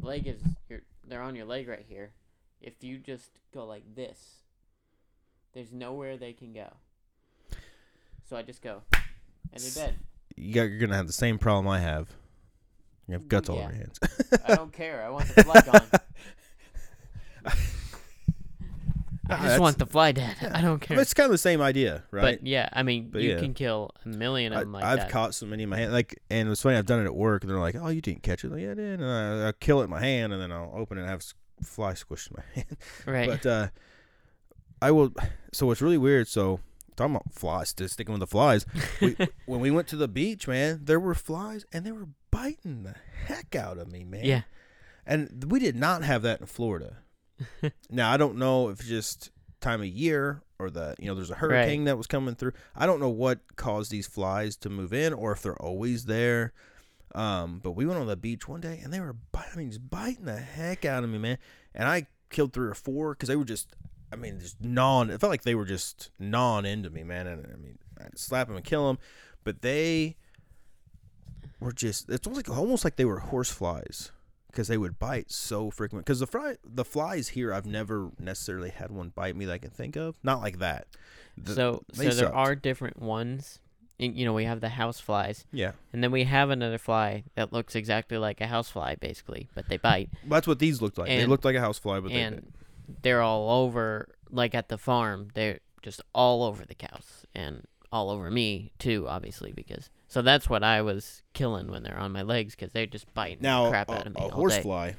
[0.01, 2.13] leg is your they're on your leg right here.
[2.61, 4.37] If you just go like this,
[5.53, 6.73] there's nowhere they can go.
[8.29, 8.83] So I just go,
[9.53, 9.97] and they're dead.
[10.37, 12.09] You got, you're gonna have the same problem I have.
[13.09, 13.62] You have guts all Yeah.
[13.64, 13.98] over your hands.
[14.47, 15.05] I don't care.
[15.05, 15.82] I want the fly gone.
[19.26, 20.36] I just That's- want the fly dead.
[20.43, 21.01] I don't I mean, care.
[21.01, 22.39] it's kind of the same idea, right?
[22.39, 23.39] But yeah, I mean, But you yeah.
[23.40, 25.10] can kill a million of I, them like I've that.
[25.10, 25.93] caught so many in my hand.
[25.93, 26.76] Like, and it's funny.
[26.76, 28.72] I've done it at work, and they're like, "Oh, you didn't catch it." Like, yeah,
[28.72, 29.01] I did.
[29.01, 31.20] And I, I kill it in my hand, and then I'll open it and have
[31.20, 31.32] s-
[31.62, 32.76] fly squished in my hand.
[33.06, 33.28] right.
[33.43, 33.68] But uh,
[34.82, 35.10] I will.
[35.55, 36.28] So it's really weird.
[36.28, 36.60] So
[36.94, 38.66] talking about flies, just sticking with the flies.
[39.01, 39.16] We,
[39.47, 42.94] when we went to the beach, man, there were flies, and they were biting the
[43.27, 44.24] heck out of me, man.
[44.24, 44.43] yeah.
[45.06, 46.98] And we did not have that in Florida.
[47.90, 49.31] now I don't know if it's just
[49.61, 52.52] time of year or the you know there's a hurricane that was coming through.
[52.74, 56.52] I don't know what caused these flies to move in or if they're always there.
[57.15, 59.69] Um, but we went on the beach one day and they were biting, I mean,
[59.69, 61.39] just biting the heck out of me, man.
[61.73, 63.77] And I killed three or four because they were just,
[64.12, 65.11] I mean, just gnawing.
[65.11, 67.28] It felt like they were just gnawing into me, man.
[67.28, 68.98] And I mean, I'd slap them and kill them,
[69.44, 70.16] but they
[71.65, 72.09] were just.
[72.09, 74.12] It's almost like almost like they were horse flies
[74.55, 76.05] because they would bite so frequent.
[76.05, 79.59] Because the fly, the flies here, I've never necessarily had one bite me that I
[79.59, 80.16] can think of.
[80.23, 80.86] Not like that.
[81.36, 83.59] The- so they so there are different ones.
[84.01, 85.70] And, you know, we have the house flies, yeah.
[85.93, 89.69] and then we have another fly that looks exactly like a house fly, basically, but
[89.69, 90.11] they bite.
[90.27, 91.07] That's what these looked like.
[91.07, 92.53] they looked like a house fly, but they and
[93.03, 95.28] they're all over, like at the farm.
[95.35, 100.49] They're just all over the cows and all over me too, obviously, because so that's
[100.49, 103.70] what I was killing when they're on my legs because they're just biting now the
[103.70, 104.62] crap a, out of me a all horse day.
[104.62, 104.95] fly,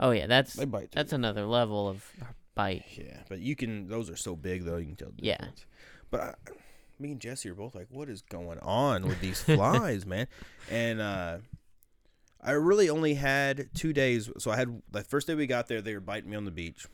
[0.00, 0.90] Oh yeah, that's they bite.
[0.90, 0.96] Too.
[0.96, 2.04] that's another level of
[2.56, 2.82] bite.
[2.96, 3.86] Yeah, but you can.
[3.86, 4.78] Those are so big though.
[4.78, 5.36] You can tell the Yeah.
[5.36, 5.66] difference.
[6.10, 6.34] But I,
[6.98, 10.26] me and Jesse are both like, "What is going on with these flies, man?"
[10.68, 11.38] And uh,
[12.42, 14.28] I really only had two days.
[14.38, 16.50] So I had the first day we got there, they were biting me on the
[16.50, 16.86] beach.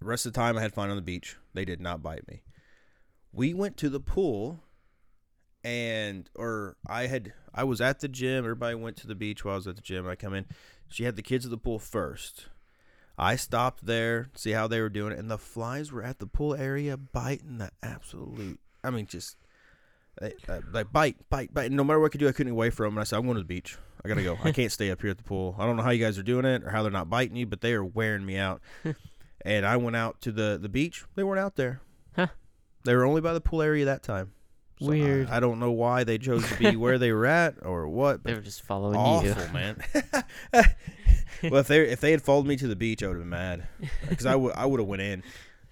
[0.00, 1.36] The rest of the time, I had fun on the beach.
[1.54, 2.42] They did not bite me.
[3.32, 4.60] We went to the pool,
[5.62, 8.44] and or I had I was at the gym.
[8.44, 10.08] Everybody went to the beach while I was at the gym.
[10.08, 10.46] I come in.
[10.88, 12.46] She had the kids at the pool first.
[13.18, 16.26] I stopped there, see how they were doing it, and the flies were at the
[16.26, 18.58] pool area biting the absolute.
[18.82, 19.36] I mean, just
[20.18, 21.66] they, uh, like bite, bite, bite.
[21.66, 22.94] And no matter what I could do, I couldn't get away from them.
[22.94, 23.76] And I said, I'm going to the beach.
[24.02, 24.38] I gotta go.
[24.42, 25.54] I can't stay up here at the pool.
[25.58, 27.46] I don't know how you guys are doing it or how they're not biting you,
[27.46, 28.62] but they are wearing me out.
[29.42, 31.04] and I went out to the the beach.
[31.14, 31.82] They weren't out there.
[32.16, 32.28] Huh.
[32.84, 34.32] They were only by the pool area that time.
[34.80, 35.28] So Weird.
[35.28, 38.24] I, don't know why they chose to be where they were at or what.
[38.24, 39.34] They were just following awful, you.
[39.52, 39.76] man.
[41.42, 43.28] well, if they if they had followed me to the beach, I would have been
[43.28, 43.68] mad
[44.08, 45.22] because I would I would have went in.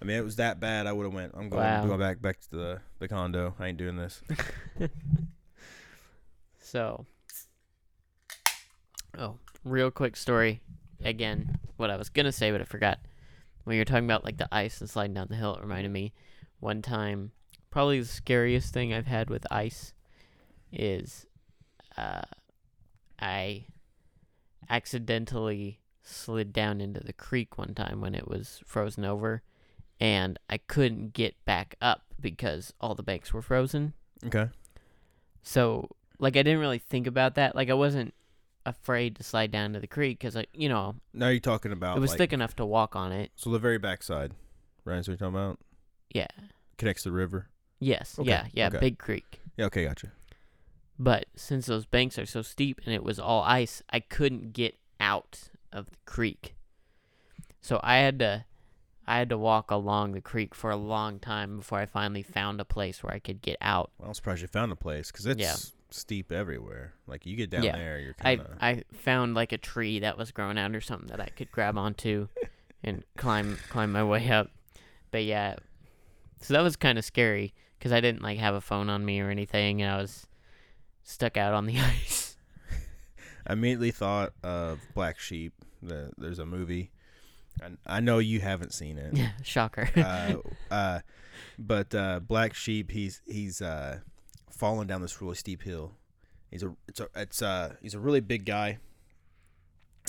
[0.01, 0.87] I mean, it was that bad.
[0.87, 1.33] I would have went.
[1.35, 1.87] I'm going, Wow.
[1.87, 3.55] going back back to the the condo.
[3.59, 4.21] I ain't doing this.
[6.61, 7.07] So,
[9.17, 10.61] oh, real quick story.
[11.03, 12.99] Again, what I was gonna say, but I forgot.
[13.65, 15.91] When you were talking about like the ice and sliding down the hill, it reminded
[15.93, 16.13] me
[16.61, 17.33] one time.
[17.71, 19.93] Probably the scariest thing I've had with ice
[20.73, 21.27] is,
[21.97, 22.23] uh,
[23.21, 23.67] I
[24.71, 29.43] accidentally slid down into the creek one time when it was frozen over,
[30.01, 33.93] and I couldn't get back up because all the banks were frozen.
[34.25, 34.49] Okay.
[35.43, 37.55] So, like, I didn't really think about that.
[37.55, 38.15] Like, I wasn't
[38.67, 41.97] afraid to slide down to the creek because, like, you know, Now you're talking about
[41.97, 43.31] it was like, thick enough to walk on it.
[43.37, 44.33] So the very backside,
[44.85, 45.05] right?
[45.05, 45.59] So you're talking about.
[46.11, 46.27] Yeah.
[46.77, 47.49] Connects the river.
[47.81, 48.19] Yes.
[48.19, 48.47] Okay, Yeah.
[48.53, 48.67] Yeah.
[48.69, 48.79] okay.
[48.81, 49.41] Big creek.
[49.57, 49.67] Yeah.
[49.67, 49.85] Okay.
[49.85, 50.13] Gotcha.
[50.99, 54.77] But since those banks are so steep and it was all ice, I couldn't get
[54.99, 56.57] out of the creek.
[57.61, 58.45] So I had to,
[59.07, 62.61] I had to walk along the creek for a long time before I finally found
[62.61, 63.91] a place where I could get out.
[63.99, 65.55] Well, I'm surprised you found a place because it's Yeah.
[65.91, 66.95] steep everywhere.
[67.07, 67.77] Like you get down Yeah.
[67.77, 68.47] there, you're I kind of.
[68.61, 71.79] I found like a tree that was growing out or something that I could grab
[71.79, 72.27] onto
[72.83, 74.51] and climb climb my way up.
[75.13, 75.57] But yeah,
[76.41, 79.21] so that was kind of scary because I didn't like have a phone on me
[79.21, 80.27] or anything, and I was
[81.03, 82.37] stuck out on the ice.
[83.47, 85.53] I immediately thought of Black Sheep.
[85.83, 86.91] The, there's a movie.
[87.63, 89.17] and I know you haven't seen it.
[89.17, 89.89] Yeah, shocker.
[89.97, 90.35] uh,
[90.75, 91.01] uh,
[91.59, 94.01] but uh, Black Sheep, he's he's uh,
[94.51, 95.93] falling down this really steep hill.
[96.51, 98.79] He's a it's a it's uh he's a really big guy.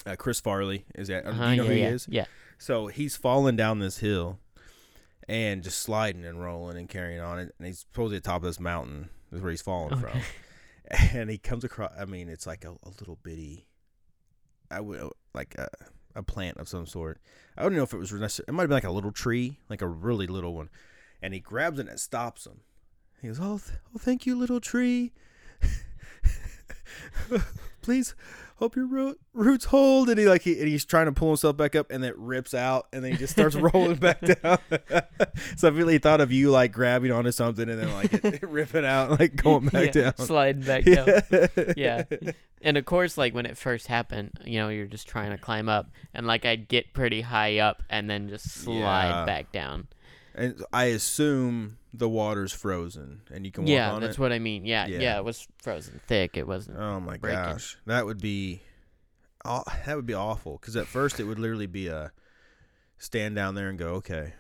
[0.05, 1.25] Uh, Chris Farley is that?
[1.25, 2.07] Uh-huh, do you know yeah, who he yeah, is?
[2.09, 2.25] Yeah.
[2.57, 4.39] So he's falling down this hill,
[5.30, 7.53] and just sliding and rolling and carrying on it.
[7.57, 9.10] And he's supposedly at the top of this mountain.
[9.31, 10.19] Is where he's falling from.
[11.14, 11.91] And he comes across.
[11.99, 13.68] I mean, it's like a, a little bitty.
[14.72, 15.68] I would uh, like a,
[16.15, 17.22] a plant of some sort.
[17.56, 18.45] I don't know if it was necessary.
[18.47, 20.69] It might have been like a little tree, like a really little one.
[21.22, 22.61] And he grabs it and it stops him.
[23.22, 25.14] He goes, "Oh, th- oh, thank you, little tree.
[27.84, 28.15] Please,
[28.60, 31.57] hope your ro- roots hold." And he like he, and he's trying to pull himself
[31.57, 34.60] back up, and it rips out, and then he just starts rolling back down.
[35.57, 38.86] so I really thought of you like grabbing onto something and then like it, ripping
[38.86, 40.18] out, like going back Yeah, down.
[40.18, 41.07] Sliding back down.
[41.76, 42.03] Yeah.
[42.61, 45.68] And of course, like when it first happened, you know, you're just trying to climb
[45.69, 49.26] up, and like I'd get pretty high up and then just slide Yeah.
[49.26, 49.88] back down.
[50.36, 53.75] And I assume the water's frozen and you can walk on it.
[53.75, 54.21] yeah, on that's it.
[54.21, 54.65] what I mean.
[54.65, 55.17] Yeah, yeah, Yeah.
[55.17, 56.37] it was frozen thick.
[56.37, 56.77] It wasn't.
[56.77, 57.39] oh my breaking.
[57.43, 58.61] gosh, that would be,
[59.43, 60.57] aw- that would be awful.
[60.59, 62.11] Because at first it would literally be a
[62.97, 64.33] stand down there and go, okay,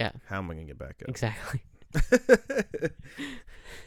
[0.00, 1.08] yeah, how am I gonna get back up?
[1.08, 1.62] exactly.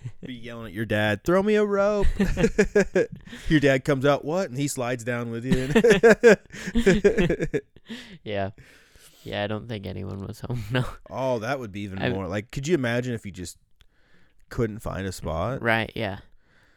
[0.25, 2.07] be yelling at your dad, throw me a rope.
[3.49, 4.49] your dad comes out, what?
[4.49, 5.69] And he slides down with you.
[8.23, 8.51] yeah,
[9.23, 9.43] yeah.
[9.43, 10.63] I don't think anyone was home.
[10.71, 10.85] No.
[11.09, 12.27] oh, that would be even I- more.
[12.27, 13.57] Like, could you imagine if you just
[14.49, 15.61] couldn't find a spot?
[15.61, 15.91] Right.
[15.95, 16.19] Yeah.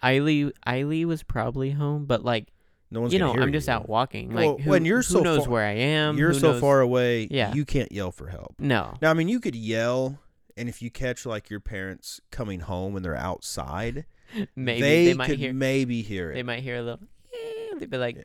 [0.02, 2.48] Eiley, Eiley was probably home, but like
[2.90, 4.30] No one's you know, I'm just out walking.
[4.34, 6.18] Like Well, who, when you're who so knows far- where I am?
[6.18, 7.54] You're so knows- far away, Yeah.
[7.54, 8.54] you can't yell for help.
[8.58, 8.94] No.
[9.00, 10.18] Now, I mean, you could yell,
[10.56, 14.04] and if you catch like your parents coming home and they're outside,
[14.56, 15.52] Maybe they, they, might could hear.
[15.52, 16.34] maybe hear it.
[16.34, 17.00] They might hear a little.
[17.32, 18.22] "Eh," They'd be like, Yeah.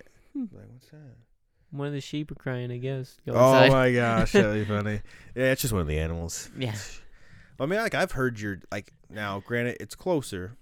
[0.54, 1.16] Like, what's that?
[1.78, 2.72] One of the sheep are crying.
[2.72, 3.18] I guess.
[3.26, 3.72] Go Oh outside.
[3.72, 5.02] my gosh, that'd be funny.
[5.36, 6.50] Yeah, it's just one of the animals.
[6.58, 6.76] Yeah.
[7.60, 9.40] I mean, like I've heard your like now.
[9.46, 10.56] Granted, it's closer,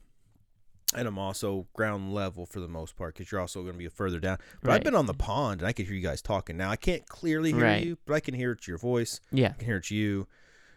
[0.96, 3.88] and I'm also ground level for the most part because you're also going to be
[3.90, 4.38] further down.
[4.62, 6.56] But I've been on the pond and I could hear you guys talking.
[6.58, 7.86] Now I can't clearly hear Right.
[7.86, 9.20] you, but I can hear it's your voice.
[9.32, 9.50] Yeah.
[9.50, 10.28] I can hear it's you.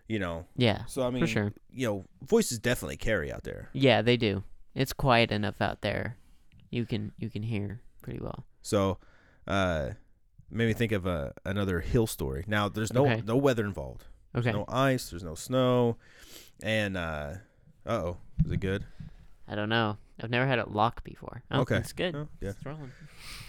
[0.09, 0.87] You know, Yeah.
[0.87, 1.53] so I mean, For sure.
[1.71, 3.69] you know, voices definitely carry out there.
[3.75, 4.43] Yeah, they do.
[4.75, 6.17] It's quiet enough out there.
[6.71, 8.45] You can you can hear pretty well.
[8.63, 8.99] So,
[9.47, 9.91] uh,
[10.51, 12.45] made me think of a, another hill story.
[12.47, 13.23] Now, there's no Okay.
[13.27, 14.05] no weather involved.
[14.35, 14.45] Okay.
[14.45, 15.11] There's no ice.
[15.11, 15.97] There's no snow.
[16.63, 17.35] And uh
[17.87, 18.85] oh, is it good?
[19.47, 19.97] I don't know.
[20.21, 21.43] I've never had it lock before.
[21.51, 21.77] Oh, Okay.
[21.77, 22.15] It's good.
[22.15, 22.51] Oh, yeah.
[22.51, 22.93] It's rolling.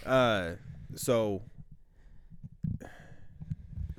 [0.06, 0.52] Uh,
[0.94, 1.42] so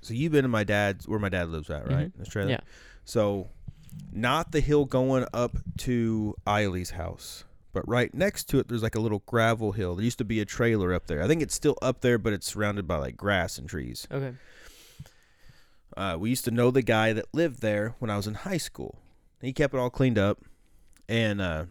[0.02, 2.08] so you've been to my dad's where my dad lives at, right?
[2.08, 2.18] Mhm.
[2.18, 2.50] This trailer.
[2.52, 2.60] Yeah.
[3.06, 3.50] So
[4.12, 8.96] not the hill going up to Eiley's house, but right next to it, there's like
[8.96, 9.96] a little gravel hill.
[9.96, 11.24] There used to be a trailer up there.
[11.24, 14.08] I think it's still up there, but it's surrounded by like grass and trees.
[14.12, 14.34] Okay.
[15.96, 18.58] Uh, we used to know the guy that lived there when I was in high
[18.58, 19.00] school.
[19.42, 20.40] He kept it all cleaned up,
[21.10, 21.66] and uh,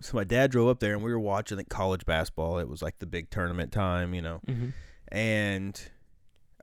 [0.00, 2.58] so my dad drove up there, and we were watching like college basketball.
[2.58, 4.40] It was like the big tournament time, you know.
[4.46, 4.70] Mm-hmm.
[5.08, 5.80] And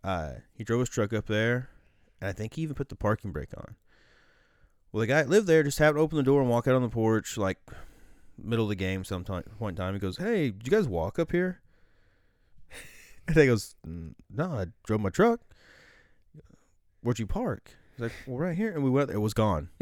[0.04, 1.70] uh, he drove his truck up there,
[2.22, 3.76] and I think he even put the parking brake on.
[4.92, 6.76] Well, the guy that lived there just happened to open the door and walk out
[6.76, 7.60] on the porch, like
[8.42, 9.94] middle of the game, sometime point in time.
[9.94, 11.62] He goes, "Hey, did you guys walk up here?"
[13.28, 15.42] and he goes, "Mm, "No, I drove my truck."
[17.02, 17.72] Where'd you park?
[17.96, 19.10] He's like, "Well, right here." And we went.
[19.10, 19.70] It was gone.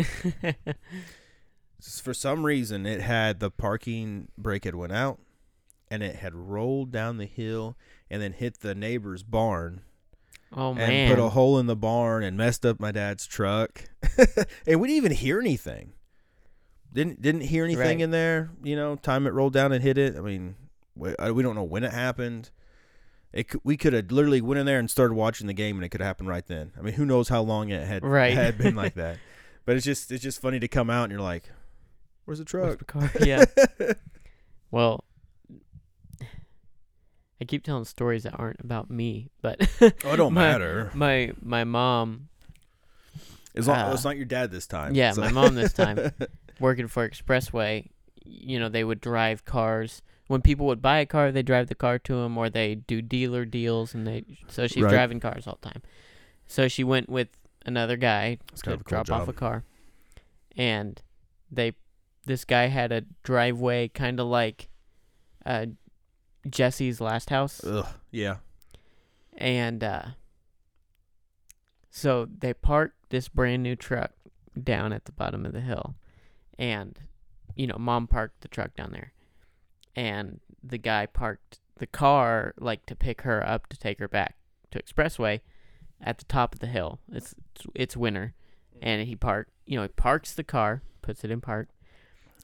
[1.82, 5.20] For some reason, it had the parking brake had went out,
[5.92, 7.78] and it had rolled down the hill
[8.10, 9.82] and then hit the neighbor's barn
[10.54, 11.10] oh and man.
[11.10, 13.84] put a hole in the barn and messed up my dad's truck.
[14.66, 15.94] and we didn't even hear anything.
[16.96, 18.02] Didn't didn't hear anything Right.
[18.02, 18.50] in there.
[18.64, 20.16] You know, time it rolled down and hit it.
[20.18, 20.56] I mean,
[20.96, 22.50] we, we don't know when it happened.
[23.34, 25.90] It we could have literally went in there and started watching the game, and it
[25.90, 26.72] could have happened right then.
[26.80, 28.34] I mean, who knows how long it had Right.
[28.34, 29.18] had been like that.
[29.66, 31.50] But it's just it's just funny to come out and you're like,
[32.24, 33.12] "Where's the Where's truck?" the car?
[33.20, 33.44] yeah.
[34.72, 35.04] Well,
[36.22, 40.92] I keep telling stories that aren't about me, but oh, it don't My- matter.
[40.94, 42.30] my my mom
[43.56, 44.96] As long uh, it's not your dad this time.
[44.96, 46.12] yeah, so- my mom this time.
[46.60, 47.88] Working for Expressway,
[48.24, 50.02] you know, they would drive cars.
[50.28, 53.02] When people would buy a car, they drive the car to them, or they do
[53.02, 54.24] dealer deals, and they.
[54.48, 54.90] So she's Right.
[54.92, 55.82] driving cars all the time.
[56.48, 57.30] So she went with
[57.66, 59.30] another guy It's to kind of a cool drop off job.
[59.30, 59.64] a car,
[60.56, 61.02] and
[61.52, 61.74] they,
[62.26, 64.70] this guy had a driveway kind of like,
[65.46, 65.68] uh,
[66.50, 68.38] Jesse's last house, Ugh, yeah.
[69.38, 70.06] and uh,
[71.90, 74.12] so they parked this brand new truck
[74.62, 75.96] down at the bottom of the hill,
[76.58, 76.98] and
[77.56, 79.14] you know, mom parked the truck down there,
[79.96, 84.36] and the guy parked the car like to pick her up to take her back
[84.72, 85.42] to Expressway
[86.02, 87.00] at the top of the hill.
[87.12, 88.34] It's it's, it's winter,
[88.82, 89.52] and he parked.
[89.66, 91.70] You know, he parks the car, puts it in park,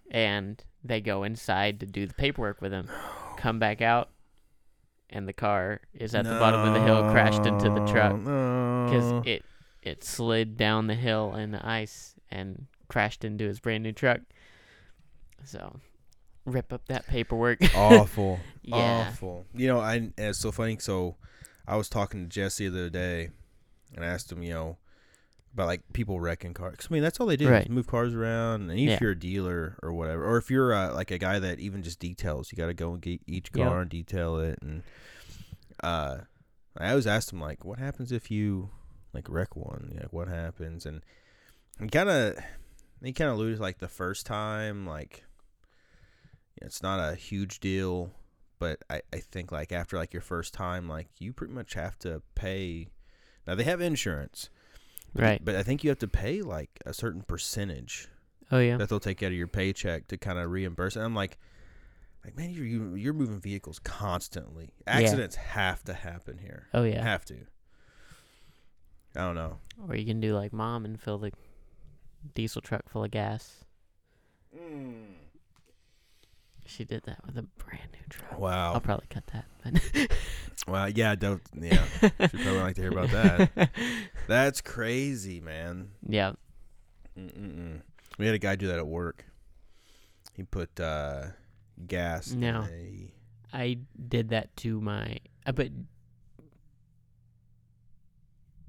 [0.10, 2.88] and they go inside to do the paperwork with him.
[3.38, 4.10] Come back out,
[5.10, 9.12] and the car is at the bottom of the hill, crashed into the truck because
[9.12, 9.24] No.
[9.26, 9.44] it
[9.82, 14.20] it slid down the hill in the ice and crashed into his brand new truck.
[15.44, 15.80] So,
[16.46, 17.60] rip up that paperwork.
[17.76, 19.08] awful, yeah.
[19.08, 19.46] awful.
[19.56, 20.78] You know, I and it's so funny.
[20.80, 21.16] So,
[21.68, 23.30] I was talking to Jesse the other day,
[23.96, 24.78] and I asked him, you know,
[25.54, 26.76] about like people wrecking cars.
[26.78, 27.70] 'Cause, I mean, that's all they do, Right.
[27.70, 28.70] move cars around.
[28.70, 28.94] And Yeah.
[28.96, 31.82] if you're a dealer or whatever, or if you're uh, like a guy that even
[31.84, 33.82] just details, you got to go and get each car Yep.
[33.82, 34.60] and detail it.
[34.62, 34.84] And
[35.84, 36.20] uh,
[36.78, 38.70] I always asked him like, what happens if you
[39.14, 39.98] like wreck one?
[40.00, 40.86] Like, what happens?
[40.86, 41.02] And
[41.82, 42.38] he kind of
[43.08, 45.24] he kind of alluded like the first time, like
[46.62, 48.12] it's not a huge deal,
[48.60, 51.98] but I, I think like after like your first time, like you pretty much have
[52.00, 52.90] to pay.
[53.48, 54.50] Now they have insurance,
[55.14, 55.44] Right.
[55.44, 58.08] But I think you have to pay like a certain percentage
[58.52, 58.78] Oh yeah.
[58.78, 60.96] that they'll take out of your paycheck to kind of reimburse.
[60.96, 61.38] And I'm like,
[62.24, 64.70] like man, you're you, you're moving vehicles constantly.
[64.88, 66.68] Accidents have to happen here.
[66.74, 67.04] Oh yeah.
[67.04, 67.38] Have to.
[69.16, 69.58] I don't know.
[69.90, 71.32] Or you can do like mom and fill the
[72.34, 73.64] diesel truck full of gas.
[76.66, 78.40] She did that with a brand new truck.
[78.40, 78.74] Wow.
[78.74, 79.46] I'll probably cut that.
[79.64, 80.12] But
[80.68, 81.42] Well, yeah, don't.
[81.60, 83.70] Yeah, should probably like to hear about that.
[84.28, 85.90] That's crazy, man.
[86.08, 86.34] yeah.
[87.18, 87.82] Mm-mm-mm.
[88.18, 89.26] We had a guy do that at work.
[90.36, 91.24] He put uh,
[91.88, 92.62] gas No.
[92.62, 93.12] in
[93.52, 95.18] I did that to my.
[95.46, 95.72] I put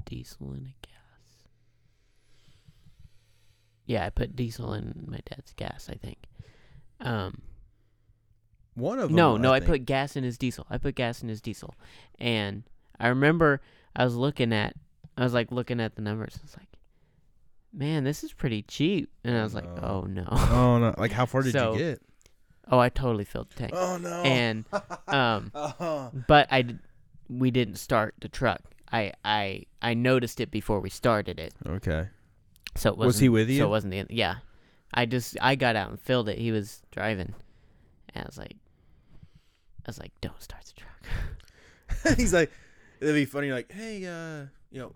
[0.06, 0.91] diesel in a gas.
[3.86, 5.88] Yeah, I put diesel in my dad's gas.
[5.90, 6.18] I think.
[7.00, 7.42] Um.
[8.74, 9.16] one of them.
[9.16, 9.70] No, no, I, think.
[9.70, 10.66] put gas in his diesel.
[10.70, 11.74] I put gas in his diesel,
[12.18, 12.62] and
[13.00, 13.60] I remember
[13.96, 14.74] I was looking at.
[15.16, 16.38] I was like looking at the numbers.
[16.40, 16.68] I was like,
[17.72, 19.82] "Man, this is pretty cheap." And I was like, No.
[19.82, 20.94] "Oh no." Oh no!
[20.96, 22.02] Like how far did So- you get?
[22.70, 23.72] oh, I totally filled the tank.
[23.74, 24.22] Oh no!
[24.22, 24.64] And
[25.08, 26.76] um, uh but I,
[27.28, 28.62] we didn't start the truck.
[28.92, 31.52] I I I noticed it before we started it.
[31.66, 32.08] okay.
[32.74, 33.56] So it Was wasn't, he with you?
[33.56, 33.66] So you?
[33.66, 34.08] it wasn't the end.
[34.10, 34.36] Yeah,
[34.92, 36.38] I just I got out and filled it.
[36.38, 37.34] He was driving,
[38.14, 38.56] and I was like,
[39.84, 42.16] I was like, don't start the truck.
[42.18, 42.50] He's like,
[43.00, 43.52] it'd be funny.
[43.52, 44.92] Like, hey, uh, you know,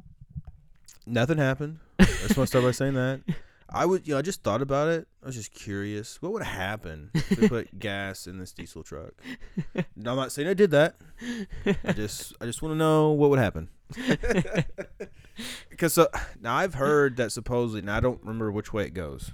[1.06, 1.78] nothing happened.
[1.98, 3.20] I just want to start by saying that.
[3.68, 5.08] I would, you know, I just thought about it.
[5.22, 6.22] I was just curious.
[6.22, 9.12] What would happen if we put gas in this diesel truck?
[9.96, 10.96] No, I'm not saying I did that.
[11.84, 13.68] I just, I just want to know what would happen.
[15.68, 16.06] Because uh,
[16.40, 19.32] now I've heard that supposedly, now I don't remember which way it goes.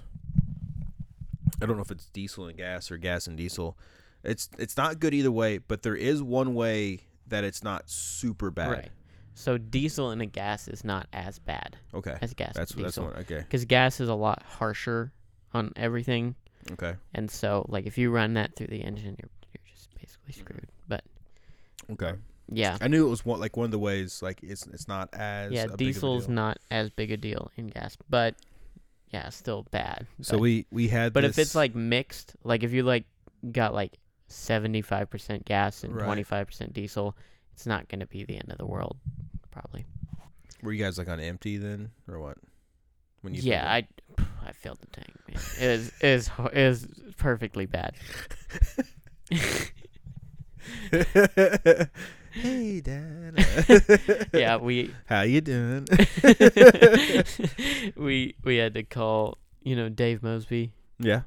[1.61, 3.77] I don't know if it's diesel and gas or gas and diesel.
[4.23, 8.51] It's it's not good either way, but there is one way that it's not super
[8.51, 8.69] bad.
[8.69, 8.89] Right.
[9.35, 12.17] So diesel in a gas is not as bad Okay.
[12.21, 13.05] as gas That's that's diesel.
[13.05, 13.13] one.
[13.17, 13.39] Okay.
[13.39, 15.11] Because gas is a lot harsher
[15.53, 16.35] on everything,
[16.71, 16.95] Okay.
[17.13, 20.41] and so like if you run that through the engine, you're you're just basically mm-hmm.
[20.41, 20.67] screwed.
[20.87, 21.03] But
[21.91, 22.13] Okay.
[22.49, 25.09] yeah, I knew it was one like one of the ways like it's it's not
[25.13, 28.35] as yeah, a big of a diesel's not as big a deal in gas, but
[29.13, 30.07] yeah, still bad.
[30.21, 33.05] So but, we we had but if it's like mixed, like if you like
[33.51, 33.93] got like
[34.27, 37.15] seventy five percent gas and twenty five percent diesel,
[37.53, 38.97] it's not gonna be the end of the world,
[39.53, 39.85] probably.
[40.61, 42.37] were you guys like on empty then or what?
[43.21, 43.87] When you yeah, I
[44.45, 45.13] I filled the tank.
[45.27, 45.37] Man.
[45.57, 47.93] It is is is perfectly bad.
[52.31, 53.45] Hey dad.
[54.33, 55.85] yeah, we How you doing?
[57.95, 60.71] we we had to call you know Dave Mosby.
[60.99, 61.21] yeah.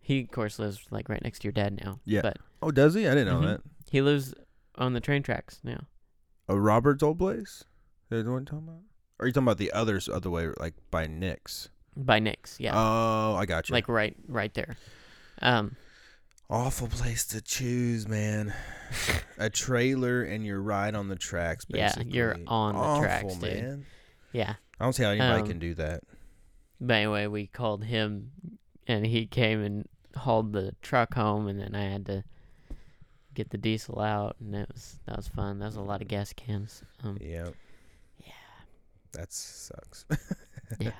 [0.00, 2.00] He of course lives like right next to your dad now.
[2.06, 2.22] Yeah.
[2.22, 3.06] but Oh, does he?
[3.06, 3.46] I didn't know Mhm.
[3.56, 3.60] that.
[3.90, 4.32] he lives
[4.76, 5.80] on the train tracks now.
[6.48, 7.48] A Robert's old place.
[7.60, 7.64] Is
[8.10, 8.80] that the one you're talking about?
[9.18, 11.68] Or are you talking about the others other way, like by Nick's?
[11.96, 13.72] By Nick's, yeah, Oh, I got you.
[13.74, 14.76] like right right there.
[15.42, 15.76] Um,
[16.48, 18.54] awful place to choose, man.
[19.38, 21.66] a trailer and you're right on the tracks.
[21.68, 22.12] Yeah, Basically.
[22.16, 23.42] you're on the awful, tracks, dude.
[23.62, 23.86] man.
[24.32, 24.54] yeah.
[24.80, 26.02] I don't see how anybody Um, can do that.
[26.80, 28.30] But anyway, we called him,
[28.86, 32.22] and he came and hauled the truck home, and then I had to
[33.38, 35.58] get the diesel out, and that was that was fun.
[35.60, 36.82] That was a lot of gas cans.
[37.04, 37.50] Um, Yeah.
[38.18, 38.32] yeah,
[39.12, 40.04] That sucks.
[40.80, 40.90] yeah.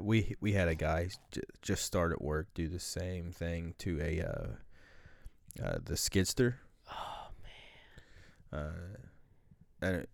[0.00, 3.98] we we had a guy j- just start at work do the same thing to
[4.00, 6.58] a uh, uh the skid steer.
[6.92, 7.28] Oh
[8.52, 8.60] man.
[8.60, 10.06] Uh, and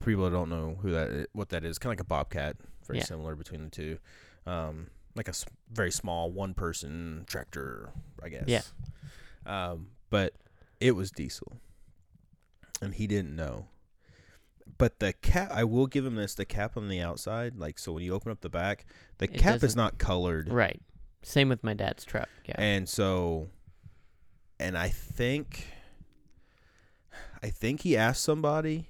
[0.00, 2.56] people don't know who that what that is, kind of like a bobcat,
[2.86, 3.04] very Yeah.
[3.04, 3.98] similar between the two.
[4.46, 7.90] Um, like a s- very small one person tractor,
[8.22, 8.44] I guess.
[8.46, 8.62] Yeah.
[9.44, 10.32] Um, but
[10.80, 11.60] it was diesel,
[12.80, 13.66] and he didn't know.
[14.76, 17.92] But the cap, I will give him this: the cap on the outside, like so,
[17.92, 18.86] when you open up the back,
[19.18, 20.80] the It cap is doesn't- not colored, Right.
[21.22, 22.28] Same with my dad's truck.
[22.46, 22.54] Yeah.
[22.58, 23.48] and so,
[24.60, 25.66] and I think,
[27.42, 28.88] I think he asked somebody,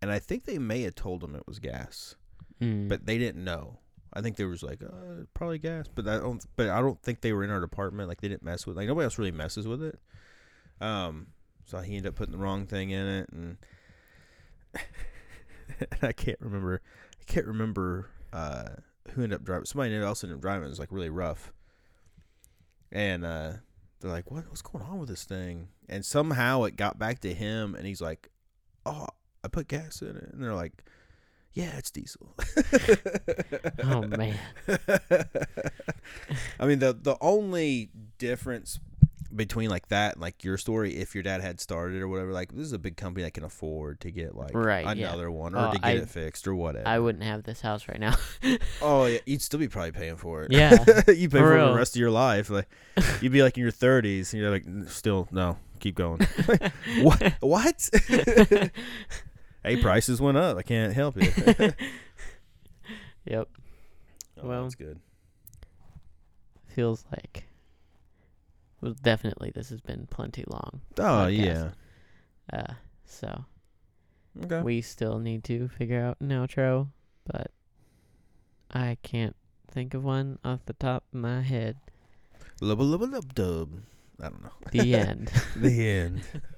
[0.00, 2.14] and I think they may have told him it was gas,
[2.60, 2.88] Mm.
[2.88, 3.80] but they didn't know.
[4.12, 6.44] I think they was like, uh, probably gas, but I don't.
[6.54, 8.08] But I don't think they were in our department.
[8.08, 8.76] Like they didn't mess with.
[8.76, 9.98] Like nobody else really messes with it.
[10.80, 11.28] Um,
[11.64, 13.56] so he ended up putting the wrong thing in it, and,
[14.74, 16.80] and I can't remember.
[17.20, 18.70] I can't remember uh,
[19.12, 19.64] who ended up driving.
[19.64, 20.66] Somebody else ended up driving.
[20.66, 21.52] It was like really rough,
[22.92, 23.52] and uh,
[24.00, 24.48] they're like, "What?
[24.48, 28.00] What's going on with this thing?" And somehow it got back to him, and he's
[28.00, 28.28] like,
[28.84, 29.06] "Oh,
[29.42, 30.84] I put gas in it," and they're like.
[31.56, 32.34] Yeah, it's diesel.
[33.84, 34.36] Oh, man.
[36.58, 38.80] I mean the the only difference
[39.34, 42.52] between like that and like your story, if your dad had started or whatever, like
[42.52, 45.08] this is a big company that can afford to get like Right, yeah.
[45.08, 46.86] another one or Oh, to get I- it fixed or whatever.
[46.86, 48.14] I wouldn't have this house right now.
[48.82, 50.52] oh yeah, you'd still be probably paying for it.
[50.52, 50.72] Yeah,
[51.08, 52.50] you pay for for the rest of your life.
[52.50, 52.68] Like
[53.20, 56.20] you'd be like in your thirties and you're like, still no, keep going.
[57.02, 57.32] what?
[57.40, 57.90] What?
[59.62, 60.56] hey, prices went up.
[60.56, 61.74] I can't help it.
[63.24, 63.48] yep.
[64.42, 64.98] Oh, Well, that's good.
[66.68, 67.44] Feels like.
[68.84, 70.82] Well, definitely this has been plenty long.
[70.98, 71.32] Oh podcast.
[71.32, 71.70] yeah.
[72.52, 72.74] Uh,
[73.06, 73.44] so
[74.44, 74.60] Okay.
[74.60, 76.88] we still need to figure out an outro,
[77.24, 77.50] but
[78.70, 79.36] I can't
[79.68, 81.76] think of one off the top of my head.
[82.60, 83.70] Lub lub lub dub.
[84.20, 84.50] I don't know.
[84.70, 85.32] The end.
[85.56, 86.22] The end.